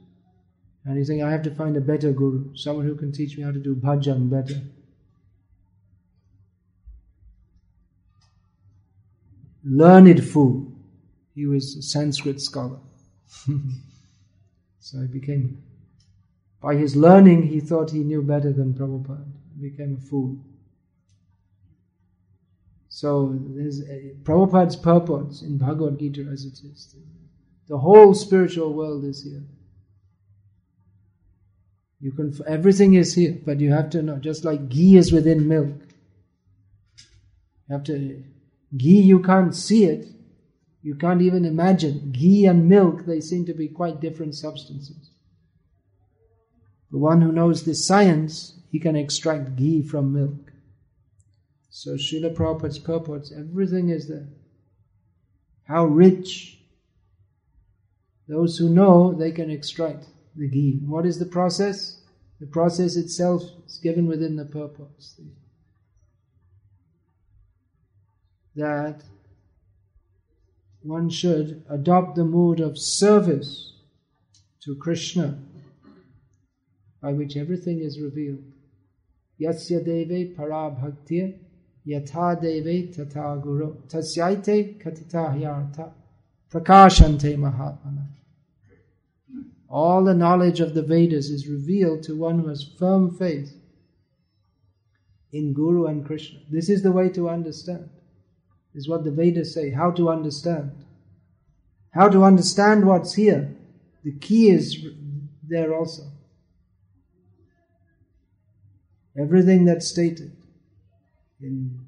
And 0.85 0.97
he's 0.97 1.09
saying, 1.09 1.23
I 1.23 1.31
have 1.31 1.43
to 1.43 1.55
find 1.55 1.77
a 1.77 1.81
better 1.81 2.13
guru, 2.13 2.57
someone 2.57 2.87
who 2.87 2.95
can 2.95 3.13
teach 3.13 3.37
me 3.37 3.43
how 3.43 3.53
to 3.53 3.59
do 3.59 3.75
bhajan 3.75 4.31
better. 4.31 4.63
learned 9.69 10.25
fool. 10.25 10.73
He 11.35 11.47
was 11.47 11.77
a 11.77 11.83
Sanskrit 11.83 12.41
scholar. 12.41 12.79
so 14.81 15.01
he 15.01 15.07
became, 15.07 15.63
by 16.61 16.75
his 16.75 16.97
learning, 16.97 17.45
he 17.45 17.61
thought 17.61 17.91
he 17.91 18.01
knew 18.01 18.23
better 18.23 18.53
than 18.53 18.75
Prabhupada. 18.75 19.27
Became 19.61 19.99
a 20.01 20.07
fool. 20.09 20.39
So 22.89 23.37
there's 23.55 23.81
a, 23.81 24.15
Prabhupada's 24.23 24.77
purpose 24.77 25.43
in 25.43 25.59
Bhagavad 25.59 25.99
Gita 25.99 26.23
as 26.33 26.45
it 26.45 26.61
is. 26.65 26.97
The 27.69 27.79
whole 27.79 28.15
spiritual 28.15 28.73
world 28.73 29.05
is 29.05 29.23
here. 29.23 29.45
You 32.01 32.13
can 32.13 32.33
everything 32.47 32.95
is 32.95 33.15
here, 33.15 33.37
but 33.45 33.61
you 33.61 33.73
have 33.73 33.91
to 33.91 34.03
know. 34.03 34.17
Just 34.19 34.45
like 34.45 34.69
ghee 34.69 34.97
is 34.97 35.13
within 35.13 35.49
milk, 35.49 35.75
you 37.69 37.73
have 37.73 37.85
to 37.85 38.23
Ghee, 38.77 39.01
you 39.01 39.21
can't 39.21 39.55
see 39.55 39.85
it. 39.85 40.07
You 40.83 40.95
can't 40.95 41.23
even 41.23 41.45
imagine. 41.45 42.13
Ghee 42.13 42.47
and 42.47 42.69
milk, 42.69 43.07
they 43.07 43.21
seem 43.21 43.47
to 43.47 43.55
be 43.55 43.69
quite 43.69 44.01
different 44.01 44.35
substances. 44.35 45.11
The 46.91 46.99
one 46.99 47.21
who 47.21 47.33
knows 47.33 47.65
this 47.65 47.87
science, 47.87 48.59
he 48.71 48.79
can 48.79 48.97
extract 48.97 49.57
ghee 49.57 49.83
from 49.83 50.13
milk. 50.13 50.53
So 51.71 51.93
Srila 51.93 52.35
Prabhupada's 52.35 52.79
purports, 52.79 53.33
everything 53.33 53.91
is 53.91 54.09
there. 54.09 54.29
How 55.65 55.85
rich. 55.85 56.59
Those 58.27 58.59
who 58.59 58.69
know, 58.69 59.15
they 59.15 59.33
can 59.33 59.51
extract 59.51 60.07
the 60.35 60.49
ghee. 60.49 60.81
What 60.85 61.07
is 61.07 61.19
the 61.19 61.27
process? 61.27 62.01
The 62.41 62.47
process 62.47 62.97
itself 62.97 63.43
is 63.67 63.79
given 63.83 64.07
within 64.07 64.37
the 64.37 64.45
purpose 64.45 65.19
that 68.59 69.05
one 70.83 71.09
should 71.09 71.65
adopt 71.71 72.17
the 72.17 72.25
mood 72.25 72.59
of 72.61 72.77
service 72.77 73.73
to 74.61 74.75
Krishna, 74.75 75.39
by 77.01 77.13
which 77.13 77.37
everything 77.37 77.81
is 77.81 78.01
revealed. 78.01 78.45
Yasya 79.41 79.85
deve 79.85 80.37
parabhaktir 80.37 81.39
yata 81.87 82.41
deve 82.41 82.95
tata 82.95 83.41
guru 83.43 83.75
tasyaite 83.89 84.83
katita 84.83 85.35
hyartha 85.35 85.93
prakashante 86.51 87.37
mahatmana. 87.37 88.07
All 89.69 90.05
the 90.05 90.15
knowledge 90.15 90.61
of 90.61 90.75
the 90.75 90.83
Vedas 90.83 91.29
is 91.29 91.47
revealed 91.47 92.03
to 92.05 92.17
one 92.17 92.39
who 92.41 92.49
has 92.49 92.71
firm 92.79 93.15
faith 93.17 93.55
in 95.31 95.53
Guru 95.53 95.87
and 95.87 96.07
Krishna. 96.07 96.39
This 96.51 96.71
is 96.71 96.83
the 96.83 96.91
way 96.91 97.11
to 97.11 97.29
understand 97.29 97.91
is 98.79 98.89
what 98.89 99.05
the 99.05 99.11
Vedas 99.11 99.53
say, 99.53 99.71
how 99.71 99.91
to 99.91 100.09
understand. 100.09 100.71
How 101.91 102.09
to 102.09 102.23
understand 102.23 102.87
what's 102.87 103.15
here. 103.15 103.55
The 104.05 104.13
key 104.13 104.51
is 104.51 104.87
there 105.43 105.75
also. 105.75 106.05
Everything 109.19 109.65
that's 109.65 109.89
stated 109.89 110.37
in 111.41 111.81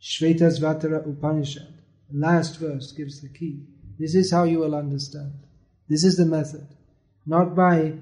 Shvetasvatara 0.00 1.08
Upanishad, 1.08 1.74
the 2.10 2.18
last 2.18 2.58
verse 2.58 2.92
gives 2.92 3.20
the 3.20 3.28
key. 3.28 3.62
This 3.98 4.14
is 4.14 4.30
how 4.30 4.44
you 4.44 4.58
will 4.58 4.74
understand. 4.74 5.32
This 5.88 6.04
is 6.04 6.16
the 6.16 6.26
method. 6.26 6.66
Not 7.24 7.54
by 7.54 7.94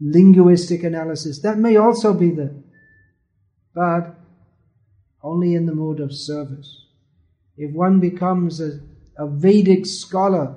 linguistic 0.00 0.82
analysis. 0.82 1.40
That 1.40 1.58
may 1.58 1.76
also 1.76 2.12
be 2.12 2.30
there. 2.30 2.54
But 3.74 4.16
only 5.22 5.54
in 5.54 5.66
the 5.66 5.74
mode 5.74 6.00
of 6.00 6.12
service 6.12 6.86
if 7.58 7.72
one 7.72 7.98
becomes 7.98 8.60
a, 8.60 8.80
a 9.18 9.26
Vedic 9.26 9.84
scholar 9.84 10.54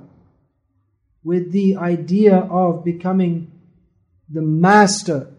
with 1.24 1.50
the 1.50 1.76
idea 1.76 2.36
of 2.36 2.84
becoming 2.84 3.50
the 4.28 4.40
master 4.40 5.31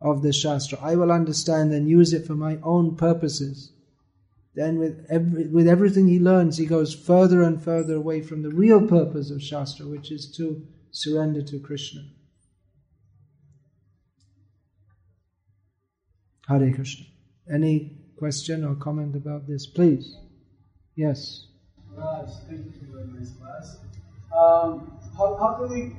of 0.00 0.22
the 0.22 0.32
Shastra, 0.32 0.78
I 0.80 0.96
will 0.96 1.12
understand 1.12 1.72
and 1.72 1.88
use 1.88 2.12
it 2.12 2.26
for 2.26 2.34
my 2.34 2.58
own 2.62 2.96
purposes. 2.96 3.72
Then, 4.54 4.78
with, 4.78 5.06
every, 5.08 5.46
with 5.46 5.68
everything 5.68 6.08
he 6.08 6.18
learns, 6.18 6.56
he 6.56 6.66
goes 6.66 6.94
further 6.94 7.42
and 7.42 7.62
further 7.62 7.94
away 7.94 8.20
from 8.20 8.42
the 8.42 8.50
real 8.50 8.86
purpose 8.86 9.30
of 9.30 9.42
Shastra, 9.42 9.86
which 9.86 10.10
is 10.10 10.30
to 10.36 10.66
surrender 10.90 11.42
to 11.42 11.60
Krishna. 11.60 12.02
Hare 16.48 16.72
Krishna. 16.74 17.06
Any 17.52 17.96
question 18.16 18.64
or 18.64 18.74
comment 18.74 19.14
about 19.14 19.46
this, 19.46 19.66
please? 19.66 20.16
Yes. 20.96 21.46
Raj, 21.94 22.28
thank 22.48 22.66
you 22.66 22.72
for 22.90 23.00
a 23.00 23.06
nice 23.06 23.30
class. 23.32 23.78
Um, 24.36 24.98
how, 25.16 25.36
how 25.36 25.54
can 25.58 25.70
we 25.70 25.96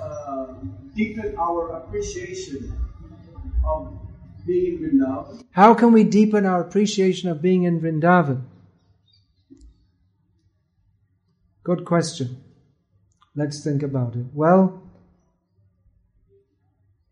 uh, 0.00 0.46
deepen 0.94 1.36
our 1.38 1.76
appreciation 1.76 2.85
of 3.66 3.92
being 4.46 4.82
in 4.82 5.00
Vrindavan? 5.00 5.44
How 5.52 5.74
can 5.74 5.92
we 5.92 6.04
deepen 6.04 6.46
our 6.46 6.60
appreciation 6.60 7.28
of 7.28 7.42
being 7.42 7.64
in 7.64 7.80
Vrindavan? 7.80 8.42
Good 11.62 11.84
question. 11.84 12.42
Let's 13.34 13.62
think 13.62 13.82
about 13.82 14.14
it. 14.14 14.26
Well, 14.32 14.82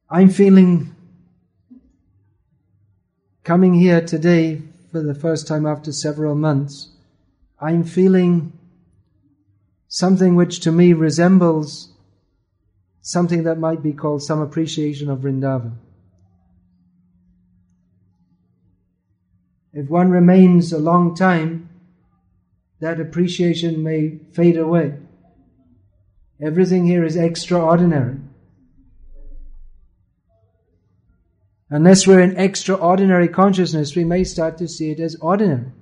I'm 0.09 0.31
feeling 0.31 0.95
coming 3.43 3.75
here 3.75 4.01
today 4.01 4.63
for 4.93 5.03
the 5.03 5.15
first 5.15 5.49
time 5.49 5.67
after 5.67 5.93
several 5.93 6.35
months. 6.35 6.91
I'm 7.61 7.83
feeling 7.83 8.53
something 9.89 10.35
which 10.35 10.61
to 10.61 10.73
me 10.73 10.93
resembles 10.93 11.93
something 13.01 13.43
that 13.43 13.59
might 13.59 13.83
be 13.83 13.93
called 13.93 14.23
some 14.23 14.41
appreciation 14.41 15.11
of 15.11 15.21
Vrindavan. 15.21 15.73
If 19.75 19.89
one 19.89 20.11
remains 20.11 20.73
a 20.73 20.79
long 20.79 21.17
time, 21.17 21.69
that 22.81 23.01
appreciation 23.01 23.83
may 23.83 24.21
fade 24.33 24.57
away. 24.57 24.95
Everything 26.41 26.87
here 26.87 27.05
is 27.05 27.17
extraordinary. 27.17 28.19
Unless 31.71 32.07
we're 32.07 32.21
in 32.21 32.37
extraordinary 32.37 33.27
consciousness, 33.27 33.97
we 33.97 34.05
may 34.05 34.23
start 34.23 34.59
to 34.59 34.69
see 34.69 34.93
it 34.93 35.01
as 35.01 35.17
ordinary. 35.17 35.73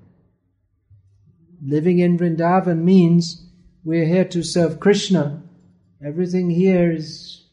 Living 1.63 1.99
in 1.99 2.17
Vrindavan 2.17 2.83
means 2.83 3.47
we're 3.85 4.07
here 4.07 4.25
to 4.25 4.43
serve 4.43 4.81
Krishna. 4.81 5.43
Everything 6.03 6.49
here 6.49 6.91
is 6.91 7.47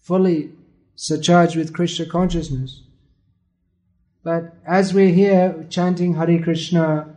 fully 0.00 0.52
surcharged 0.94 1.56
with 1.56 1.74
Krishna 1.74 2.06
consciousness. 2.06 2.83
But 4.24 4.56
as 4.66 4.94
we're 4.94 5.12
here 5.12 5.66
chanting 5.68 6.14
Hare 6.14 6.42
Krishna, 6.42 7.14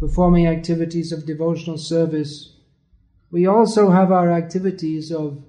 performing 0.00 0.48
activities 0.48 1.12
of 1.12 1.24
devotional 1.24 1.78
service, 1.78 2.56
we 3.30 3.46
also 3.46 3.90
have 3.90 4.10
our 4.10 4.32
activities 4.32 5.12
of 5.12 5.44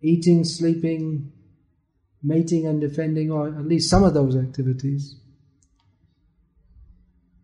eating, 0.00 0.42
sleeping, 0.42 1.32
mating 2.22 2.66
and 2.66 2.80
defending, 2.80 3.30
or 3.30 3.48
at 3.48 3.66
least 3.66 3.90
some 3.90 4.02
of 4.02 4.14
those 4.14 4.34
activities. 4.34 5.16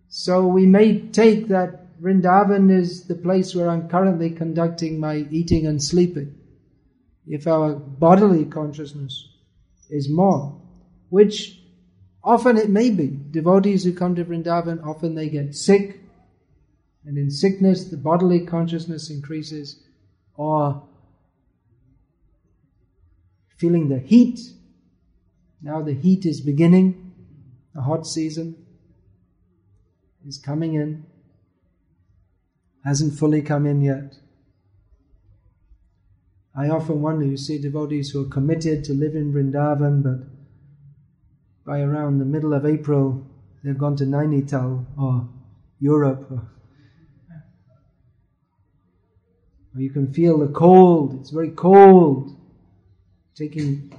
So 0.08 0.46
we 0.46 0.64
may 0.64 0.98
take 0.98 1.48
that 1.48 2.00
Vrindavan 2.00 2.70
is 2.70 3.04
the 3.06 3.14
place 3.14 3.54
where 3.54 3.68
I'm 3.68 3.88
currently 3.88 4.30
conducting 4.30 4.98
my 4.98 5.26
eating 5.30 5.66
and 5.66 5.82
sleeping. 5.82 6.34
If 7.26 7.46
our 7.46 7.74
bodily 7.74 8.46
consciousness 8.46 9.28
is 9.90 10.10
more 10.10 10.61
which 11.12 11.60
often 12.24 12.56
it 12.56 12.70
may 12.70 12.88
be. 12.88 13.20
Devotees 13.30 13.84
who 13.84 13.92
come 13.92 14.14
to 14.14 14.24
Vrindavan, 14.24 14.82
often 14.82 15.14
they 15.14 15.28
get 15.28 15.54
sick, 15.54 16.00
and 17.04 17.18
in 17.18 17.30
sickness 17.30 17.84
the 17.84 17.98
bodily 17.98 18.46
consciousness 18.46 19.10
increases, 19.10 19.82
or 20.36 20.82
feeling 23.58 23.90
the 23.90 23.98
heat. 23.98 24.40
Now 25.60 25.82
the 25.82 25.92
heat 25.92 26.24
is 26.24 26.40
beginning, 26.40 27.12
the 27.74 27.82
hot 27.82 28.06
season 28.06 28.64
is 30.26 30.38
coming 30.38 30.72
in, 30.72 31.04
hasn't 32.86 33.18
fully 33.18 33.42
come 33.42 33.66
in 33.66 33.82
yet. 33.82 34.14
I 36.56 36.70
often 36.70 37.02
wonder, 37.02 37.26
you 37.26 37.36
see 37.36 37.58
devotees 37.58 38.10
who 38.10 38.24
are 38.24 38.30
committed 38.30 38.82
to 38.84 38.94
live 38.94 39.14
in 39.14 39.34
Vrindavan, 39.34 40.02
but 40.02 40.41
by 41.64 41.80
around 41.80 42.18
the 42.18 42.24
middle 42.24 42.52
of 42.52 42.66
April, 42.66 43.24
they've 43.62 43.78
gone 43.78 43.96
to 43.96 44.04
Nainital 44.04 44.84
or 44.98 45.28
Europe. 45.78 46.26
Or, 46.30 46.42
or 49.74 49.80
you 49.80 49.90
can 49.90 50.12
feel 50.12 50.38
the 50.38 50.48
cold, 50.48 51.20
it's 51.20 51.30
very 51.30 51.50
cold. 51.50 52.36
Taking 53.34 53.92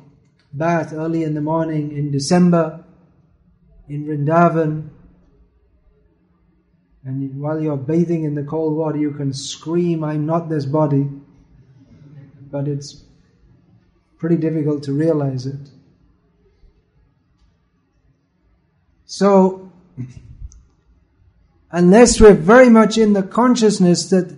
bath 0.54 0.94
early 0.94 1.24
in 1.24 1.34
the 1.34 1.42
morning 1.42 1.98
in 1.98 2.12
December 2.12 2.84
in 3.90 4.06
Vrindavan. 4.06 4.90
And 7.06 7.42
while 7.42 7.62
you're 7.62 7.78
bathing 7.78 8.24
in 8.24 8.36
the 8.36 8.44
cold 8.44 8.78
water, 8.78 8.98
you 8.98 9.12
can 9.12 9.34
scream, 9.34 10.04
I'm 10.04 10.26
not 10.26 10.50
this 10.50 10.66
body. 10.66 11.10
But 12.50 12.68
it's 12.68 13.04
pretty 14.20 14.38
difficult 14.38 14.84
to 14.84 14.94
realize 14.94 15.46
it. 15.46 15.70
So, 19.16 19.72
unless 21.72 22.20
we're 22.20 22.34
very 22.34 22.72
much 22.72 22.98
in 22.98 23.14
the 23.14 23.22
consciousness 23.22 24.10
that 24.10 24.36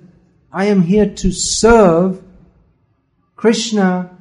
I 0.52 0.66
am 0.66 0.82
here 0.82 1.10
to 1.10 1.32
serve 1.32 2.22
Krishna 3.38 4.18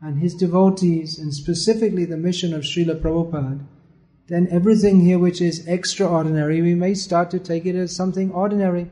and 0.00 0.18
his 0.18 0.34
devotees, 0.34 1.18
and 1.18 1.34
specifically 1.34 2.06
the 2.06 2.16
mission 2.16 2.54
of 2.54 2.62
Srila 2.62 3.02
Prabhupada, 3.02 3.60
then 4.28 4.48
everything 4.50 5.00
here 5.00 5.18
which 5.18 5.42
is 5.42 5.68
extraordinary, 5.68 6.62
we 6.62 6.74
may 6.74 6.94
start 6.94 7.30
to 7.32 7.38
take 7.38 7.66
it 7.66 7.76
as 7.76 7.94
something 7.94 8.30
ordinary. 8.30 8.90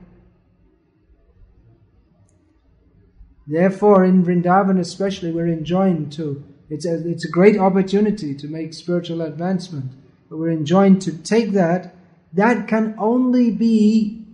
Therefore, 3.47 4.05
in 4.05 4.23
Vrindavan 4.23 4.79
especially, 4.79 5.33
we're 5.33 5.49
enjoined 5.49 6.13
to, 6.13 6.45
it's 6.69 6.85
a, 6.85 7.09
it's 7.09 7.25
a 7.25 7.31
great 7.31 7.57
opportunity 7.57 8.35
to 8.35 8.47
make 8.47 8.75
spiritual 8.75 9.23
advancement 9.23 9.93
but 10.29 10.37
we're 10.37 10.51
enjoined 10.51 11.03
to 11.03 11.13
take 11.13 11.53
that, 11.53 11.95
that 12.33 12.69
can 12.69 12.95
only 12.99 13.51
be 13.51 14.27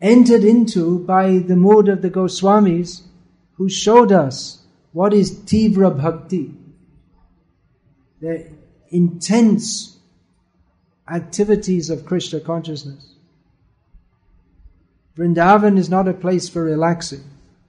entered 0.00 0.44
into 0.44 0.98
by 1.00 1.38
the 1.38 1.56
mode 1.56 1.88
of 1.88 2.02
the 2.02 2.10
Goswamis 2.10 3.02
who 3.54 3.68
showed 3.68 4.12
us 4.12 4.62
what 4.92 5.12
is 5.12 5.34
Tivra 5.40 5.90
Bhakti. 5.96 6.54
The 8.20 8.50
intense 8.90 9.98
activities 11.08 11.90
of 11.90 12.06
Krishna 12.06 12.40
consciousness. 12.40 13.14
Vrindavan 15.16 15.78
is 15.78 15.90
not 15.90 16.08
a 16.08 16.14
place 16.14 16.48
for 16.48 16.64
relaxing. 16.64 17.22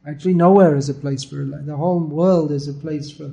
Actually, 0.08 0.34
nowhere 0.34 0.76
is 0.76 0.90
a 0.90 0.94
place 0.94 1.24
for 1.24 1.38
relaxing. 1.38 1.68
The 1.68 1.78
whole 1.78 2.00
world 2.00 2.52
is 2.52 2.68
a 2.68 2.74
place 2.74 3.12
for 3.12 3.32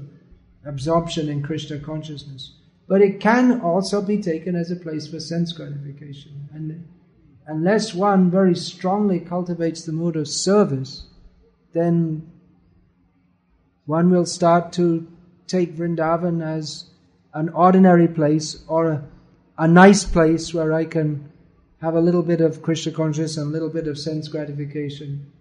absorption 0.64 1.28
in 1.28 1.42
Krishna 1.42 1.78
consciousness. 1.78 2.54
But 2.88 3.00
it 3.00 3.20
can 3.20 3.60
also 3.60 4.02
be 4.02 4.20
taken 4.20 4.54
as 4.54 4.70
a 4.70 4.76
place 4.76 5.08
for 5.08 5.20
sense 5.20 5.52
gratification. 5.52 6.48
And 6.52 6.86
unless 7.46 7.94
one 7.94 8.30
very 8.30 8.54
strongly 8.54 9.20
cultivates 9.20 9.84
the 9.84 9.92
mood 9.92 10.16
of 10.16 10.28
service, 10.28 11.04
then 11.72 12.30
one 13.86 14.10
will 14.10 14.26
start 14.26 14.72
to 14.74 15.06
take 15.46 15.76
Vrindavan 15.76 16.44
as 16.44 16.90
an 17.34 17.48
ordinary 17.50 18.08
place 18.08 18.62
or 18.68 18.90
a, 18.90 19.04
a 19.58 19.68
nice 19.68 20.04
place 20.04 20.52
where 20.52 20.72
I 20.72 20.84
can 20.84 21.30
have 21.80 21.94
a 21.94 22.00
little 22.00 22.22
bit 22.22 22.40
of 22.40 22.62
Krishna 22.62 22.92
consciousness 22.92 23.36
and 23.36 23.48
a 23.48 23.50
little 23.50 23.68
bit 23.68 23.88
of 23.88 23.98
sense 23.98 24.28
gratification. 24.28 25.32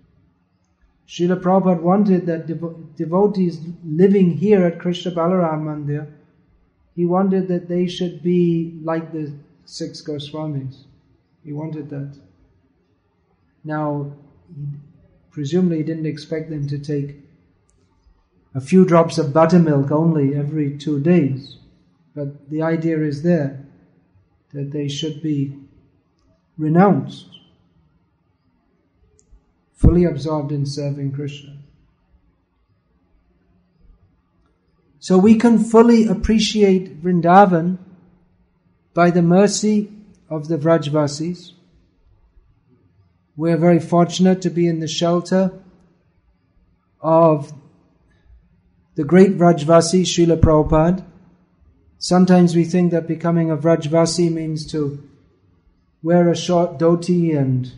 Srila 1.07 1.41
Prabhupada 1.41 1.81
wanted 1.81 2.25
that 2.25 2.47
devo- 2.47 2.95
devotees 2.95 3.59
living 3.83 4.31
here 4.31 4.65
at 4.65 4.79
Krishna 4.79 5.11
Balaram 5.11 5.63
Mandir 5.63 6.07
he 6.95 7.05
wanted 7.05 7.47
that 7.47 7.67
they 7.67 7.87
should 7.87 8.21
be 8.21 8.79
like 8.83 9.11
the 9.11 9.33
six 9.65 10.01
Goswamis. 10.01 10.83
He 11.43 11.53
wanted 11.53 11.89
that. 11.89 12.17
Now, 13.63 14.13
presumably 15.31 15.77
he 15.77 15.83
didn't 15.83 16.05
expect 16.05 16.49
them 16.49 16.67
to 16.67 16.77
take 16.77 17.17
a 18.53 18.61
few 18.61 18.85
drops 18.85 19.17
of 19.17 19.33
buttermilk 19.33 19.91
only 19.91 20.35
every 20.35 20.77
two 20.77 20.99
days. 20.99 21.57
But 22.13 22.49
the 22.49 22.61
idea 22.61 22.99
is 23.01 23.23
there 23.23 23.65
that 24.53 24.71
they 24.71 24.89
should 24.89 25.21
be 25.21 25.57
renounced, 26.57 27.39
fully 29.73 30.03
absorbed 30.03 30.51
in 30.51 30.65
serving 30.65 31.13
Krishna. 31.13 31.50
So 35.01 35.17
we 35.17 35.33
can 35.33 35.57
fully 35.57 36.07
appreciate 36.07 37.01
Vrindavan 37.01 37.79
by 38.93 39.09
the 39.09 39.23
mercy 39.23 39.91
of 40.29 40.47
the 40.47 40.57
Vrajvasis. 40.57 41.53
We're 43.35 43.57
very 43.57 43.79
fortunate 43.79 44.43
to 44.43 44.51
be 44.51 44.67
in 44.67 44.79
the 44.79 44.87
shelter 44.87 45.53
of 47.01 47.51
the 48.93 49.03
great 49.03 49.39
Vrajvasi, 49.39 50.03
Srila 50.03 50.39
Prabhupada. 50.39 51.03
Sometimes 51.97 52.55
we 52.55 52.63
think 52.63 52.91
that 52.91 53.07
becoming 53.07 53.49
a 53.49 53.57
Vrajvasi 53.57 54.31
means 54.31 54.71
to 54.71 55.09
wear 56.03 56.29
a 56.29 56.35
short 56.35 56.77
dhoti 56.77 57.35
and 57.35 57.73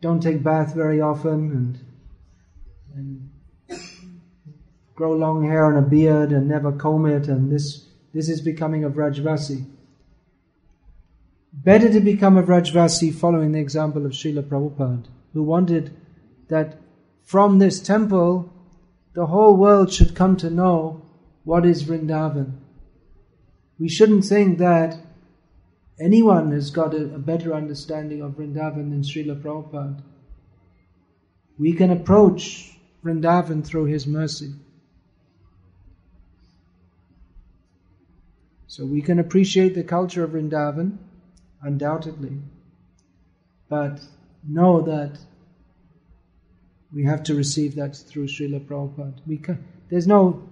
don't 0.00 0.22
take 0.22 0.42
bath 0.42 0.74
very 0.74 1.02
often 1.02 1.52
and, 1.52 1.89
grow 5.00 5.14
long 5.14 5.42
hair 5.42 5.70
and 5.70 5.78
a 5.78 5.88
beard 5.88 6.30
and 6.30 6.46
never 6.46 6.70
comb 6.72 7.06
it, 7.06 7.26
and 7.26 7.50
this, 7.50 7.86
this 8.12 8.28
is 8.28 8.42
becoming 8.42 8.84
a 8.84 8.90
Vrajvasi. 8.90 9.64
Better 11.54 11.90
to 11.90 12.00
become 12.00 12.36
a 12.36 12.42
Vrajvasi 12.42 13.14
following 13.14 13.52
the 13.52 13.60
example 13.60 14.04
of 14.04 14.12
Srila 14.12 14.42
Prabhupada. 14.42 15.06
who 15.32 15.42
wanted 15.42 15.96
that 16.48 16.76
from 17.22 17.58
this 17.58 17.80
temple 17.80 18.52
the 19.14 19.24
whole 19.24 19.56
world 19.56 19.90
should 19.90 20.14
come 20.14 20.36
to 20.36 20.50
know 20.50 21.00
what 21.44 21.64
is 21.64 21.84
Vrindavan. 21.84 22.58
We 23.78 23.88
shouldn't 23.88 24.26
think 24.26 24.58
that 24.58 24.98
anyone 25.98 26.52
has 26.52 26.70
got 26.70 26.92
a, 26.92 27.14
a 27.14 27.18
better 27.18 27.54
understanding 27.54 28.20
of 28.20 28.32
Vrindavan 28.32 28.90
than 28.90 29.00
Srila 29.00 29.40
Prabhupada. 29.40 30.02
We 31.58 31.72
can 31.72 31.90
approach 31.90 32.76
Vrindavan 33.02 33.64
through 33.66 33.86
his 33.86 34.06
mercy. 34.06 34.52
So 38.70 38.84
we 38.84 39.02
can 39.02 39.18
appreciate 39.18 39.74
the 39.74 39.82
culture 39.82 40.22
of 40.22 40.30
Vrindavan, 40.30 40.96
undoubtedly, 41.60 42.38
but 43.68 44.00
know 44.48 44.80
that 44.82 45.18
we 46.92 47.02
have 47.04 47.24
to 47.24 47.34
receive 47.34 47.74
that 47.74 47.96
through 47.96 48.28
Srila 48.28 48.64
Prabhupada. 48.64 49.18
We 49.26 49.38
can, 49.38 49.58
there's 49.88 50.06
no, 50.06 50.48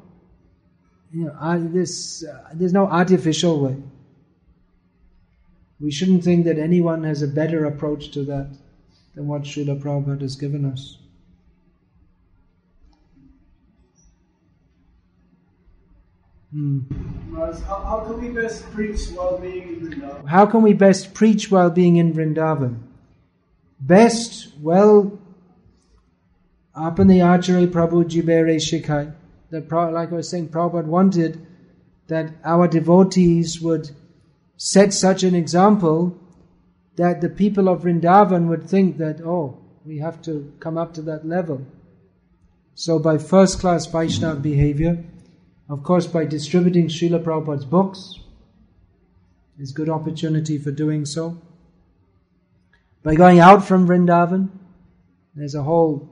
you 1.12 1.26
know, 1.26 1.36
uh, 1.38 1.60
this, 1.60 2.24
uh, 2.24 2.48
there's 2.54 2.72
no 2.72 2.88
artificial 2.88 3.60
way. 3.60 3.76
We 5.78 5.92
shouldn't 5.92 6.24
think 6.24 6.44
that 6.46 6.58
anyone 6.58 7.04
has 7.04 7.22
a 7.22 7.28
better 7.28 7.66
approach 7.66 8.10
to 8.10 8.24
that 8.24 8.48
than 9.14 9.28
what 9.28 9.42
Srila 9.42 9.80
Prabhupada 9.80 10.22
has 10.22 10.34
given 10.34 10.64
us. 10.64 10.98
Hmm. 16.52 16.80
How, 17.34 17.52
how 17.52 18.04
can 18.06 18.20
we 18.22 18.28
best 18.30 18.70
preach 18.72 19.08
while 19.08 19.38
being 19.38 19.68
in 19.68 19.90
Vrindavan? 19.90 20.26
How 20.26 20.46
can 20.46 20.62
we 20.62 20.72
best 20.72 21.12
preach 21.12 21.50
while 21.50 21.70
being 21.70 21.96
in 21.96 22.14
Vrindavan? 22.14 22.78
Best, 23.80 24.48
well, 24.60 25.18
apane 26.74 27.18
achare 27.20 27.66
Prabhu 27.66 28.04
jibere 28.08 28.56
shikai. 28.56 29.12
That, 29.50 29.70
like 29.70 30.10
I 30.10 30.14
was 30.14 30.30
saying, 30.30 30.48
Prabhupada 30.48 30.86
wanted 30.86 31.46
that 32.08 32.32
our 32.44 32.66
devotees 32.66 33.60
would 33.60 33.90
set 34.56 34.92
such 34.92 35.22
an 35.22 35.34
example 35.34 36.18
that 36.96 37.20
the 37.20 37.28
people 37.28 37.68
of 37.68 37.82
Vrindavan 37.82 38.48
would 38.48 38.68
think 38.68 38.98
that, 38.98 39.20
oh, 39.20 39.58
we 39.84 39.98
have 39.98 40.20
to 40.22 40.52
come 40.60 40.76
up 40.76 40.94
to 40.94 41.02
that 41.02 41.26
level. 41.26 41.64
So 42.74 42.98
by 42.98 43.18
first 43.18 43.60
class 43.60 43.86
Vaishnava 43.86 44.40
behavior, 44.40 45.04
of 45.68 45.82
course, 45.82 46.06
by 46.06 46.24
distributing 46.24 46.88
Srila 46.88 47.22
Prabhupada's 47.22 47.64
books, 47.64 48.18
is 49.58 49.72
good 49.72 49.88
opportunity 49.88 50.56
for 50.56 50.70
doing 50.70 51.04
so. 51.04 51.40
By 53.02 53.14
going 53.14 53.40
out 53.40 53.64
from 53.64 53.86
Vrindavan, 53.86 54.50
there's 55.34 55.54
a 55.54 55.62
whole 55.62 56.08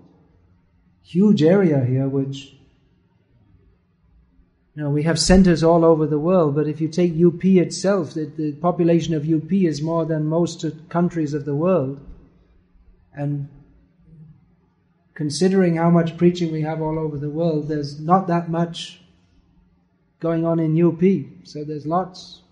huge 1.02 1.42
area 1.42 1.84
here 1.84 2.09
which 2.09 2.57
you 4.74 4.82
know, 4.82 4.90
we 4.90 5.04
have 5.04 5.18
centers 5.18 5.62
all 5.62 5.86
over 5.86 6.07
the 6.07 6.18
world, 6.18 6.54
but 6.54 6.68
if 6.68 6.82
you 6.82 6.88
take 6.88 7.12
UP 7.12 7.42
itself, 7.44 8.12
the, 8.12 8.26
the 8.26 8.52
population 8.52 9.14
of 9.14 9.24
UP 9.24 9.50
is 9.50 9.80
more 9.80 10.04
than 10.04 10.26
most 10.26 10.64
countries 10.90 11.32
of 11.32 11.46
the 11.46 11.54
world. 11.54 11.98
And 13.14 13.48
considering 15.14 15.76
how 15.76 15.88
much 15.88 16.18
preaching 16.18 16.52
we 16.52 16.61
have 16.61 16.82
all 16.82 16.98
over 16.98 17.16
the 17.16 17.30
world, 17.30 17.68
there's 17.68 17.98
not 17.98 18.26
that 18.26 18.50
much 18.50 19.00
going 20.20 20.46
on 20.46 20.58
in 20.58 20.80
UP. 20.82 21.02
So 21.44 21.64
there's 21.64 21.86
lots 21.86 22.42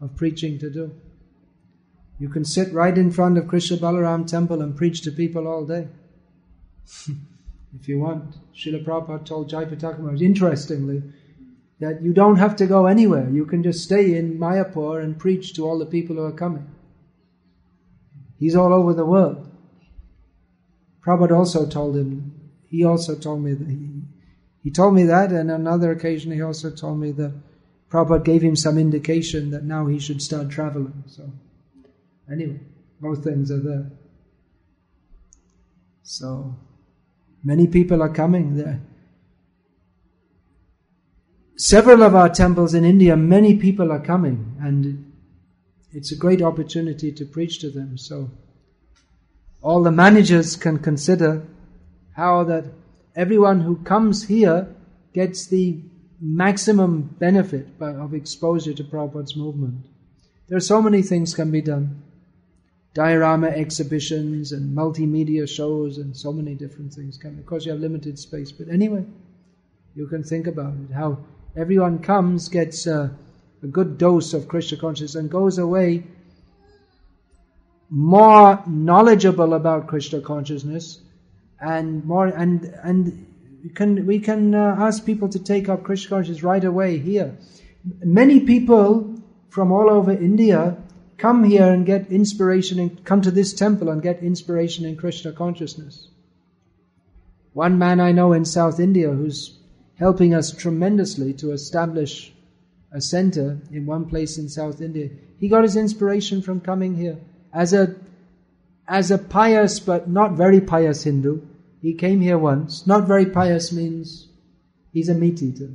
of 0.00 0.16
preaching 0.16 0.58
to 0.58 0.70
do. 0.70 0.92
You 2.18 2.28
can 2.28 2.44
sit 2.44 2.72
right 2.72 2.96
in 2.96 3.10
front 3.10 3.38
of 3.38 3.48
Krishna 3.48 3.78
Balaram 3.78 4.26
temple 4.26 4.60
and 4.62 4.76
preach 4.76 5.02
to 5.02 5.10
people 5.10 5.48
all 5.48 5.64
day. 5.64 5.88
if 7.78 7.88
you 7.88 7.98
want. 7.98 8.36
Srila 8.54 8.84
Prabhupada 8.84 9.24
told 9.24 9.48
Jai 9.48 9.64
Maharaj, 9.64 10.20
interestingly, 10.20 11.02
that 11.78 12.02
you 12.02 12.12
don't 12.12 12.36
have 12.36 12.56
to 12.56 12.66
go 12.66 12.86
anywhere. 12.86 13.28
You 13.30 13.46
can 13.46 13.62
just 13.62 13.82
stay 13.84 14.16
in 14.16 14.38
Mayapur 14.38 15.02
and 15.02 15.18
preach 15.18 15.54
to 15.54 15.66
all 15.66 15.78
the 15.78 15.86
people 15.86 16.16
who 16.16 16.22
are 16.22 16.32
coming. 16.32 16.68
He's 18.38 18.56
all 18.56 18.72
over 18.72 18.92
the 18.92 19.04
world. 19.04 19.46
Prabhupada 21.04 21.36
also 21.36 21.66
told 21.66 21.96
him, 21.96 22.32
he 22.68 22.84
also 22.84 23.14
told 23.14 23.42
me 23.42 23.54
that 23.54 23.68
he, 23.68 23.99
he 24.62 24.70
told 24.70 24.94
me 24.94 25.04
that, 25.04 25.32
and 25.32 25.50
on 25.50 25.60
another 25.60 25.90
occasion 25.90 26.32
he 26.32 26.42
also 26.42 26.70
told 26.70 27.00
me 27.00 27.12
that 27.12 27.32
Prabhupada 27.90 28.24
gave 28.24 28.42
him 28.42 28.56
some 28.56 28.78
indication 28.78 29.50
that 29.50 29.64
now 29.64 29.86
he 29.86 29.98
should 29.98 30.22
start 30.22 30.50
traveling. 30.50 31.02
So, 31.06 31.30
anyway, 32.30 32.60
both 33.00 33.24
things 33.24 33.50
are 33.50 33.58
there. 33.58 33.90
So, 36.02 36.56
many 37.42 37.66
people 37.66 38.02
are 38.02 38.12
coming 38.12 38.56
there. 38.56 38.80
Several 41.56 42.02
of 42.02 42.14
our 42.14 42.28
temples 42.28 42.74
in 42.74 42.84
India, 42.84 43.16
many 43.16 43.56
people 43.56 43.90
are 43.92 44.00
coming, 44.00 44.56
and 44.60 45.12
it's 45.92 46.12
a 46.12 46.16
great 46.16 46.42
opportunity 46.42 47.12
to 47.12 47.24
preach 47.24 47.58
to 47.60 47.70
them. 47.70 47.98
So, 47.98 48.30
all 49.62 49.82
the 49.82 49.90
managers 49.90 50.56
can 50.56 50.78
consider 50.78 51.46
how 52.14 52.44
that 52.44 52.64
everyone 53.16 53.60
who 53.60 53.76
comes 53.76 54.26
here 54.26 54.74
gets 55.12 55.46
the 55.46 55.80
maximum 56.20 57.02
benefit 57.18 57.66
of 57.80 58.14
exposure 58.14 58.74
to 58.74 58.84
Prabhupada's 58.84 59.36
movement. 59.36 59.86
There 60.48 60.56
are 60.56 60.60
so 60.60 60.82
many 60.82 61.02
things 61.02 61.34
can 61.34 61.50
be 61.50 61.62
done. 61.62 62.02
Diorama 62.92 63.48
exhibitions 63.48 64.52
and 64.52 64.76
multimedia 64.76 65.48
shows 65.48 65.98
and 65.98 66.16
so 66.16 66.32
many 66.32 66.54
different 66.54 66.92
things 66.92 67.16
can. 67.16 67.38
Of 67.38 67.46
course, 67.46 67.64
you 67.64 67.72
have 67.72 67.80
limited 67.80 68.18
space, 68.18 68.50
but 68.50 68.68
anyway, 68.68 69.04
you 69.94 70.08
can 70.08 70.24
think 70.24 70.46
about 70.46 70.74
it. 70.74 70.92
How 70.92 71.18
everyone 71.56 72.00
comes, 72.00 72.48
gets 72.48 72.86
a, 72.86 73.16
a 73.62 73.66
good 73.66 73.96
dose 73.96 74.34
of 74.34 74.48
Krishna 74.48 74.78
consciousness, 74.78 75.14
and 75.14 75.30
goes 75.30 75.58
away 75.58 76.04
more 77.90 78.62
knowledgeable 78.66 79.54
about 79.54 79.86
Krishna 79.86 80.20
consciousness 80.20 81.00
and 81.60 82.04
more 82.04 82.26
and 82.26 82.64
and 82.82 83.26
we 83.62 83.70
can 83.70 84.06
we 84.06 84.18
can 84.18 84.54
uh, 84.54 84.76
ask 84.78 85.04
people 85.04 85.28
to 85.28 85.38
take 85.38 85.68
up 85.68 85.82
Krishna 85.82 86.16
consciousness 86.16 86.42
right 86.42 86.64
away 86.64 86.98
here. 86.98 87.36
Many 88.02 88.40
people 88.40 89.22
from 89.50 89.72
all 89.72 89.90
over 89.90 90.12
India 90.12 90.76
come 91.18 91.44
here 91.44 91.70
and 91.70 91.84
get 91.84 92.10
inspiration 92.10 92.78
and 92.78 93.04
come 93.04 93.20
to 93.22 93.30
this 93.30 93.52
temple 93.52 93.90
and 93.90 94.02
get 94.02 94.22
inspiration 94.22 94.86
in 94.86 94.96
Krishna 94.96 95.32
consciousness. 95.32 96.08
One 97.52 97.78
man 97.78 98.00
I 98.00 98.12
know 98.12 98.32
in 98.32 98.44
South 98.44 98.80
India 98.80 99.10
who's 99.10 99.58
helping 99.96 100.34
us 100.34 100.50
tremendously 100.50 101.34
to 101.34 101.52
establish 101.52 102.32
a 102.92 103.00
center 103.00 103.60
in 103.70 103.86
one 103.86 104.06
place 104.06 104.38
in 104.38 104.48
South 104.48 104.80
India. 104.80 105.10
He 105.38 105.48
got 105.48 105.62
his 105.62 105.76
inspiration 105.76 106.42
from 106.42 106.60
coming 106.60 106.96
here 106.96 107.18
as 107.52 107.72
a 107.72 107.94
as 108.88 109.10
a 109.10 109.18
pious 109.18 109.78
but 109.78 110.08
not 110.08 110.32
very 110.32 110.60
pious 110.60 111.04
Hindu. 111.04 111.42
He 111.80 111.94
came 111.94 112.20
here 112.20 112.38
once. 112.38 112.86
Not 112.86 113.08
very 113.08 113.26
pious 113.26 113.72
means 113.72 114.28
he's 114.92 115.08
a 115.08 115.14
meat 115.14 115.42
eater. 115.42 115.70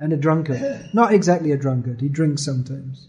And 0.00 0.12
a 0.12 0.16
drunkard. 0.16 0.90
Not 0.94 1.14
exactly 1.14 1.52
a 1.52 1.56
drunkard, 1.56 2.00
he 2.00 2.08
drinks 2.08 2.44
sometimes. 2.44 3.08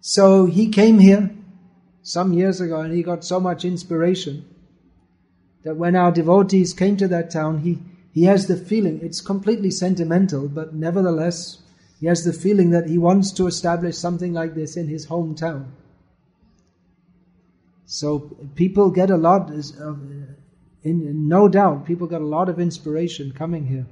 So 0.00 0.46
he 0.46 0.68
came 0.68 0.98
here 0.98 1.30
some 2.02 2.32
years 2.32 2.60
ago 2.60 2.80
and 2.80 2.92
he 2.92 3.04
got 3.04 3.24
so 3.24 3.38
much 3.38 3.64
inspiration 3.64 4.44
that 5.62 5.76
when 5.76 5.94
our 5.94 6.10
devotees 6.10 6.74
came 6.74 6.96
to 6.96 7.08
that 7.08 7.30
town, 7.30 7.60
he, 7.60 7.78
he 8.12 8.24
has 8.24 8.48
the 8.48 8.56
feeling, 8.56 9.00
it's 9.00 9.20
completely 9.20 9.70
sentimental, 9.70 10.48
but 10.48 10.74
nevertheless, 10.74 11.62
he 12.02 12.08
has 12.08 12.24
the 12.24 12.32
feeling 12.32 12.70
that 12.70 12.88
he 12.88 12.98
wants 12.98 13.30
to 13.30 13.46
establish 13.46 13.96
something 13.96 14.32
like 14.32 14.56
this 14.56 14.76
in 14.76 14.88
his 14.88 15.06
hometown. 15.06 15.66
So 17.86 18.36
people 18.56 18.90
get 18.90 19.08
a 19.08 19.16
lot, 19.16 19.52
of, 19.52 20.00
in, 20.82 21.28
no 21.28 21.46
doubt, 21.46 21.86
people 21.86 22.08
get 22.08 22.20
a 22.20 22.26
lot 22.26 22.48
of 22.48 22.58
inspiration 22.58 23.30
coming 23.30 23.68
here. 23.68 23.86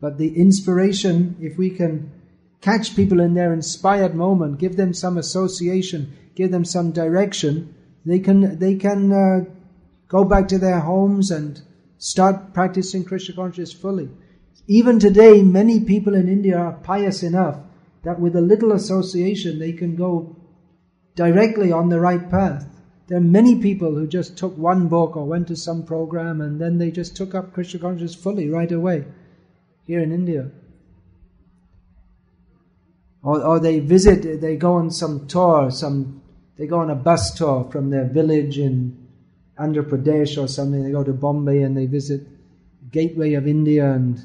But 0.00 0.16
the 0.16 0.38
inspiration, 0.38 1.34
if 1.40 1.58
we 1.58 1.70
can 1.70 2.12
catch 2.60 2.94
people 2.94 3.18
in 3.18 3.34
their 3.34 3.52
inspired 3.52 4.14
moment, 4.14 4.60
give 4.60 4.76
them 4.76 4.94
some 4.94 5.18
association, 5.18 6.16
give 6.36 6.52
them 6.52 6.64
some 6.64 6.92
direction, 6.92 7.74
they 8.06 8.20
can 8.20 8.60
they 8.60 8.76
can 8.76 9.12
uh, 9.12 9.44
go 10.06 10.24
back 10.24 10.46
to 10.48 10.58
their 10.58 10.78
homes 10.78 11.32
and 11.32 11.60
start 11.98 12.54
practicing 12.54 13.04
Krishna 13.04 13.34
consciousness 13.34 13.72
fully. 13.72 14.08
Even 14.70 15.00
today, 15.00 15.42
many 15.42 15.80
people 15.80 16.14
in 16.14 16.28
India 16.28 16.56
are 16.56 16.74
pious 16.84 17.24
enough 17.24 17.58
that 18.04 18.20
with 18.20 18.36
a 18.36 18.40
little 18.40 18.70
association 18.70 19.58
they 19.58 19.72
can 19.72 19.96
go 19.96 20.36
directly 21.16 21.72
on 21.72 21.88
the 21.88 21.98
right 21.98 22.30
path. 22.30 22.68
There 23.08 23.18
are 23.18 23.32
many 23.38 23.60
people 23.60 23.92
who 23.96 24.06
just 24.06 24.38
took 24.38 24.56
one 24.56 24.86
book 24.86 25.16
or 25.16 25.24
went 25.24 25.48
to 25.48 25.56
some 25.56 25.82
program 25.82 26.40
and 26.40 26.60
then 26.60 26.78
they 26.78 26.92
just 26.92 27.16
took 27.16 27.34
up 27.34 27.52
Krishna 27.52 27.80
consciousness 27.80 28.14
fully 28.14 28.48
right 28.48 28.70
away 28.70 29.06
here 29.88 29.98
in 29.98 30.12
India. 30.12 30.52
Or, 33.24 33.42
or 33.44 33.58
they 33.58 33.80
visit, 33.80 34.40
they 34.40 34.54
go 34.54 34.74
on 34.74 34.92
some 34.92 35.26
tour, 35.26 35.72
some, 35.72 36.22
they 36.56 36.68
go 36.68 36.78
on 36.78 36.90
a 36.90 36.94
bus 36.94 37.34
tour 37.34 37.68
from 37.72 37.90
their 37.90 38.04
village 38.04 38.56
in 38.56 39.08
Andhra 39.58 39.82
Pradesh 39.82 40.40
or 40.40 40.46
something. 40.46 40.84
They 40.84 40.92
go 40.92 41.02
to 41.02 41.12
Bombay 41.12 41.62
and 41.62 41.76
they 41.76 41.86
visit 41.86 42.20
Gateway 42.92 43.34
of 43.34 43.48
India 43.48 43.92
and 43.92 44.22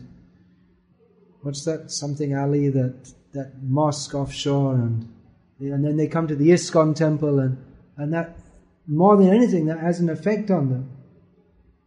what's 1.46 1.64
that? 1.66 1.92
Something 1.92 2.36
Ali 2.36 2.70
that 2.70 3.14
that 3.34 3.62
mosque 3.62 4.16
offshore 4.16 4.74
and 4.74 5.08
and 5.60 5.86
then 5.86 5.96
they 5.96 6.08
come 6.08 6.28
to 6.28 6.36
the 6.36 6.50
ISKCON 6.50 6.96
temple 6.96 7.38
and 7.40 7.64
and 7.98 8.12
that 8.14 8.40
more 8.88 9.16
than 9.16 9.30
anything 9.30 9.68
that 9.68 9.80
has 9.80 10.00
an 10.00 10.10
effect 10.10 10.50
on 10.50 10.70
them. 10.70 10.90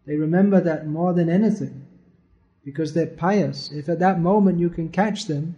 They 0.06 0.16
remember 0.16 0.60
that 0.60 0.86
more 0.86 1.12
than 1.12 1.28
anything 1.28 1.86
because 2.64 2.94
they're 2.94 3.06
pious. 3.06 3.72
If 3.72 3.88
at 3.88 3.98
that 3.98 4.20
moment 4.20 4.60
you 4.60 4.70
can 4.70 4.90
catch 4.90 5.26
them, 5.26 5.56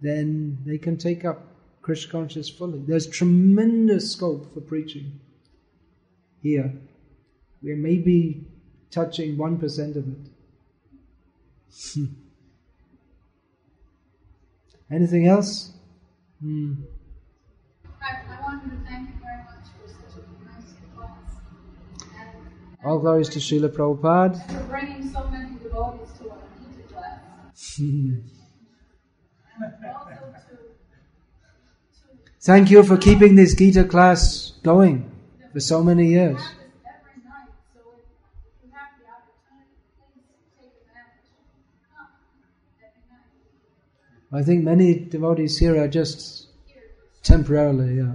then 0.00 0.58
they 0.64 0.78
can 0.78 0.96
take 0.96 1.26
up 1.26 1.46
Krishna 1.82 2.10
consciousness 2.10 2.48
fully. 2.48 2.82
There's 2.86 3.06
tremendous 3.06 4.12
scope 4.12 4.54
for 4.54 4.60
preaching 4.60 5.20
here. 6.40 6.72
We 7.62 7.74
may 7.74 7.98
be 7.98 8.46
touching 8.90 9.36
1% 9.36 9.96
of 9.96 10.08
it. 10.08 10.30
Anything 14.92 15.26
else? 15.26 15.70
Hmm. 16.40 16.74
I, 18.02 18.16
I 18.28 18.42
wanted 18.42 18.70
to 18.70 18.76
thank 18.88 19.08
you 19.08 19.14
very 19.22 19.42
much 19.44 19.66
for 19.80 19.88
such 19.88 20.18
a 20.18 20.44
nice 20.44 20.70
class. 20.94 21.30
And, 22.18 22.84
All 22.84 22.98
glories 22.98 23.28
to 23.30 23.38
Srila 23.38 23.68
Prabhupada. 23.70 24.36
for 24.50 24.62
bringing 24.68 25.10
so 25.10 25.24
many 25.30 25.56
devotees 25.62 26.08
to 26.18 26.30
our 26.30 26.38
Gita 26.58 26.82
class. 26.92 27.20
also 29.96 30.26
to, 30.50 30.56
to 30.56 30.58
Thank 32.40 32.70
you 32.70 32.82
for 32.82 32.96
keeping 32.96 33.34
this 33.36 33.54
Gita 33.54 33.84
class 33.84 34.52
going 34.62 35.10
for 35.52 35.60
so 35.60 35.82
many 35.82 36.08
years. 36.08 36.40
have 36.40 36.50
this 36.58 36.58
every 36.84 37.22
night. 37.24 37.48
So 37.72 37.80
if 37.96 38.66
you 38.66 38.70
have 38.74 38.90
the 38.98 39.06
opportunity, 39.08 39.78
please 39.96 40.26
take 40.58 40.74
advantage. 40.84 41.30
Come 41.94 42.08
every 42.82 43.04
night. 43.08 43.30
I 44.32 44.42
think 44.42 44.64
many 44.64 44.94
devotees 44.94 45.58
here 45.58 45.82
are 45.82 45.88
just 45.88 46.48
temporarily, 47.22 47.96
yeah. 47.96 48.14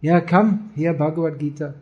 Yeah, 0.00 0.20
come, 0.20 0.72
hear 0.76 0.94
Bhagavad 0.94 1.40
Gita. 1.40 1.74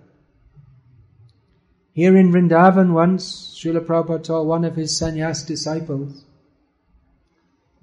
Here 1.92 2.16
in 2.16 2.32
Vrindavan 2.32 2.92
once, 2.92 3.58
Srila 3.58 3.80
Prabhupada 3.84 4.24
told 4.24 4.48
one 4.48 4.64
of 4.64 4.76
his 4.76 4.98
sannyas 4.98 5.46
disciples, 5.46 6.24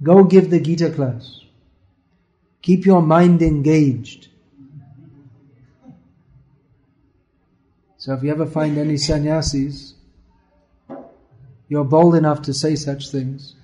go 0.02 0.24
give 0.24 0.50
the 0.50 0.60
Gita 0.60 0.90
class. 0.90 1.42
Keep 2.64 2.86
your 2.86 3.02
mind 3.02 3.44
engaged. 3.44 4.30
So 7.98 8.14
if 8.14 8.24
you 8.24 8.32
ever 8.32 8.48
find 8.48 8.78
any 8.78 8.98
sannyasis, 8.98 9.94
you're 11.74 11.84
bold 11.84 12.14
enough 12.14 12.44
to 12.44 12.54
say 12.54 12.76
such 12.76 13.10
things. 13.10 13.56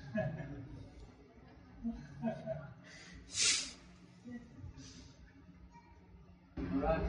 Alright. 6.58 7.00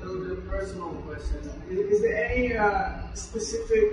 A 0.00 0.06
little 0.06 0.36
bit 0.36 0.48
personal 0.48 0.88
question. 1.06 1.36
Is, 1.68 1.78
is 1.80 2.00
there 2.00 2.30
any 2.30 2.56
uh, 2.56 3.12
specific 3.12 3.92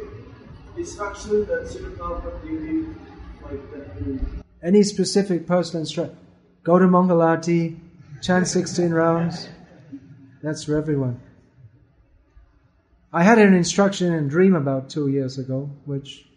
instruction 0.78 1.46
that 1.48 1.64
Srila 1.64 1.98
Prabhupada 1.98 2.42
gave 2.42 2.62
you? 2.62 2.96
Like 3.44 3.72
that 3.74 4.46
Any 4.64 4.82
specific 4.84 5.46
personal 5.46 5.82
instruction? 5.82 6.18
Go 6.64 6.80
to 6.80 6.86
Mangalati, 6.86 7.78
chant 8.22 8.48
16 8.48 8.92
rounds. 8.92 9.50
That's 10.42 10.64
for 10.64 10.78
everyone. 10.78 11.20
I 13.16 13.24
had 13.24 13.40
an 13.40 13.54
instruction 13.54 14.12
in 14.12 14.26
a 14.26 14.28
Dream 14.28 14.56
about 14.56 14.90
two 14.90 15.08
years 15.08 15.38
ago, 15.38 15.70
which 15.86 16.28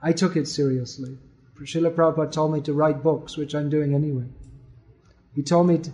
I 0.00 0.12
took 0.12 0.36
it 0.36 0.46
seriously. 0.46 1.18
Srila 1.60 1.92
Prabhupada 1.92 2.30
told 2.30 2.52
me 2.52 2.60
to 2.60 2.72
write 2.72 3.02
books, 3.02 3.36
which 3.36 3.56
I'm 3.56 3.70
doing 3.70 3.92
anyway. 3.92 4.26
He 5.34 5.42
told 5.42 5.66
me 5.66 5.78
to, 5.78 5.90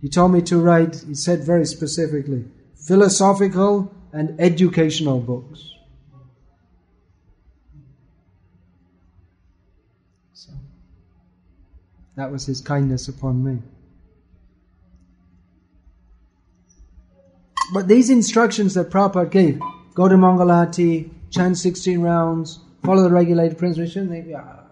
he 0.00 0.08
told 0.08 0.32
me 0.32 0.42
to 0.42 0.58
write, 0.58 1.04
he 1.06 1.14
said 1.14 1.44
very 1.44 1.64
specifically, 1.64 2.46
philosophical 2.74 3.94
and 4.12 4.34
educational 4.40 5.20
books. 5.20 5.70
So 10.34 10.50
that 12.16 12.32
was 12.32 12.46
his 12.46 12.60
kindness 12.60 13.06
upon 13.06 13.44
me. 13.44 13.62
But 17.72 17.88
these 17.88 18.10
instructions 18.10 18.74
that 18.74 18.90
Prabhupada 18.90 19.30
gave, 19.30 19.60
go 19.94 20.08
to 20.08 20.16
Mangalati, 20.16 21.10
chant 21.30 21.56
16 21.56 22.00
rounds, 22.00 22.60
follow 22.84 23.02
the 23.02 23.10
regulated 23.10 23.58
shouldn't 23.58 24.10
they? 24.10 24.30
Yeah, 24.30 24.62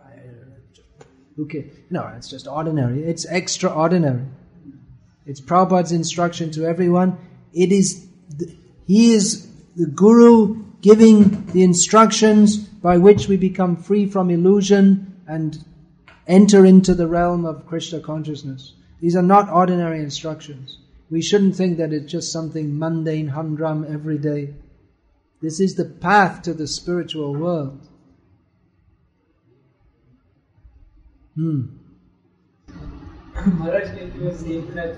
cares? 1.48 1.72
No, 1.90 2.07
it's 2.16 2.28
just 2.28 2.46
ordinary. 2.46 3.03
It's 3.03 3.24
extraordinary. 3.24 4.24
It's 5.26 5.40
Prabhupada's 5.40 5.92
instruction 5.92 6.51
to 6.53 6.64
everyone. 6.64 7.18
It 7.53 7.72
is, 7.72 8.07
the, 8.36 8.55
he 8.86 9.12
is 9.12 9.48
the 9.76 9.86
Guru 9.86 10.62
giving 10.80 11.46
the 11.46 11.62
instructions 11.62 12.57
by 12.57 12.98
which 12.98 13.28
we 13.28 13.36
become 13.36 13.76
free 13.76 14.07
from 14.07 14.30
illusion 14.30 15.20
and 15.26 15.64
enter 16.26 16.64
into 16.64 16.94
the 16.94 17.07
realm 17.07 17.44
of 17.44 17.66
Krishna 17.66 18.01
consciousness. 18.01 18.74
These 19.01 19.16
are 19.16 19.22
not 19.22 19.51
ordinary 19.51 20.01
instructions. 20.01 20.78
We 21.11 21.22
shouldn't 21.22 21.56
think 21.56 21.78
that 21.78 21.92
it's 21.92 22.11
just 22.11 22.32
something 22.32 22.78
mundane, 22.78 23.28
humdrum 23.28 23.84
every 23.88 24.18
day. 24.18 24.54
This 25.42 25.58
is 25.58 25.74
the 25.74 25.84
path 25.84 26.42
to 26.42 26.54
the 26.54 26.68
spiritual 26.68 27.34
world. 27.34 27.86
Hmm. 31.34 31.62
Maharaj, 33.46 33.88
you 33.98 34.36
saying 34.36 34.74
that 34.74 34.96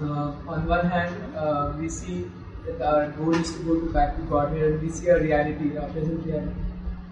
uh, 0.00 0.32
on 0.48 0.66
one 0.66 0.88
hand 0.88 1.36
uh, 1.36 1.74
we 1.78 1.88
see 1.88 2.30
that 2.66 2.80
our 2.80 3.10
goal 3.10 3.34
is 3.34 3.52
to 3.52 3.62
go 3.64 3.80
to 3.80 3.92
back 3.92 4.16
to 4.16 4.22
Godhead 4.22 4.62
and 4.62 4.82
we 4.82 4.88
see 4.90 5.10
our 5.10 5.20
reality, 5.20 5.76
our 5.76 5.88
present 5.88 6.24
reality. 6.24 6.54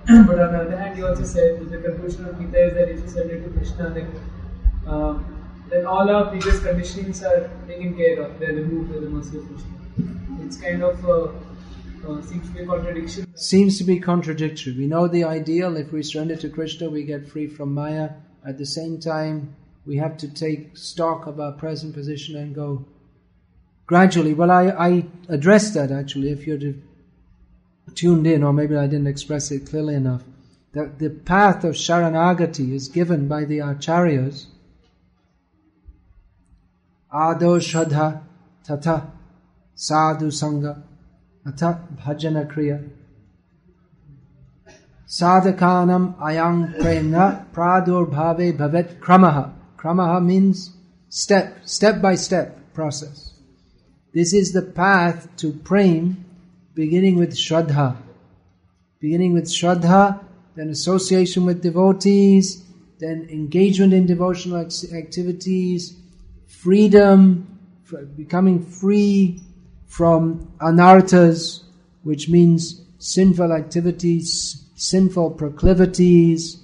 but 0.06 0.38
on 0.38 0.52
the 0.52 0.60
other 0.60 0.76
hand, 0.76 0.96
you 0.96 1.06
also 1.06 1.24
said 1.24 1.58
that 1.58 1.70
the 1.70 1.78
conclusion 1.78 2.26
of 2.26 2.38
Gita 2.38 2.66
is 2.66 2.74
that 2.74 2.88
if 2.88 3.00
you 3.00 3.08
surrender 3.08 3.42
to 3.42 3.50
Krishna, 3.50 3.90
then, 3.90 4.20
um, 4.86 5.35
then 5.68 5.86
all 5.86 6.08
our 6.08 6.26
previous 6.26 6.60
conditionings 6.60 7.22
are 7.22 7.50
taken 7.66 7.96
care 7.96 8.20
of, 8.20 8.38
they're 8.38 8.54
removed 8.54 8.92
by 8.92 9.00
the 9.00 9.08
mercy 9.08 9.38
of 9.38 9.46
Krishna. 9.48 10.44
It's 10.44 10.56
kind 10.56 10.82
of 10.82 11.04
uh, 11.04 12.08
uh, 12.08 12.22
seems 12.22 12.46
to 12.48 12.54
be 12.54 12.60
a 12.60 12.66
contradiction. 12.66 13.26
Seems 13.34 13.78
to 13.78 13.84
be 13.84 13.98
contradictory. 13.98 14.74
We 14.74 14.86
know 14.86 15.08
the 15.08 15.24
ideal. 15.24 15.76
If 15.76 15.92
we 15.92 16.02
surrender 16.02 16.36
to 16.36 16.48
Krishna, 16.48 16.88
we 16.88 17.04
get 17.04 17.28
free 17.28 17.48
from 17.48 17.74
Maya. 17.74 18.10
At 18.46 18.58
the 18.58 18.66
same 18.66 19.00
time, 19.00 19.56
we 19.84 19.96
have 19.96 20.16
to 20.18 20.28
take 20.28 20.76
stock 20.76 21.26
of 21.26 21.40
our 21.40 21.52
present 21.52 21.94
position 21.94 22.36
and 22.36 22.54
go 22.54 22.84
gradually. 23.86 24.34
Well, 24.34 24.50
I, 24.50 24.68
I 24.70 25.06
addressed 25.28 25.74
that 25.74 25.90
actually. 25.90 26.30
If 26.30 26.46
you're 26.46 26.74
tuned 27.94 28.26
in, 28.26 28.42
or 28.42 28.52
maybe 28.52 28.76
I 28.76 28.86
didn't 28.86 29.06
express 29.06 29.50
it 29.50 29.68
clearly 29.68 29.94
enough, 29.94 30.22
that 30.72 30.98
the 30.98 31.10
path 31.10 31.64
of 31.64 31.74
Sharanagati 31.74 32.72
is 32.72 32.88
given 32.88 33.28
by 33.28 33.44
the 33.44 33.58
Acharyas. 33.58 34.46
Ado 37.16 37.58
Shraddha 37.58 38.20
Tata 38.62 39.10
Sadhu 39.74 40.26
Sangha 40.26 40.82
Atha 41.46 41.80
Bhajana 41.96 42.46
Kriya 42.52 42.78
Sadhakanam 45.08 46.18
ayang 46.18 46.74
premna 46.74 47.46
pradurbhave 47.52 48.58
bhavet 48.58 48.98
kramaha. 48.98 49.52
Kramaha 49.78 50.24
means 50.24 50.76
step, 51.08 51.58
step 51.64 52.02
by 52.02 52.16
step 52.16 52.74
process. 52.74 53.32
This 54.12 54.32
is 54.32 54.52
the 54.52 54.62
path 54.62 55.28
to 55.36 55.52
prem, 55.52 56.24
beginning 56.74 57.16
with 57.18 57.34
Shraddha. 57.34 57.96
Beginning 58.98 59.32
with 59.32 59.44
Shraddha, 59.44 60.24
then 60.56 60.70
association 60.70 61.44
with 61.44 61.62
devotees, 61.62 62.64
then 62.98 63.28
engagement 63.30 63.92
in 63.92 64.06
devotional 64.06 64.66
activities, 64.92 65.94
freedom, 66.66 67.46
becoming 68.16 68.60
free 68.60 69.40
from 69.86 70.52
anarthas, 70.60 71.62
which 72.02 72.28
means 72.28 72.82
sinful 72.98 73.52
activities, 73.52 74.64
sinful 74.74 75.30
proclivities, 75.30 76.58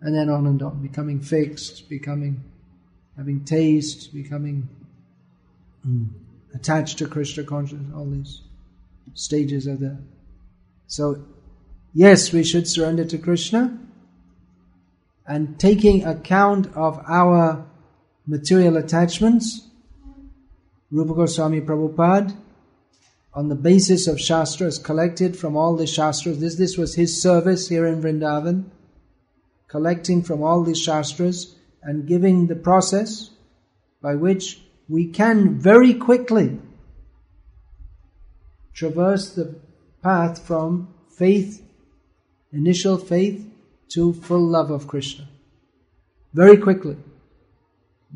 and 0.00 0.14
then 0.14 0.28
on 0.28 0.46
and 0.46 0.62
on, 0.62 0.80
becoming 0.80 1.18
fixed, 1.18 1.88
becoming, 1.88 2.44
having 3.16 3.44
taste, 3.44 4.14
becoming 4.14 4.68
mm, 5.84 6.06
attached 6.54 6.96
to 6.98 7.08
Krishna 7.08 7.42
consciousness, 7.42 7.92
all 7.92 8.06
these 8.06 8.42
stages 9.14 9.66
are 9.66 9.74
there. 9.74 9.98
So, 10.86 11.24
yes, 11.92 12.32
we 12.32 12.44
should 12.44 12.68
surrender 12.68 13.04
to 13.04 13.18
Krishna, 13.18 13.80
and 15.26 15.58
taking 15.58 16.04
account 16.04 16.68
of 16.76 17.02
our 17.08 17.66
material 18.26 18.76
attachments, 18.76 19.68
Rupa 20.90 21.14
Goswami 21.14 21.60
Prabhupada, 21.60 22.36
on 23.34 23.48
the 23.48 23.54
basis 23.54 24.06
of 24.06 24.20
Shastras 24.20 24.78
collected 24.78 25.36
from 25.36 25.56
all 25.56 25.76
the 25.76 25.86
Shastras, 25.86 26.40
this, 26.40 26.56
this 26.56 26.78
was 26.78 26.94
his 26.94 27.20
service 27.20 27.68
here 27.68 27.86
in 27.86 28.00
Vrindavan, 28.00 28.64
collecting 29.68 30.22
from 30.22 30.42
all 30.42 30.62
the 30.62 30.74
Shastras 30.74 31.56
and 31.82 32.08
giving 32.08 32.46
the 32.46 32.56
process 32.56 33.30
by 34.02 34.14
which 34.14 34.60
we 34.88 35.08
can 35.08 35.58
very 35.58 35.92
quickly 35.94 36.58
traverse 38.72 39.34
the 39.34 39.54
path 40.02 40.46
from 40.46 40.94
faith, 41.16 41.62
initial 42.52 42.96
faith, 42.96 43.46
to 43.88 44.12
full 44.12 44.46
love 44.46 44.70
of 44.70 44.86
Krishna. 44.88 45.28
Very 46.32 46.56
quickly. 46.56 46.96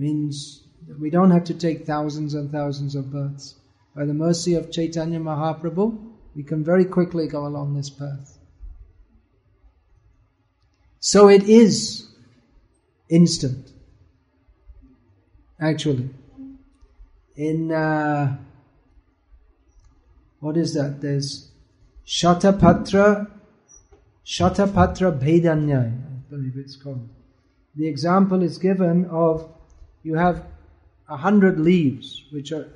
Means 0.00 0.62
that 0.88 0.98
we 0.98 1.10
don't 1.10 1.30
have 1.30 1.44
to 1.44 1.54
take 1.54 1.84
thousands 1.84 2.32
and 2.32 2.50
thousands 2.50 2.94
of 2.94 3.12
births. 3.12 3.56
By 3.94 4.06
the 4.06 4.14
mercy 4.14 4.54
of 4.54 4.72
Chaitanya 4.72 5.20
Mahaprabhu, 5.20 6.12
we 6.34 6.42
can 6.42 6.64
very 6.64 6.86
quickly 6.86 7.28
go 7.28 7.46
along 7.46 7.74
this 7.74 7.90
path. 7.90 8.38
So 11.00 11.28
it 11.28 11.42
is 11.42 12.08
instant. 13.10 13.72
Actually. 15.60 16.08
In 17.36 17.70
uh, 17.70 18.38
what 20.38 20.56
is 20.56 20.72
that? 20.72 21.02
There's 21.02 21.50
Shatapatra, 22.06 23.30
Shatapatra 24.24 25.12
Bhedanyaya, 25.20 25.92
I 25.92 26.30
believe 26.30 26.54
it's 26.56 26.76
called. 26.76 27.06
The 27.76 27.86
example 27.86 28.42
is 28.42 28.56
given 28.56 29.04
of 29.10 29.59
you 30.02 30.14
have 30.14 30.44
a 31.08 31.16
hundred 31.16 31.58
leaves, 31.60 32.24
which 32.30 32.52
are, 32.52 32.68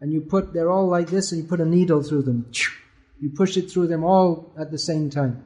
and 0.00 0.12
you 0.12 0.20
put, 0.20 0.52
they're 0.52 0.70
all 0.70 0.86
like 0.86 1.08
this, 1.08 1.32
and 1.32 1.42
you 1.42 1.48
put 1.48 1.60
a 1.60 1.64
needle 1.64 2.02
through 2.02 2.22
them. 2.22 2.50
You 3.20 3.30
push 3.30 3.56
it 3.56 3.70
through 3.70 3.88
them 3.88 4.04
all 4.04 4.52
at 4.58 4.70
the 4.70 4.78
same 4.78 5.10
time. 5.10 5.44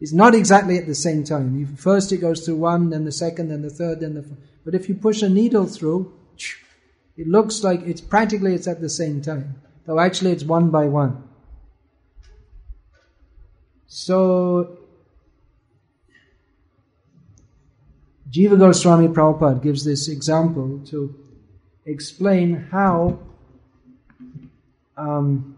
It's 0.00 0.12
not 0.12 0.34
exactly 0.34 0.78
at 0.78 0.86
the 0.86 0.94
same 0.94 1.24
time. 1.24 1.76
First 1.76 2.12
it 2.12 2.18
goes 2.18 2.44
through 2.44 2.56
one, 2.56 2.90
then 2.90 3.04
the 3.04 3.12
second, 3.12 3.48
then 3.48 3.62
the 3.62 3.70
third, 3.70 4.00
then 4.00 4.14
the. 4.14 4.22
Fourth. 4.22 4.38
But 4.64 4.74
if 4.74 4.88
you 4.88 4.94
push 4.94 5.22
a 5.22 5.28
needle 5.28 5.66
through, 5.66 6.12
it 7.16 7.26
looks 7.26 7.64
like 7.64 7.80
it's 7.82 8.00
practically 8.00 8.54
it's 8.54 8.68
at 8.68 8.80
the 8.80 8.88
same 8.88 9.20
time, 9.20 9.60
though 9.86 9.98
actually 9.98 10.30
it's 10.30 10.44
one 10.44 10.70
by 10.70 10.86
one. 10.86 11.24
So, 13.86 14.77
Jiva 18.30 18.58
Goswami 18.58 19.08
Prabhupada 19.08 19.62
gives 19.62 19.84
this 19.84 20.08
example 20.08 20.80
to 20.86 21.14
explain 21.86 22.68
how 22.70 23.18
um, 24.96 25.56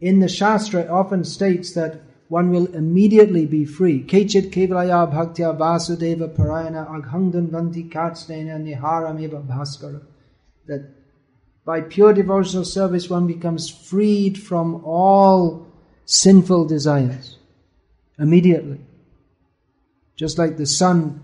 in 0.00 0.20
the 0.20 0.28
Shastra 0.28 0.82
it 0.82 0.90
often 0.90 1.24
states 1.24 1.74
that 1.74 2.00
one 2.28 2.50
will 2.50 2.66
immediately 2.74 3.46
be 3.46 3.64
free. 3.64 4.02
Kechit 4.02 4.50
kevalaya 4.50 5.12
bhaktya 5.12 5.56
vasudeva 5.56 6.34
parayana 6.34 6.88
agham 6.88 7.32
dhunvanti 7.32 7.90
kartsnyena 7.90 8.58
niharameva 8.58 9.46
bhaskara 9.46 10.00
that 10.66 10.90
by 11.64 11.80
pure 11.80 12.12
devotional 12.12 12.64
service 12.64 13.10
one 13.10 13.26
becomes 13.26 13.68
freed 13.68 14.38
from 14.38 14.82
all 14.84 15.66
sinful 16.04 16.66
desires 16.66 17.38
immediately. 18.18 18.80
Just 20.16 20.38
like 20.38 20.56
the 20.56 20.66
sun 20.66 21.22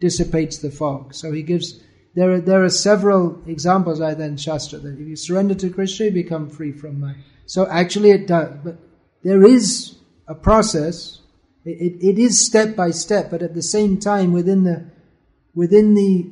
dissipates 0.00 0.58
the 0.58 0.70
fog. 0.70 1.14
So 1.14 1.32
he 1.32 1.42
gives, 1.42 1.80
there 2.14 2.32
are, 2.32 2.40
there 2.40 2.64
are 2.64 2.70
several 2.70 3.42
examples 3.46 4.00
either 4.00 4.24
in 4.24 4.36
Shastra 4.36 4.78
that 4.80 5.00
if 5.00 5.06
you 5.06 5.16
surrender 5.16 5.54
to 5.54 5.70
Krishna, 5.70 6.06
you 6.06 6.12
become 6.12 6.48
free 6.50 6.72
from 6.72 7.00
mind. 7.00 7.22
So 7.46 7.66
actually 7.68 8.10
it 8.10 8.26
does, 8.26 8.56
but 8.62 8.78
there 9.22 9.44
is 9.44 9.96
a 10.26 10.34
process. 10.34 11.20
It, 11.64 11.80
it, 11.80 12.06
it 12.06 12.18
is 12.18 12.44
step 12.44 12.76
by 12.76 12.90
step, 12.90 13.30
but 13.30 13.42
at 13.42 13.54
the 13.54 13.62
same 13.62 13.98
time, 13.98 14.32
within 14.32 14.64
the, 14.64 14.84
within 15.54 15.94
the 15.94 16.30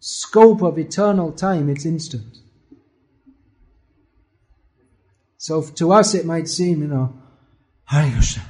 scope 0.00 0.62
of 0.62 0.78
eternal 0.78 1.32
time, 1.32 1.68
it's 1.68 1.84
instant. 1.84 2.38
So 5.38 5.62
to 5.62 5.92
us 5.92 6.14
it 6.14 6.26
might 6.26 6.48
seem, 6.48 6.82
you 6.82 6.88
know, 6.88 7.14
Hare 7.84 8.10
Krishna, 8.10 8.42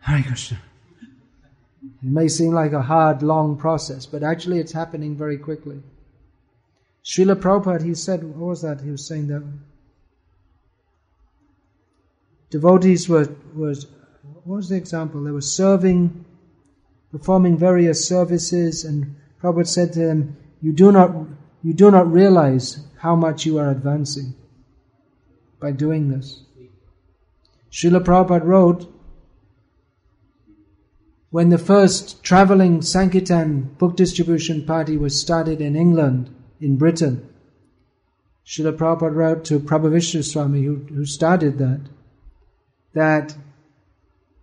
Hare 0.00 0.22
Krishna. 0.22 0.58
It 2.04 2.10
may 2.10 2.28
seem 2.28 2.52
like 2.52 2.72
a 2.72 2.82
hard, 2.82 3.22
long 3.22 3.56
process, 3.56 4.04
but 4.04 4.22
actually 4.22 4.58
it's 4.58 4.72
happening 4.72 5.16
very 5.16 5.38
quickly. 5.38 5.82
Srila 7.02 7.34
Prabhupada, 7.36 7.82
he 7.82 7.94
said, 7.94 8.22
what 8.22 8.48
was 8.48 8.60
that? 8.60 8.82
He 8.82 8.90
was 8.90 9.06
saying 9.06 9.28
that 9.28 9.42
devotees 12.50 13.08
were, 13.08 13.26
was, 13.54 13.86
what 14.22 14.46
was 14.46 14.68
the 14.68 14.76
example? 14.76 15.24
They 15.24 15.30
were 15.30 15.40
serving, 15.40 16.26
performing 17.10 17.56
various 17.56 18.06
services, 18.06 18.84
and 18.84 19.16
Prabhupada 19.42 19.66
said 19.66 19.94
to 19.94 20.00
them, 20.00 20.36
you 20.60 20.74
do 20.74 20.92
not, 20.92 21.10
you 21.62 21.72
do 21.72 21.90
not 21.90 22.12
realize 22.12 22.84
how 22.98 23.16
much 23.16 23.46
you 23.46 23.56
are 23.56 23.70
advancing 23.70 24.34
by 25.58 25.72
doing 25.72 26.10
this. 26.10 26.42
Srila 27.72 28.04
Prabhupada 28.04 28.44
wrote, 28.44 28.93
when 31.34 31.48
the 31.48 31.58
first 31.58 32.22
traveling 32.22 32.80
Sankirtan 32.80 33.62
book 33.76 33.96
distribution 33.96 34.64
party 34.64 34.96
was 34.96 35.20
started 35.20 35.60
in 35.60 35.74
England, 35.74 36.32
in 36.60 36.76
Britain, 36.76 37.28
Srila 38.46 38.76
Prabhupada 38.76 39.12
wrote 39.12 39.44
to 39.46 39.58
Prabhavishnu 39.58 40.22
Swami, 40.22 40.62
who, 40.62 40.76
who 40.94 41.04
started 41.04 41.58
that, 41.58 41.80
that, 42.92 43.34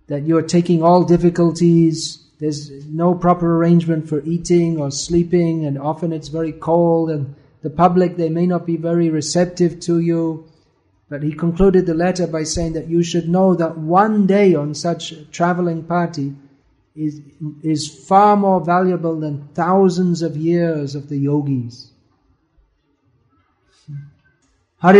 that 0.07 0.23
you 0.23 0.35
are 0.37 0.41
taking 0.41 0.83
all 0.83 1.05
difficulties 1.05 2.27
there's 2.41 2.69
no 2.87 3.15
proper 3.15 3.55
arrangement 3.55 4.09
for 4.09 4.21
eating 4.23 4.77
or 4.77 4.91
sleeping, 4.91 5.65
and 5.65 5.79
often 5.79 6.11
it's 6.11 6.27
very 6.27 6.51
cold, 6.51 7.09
and 7.09 7.35
the 7.61 7.69
public, 7.69 8.17
they 8.17 8.27
may 8.27 8.45
not 8.45 8.65
be 8.65 8.75
very 8.75 9.09
receptive 9.09 9.79
to 9.81 10.01
you. 10.01 10.45
But 11.07 11.23
he 11.23 11.31
concluded 11.31 11.85
the 11.85 11.93
letter 11.93 12.27
by 12.27 12.43
saying 12.43 12.73
that 12.73 12.89
you 12.89 13.01
should 13.01 13.29
know 13.29 13.55
that 13.55 13.77
one 13.77 14.27
day 14.27 14.55
on 14.55 14.73
such 14.73 15.13
traveling 15.31 15.83
party 15.83 16.33
is, 16.95 17.21
is 17.63 18.05
far 18.07 18.35
more 18.35 18.63
valuable 18.63 19.19
than 19.19 19.47
thousands 19.53 20.21
of 20.21 20.35
years 20.35 20.95
of 20.95 21.09
the 21.09 21.17
yogis. 21.17 21.91
Hare 24.81 24.95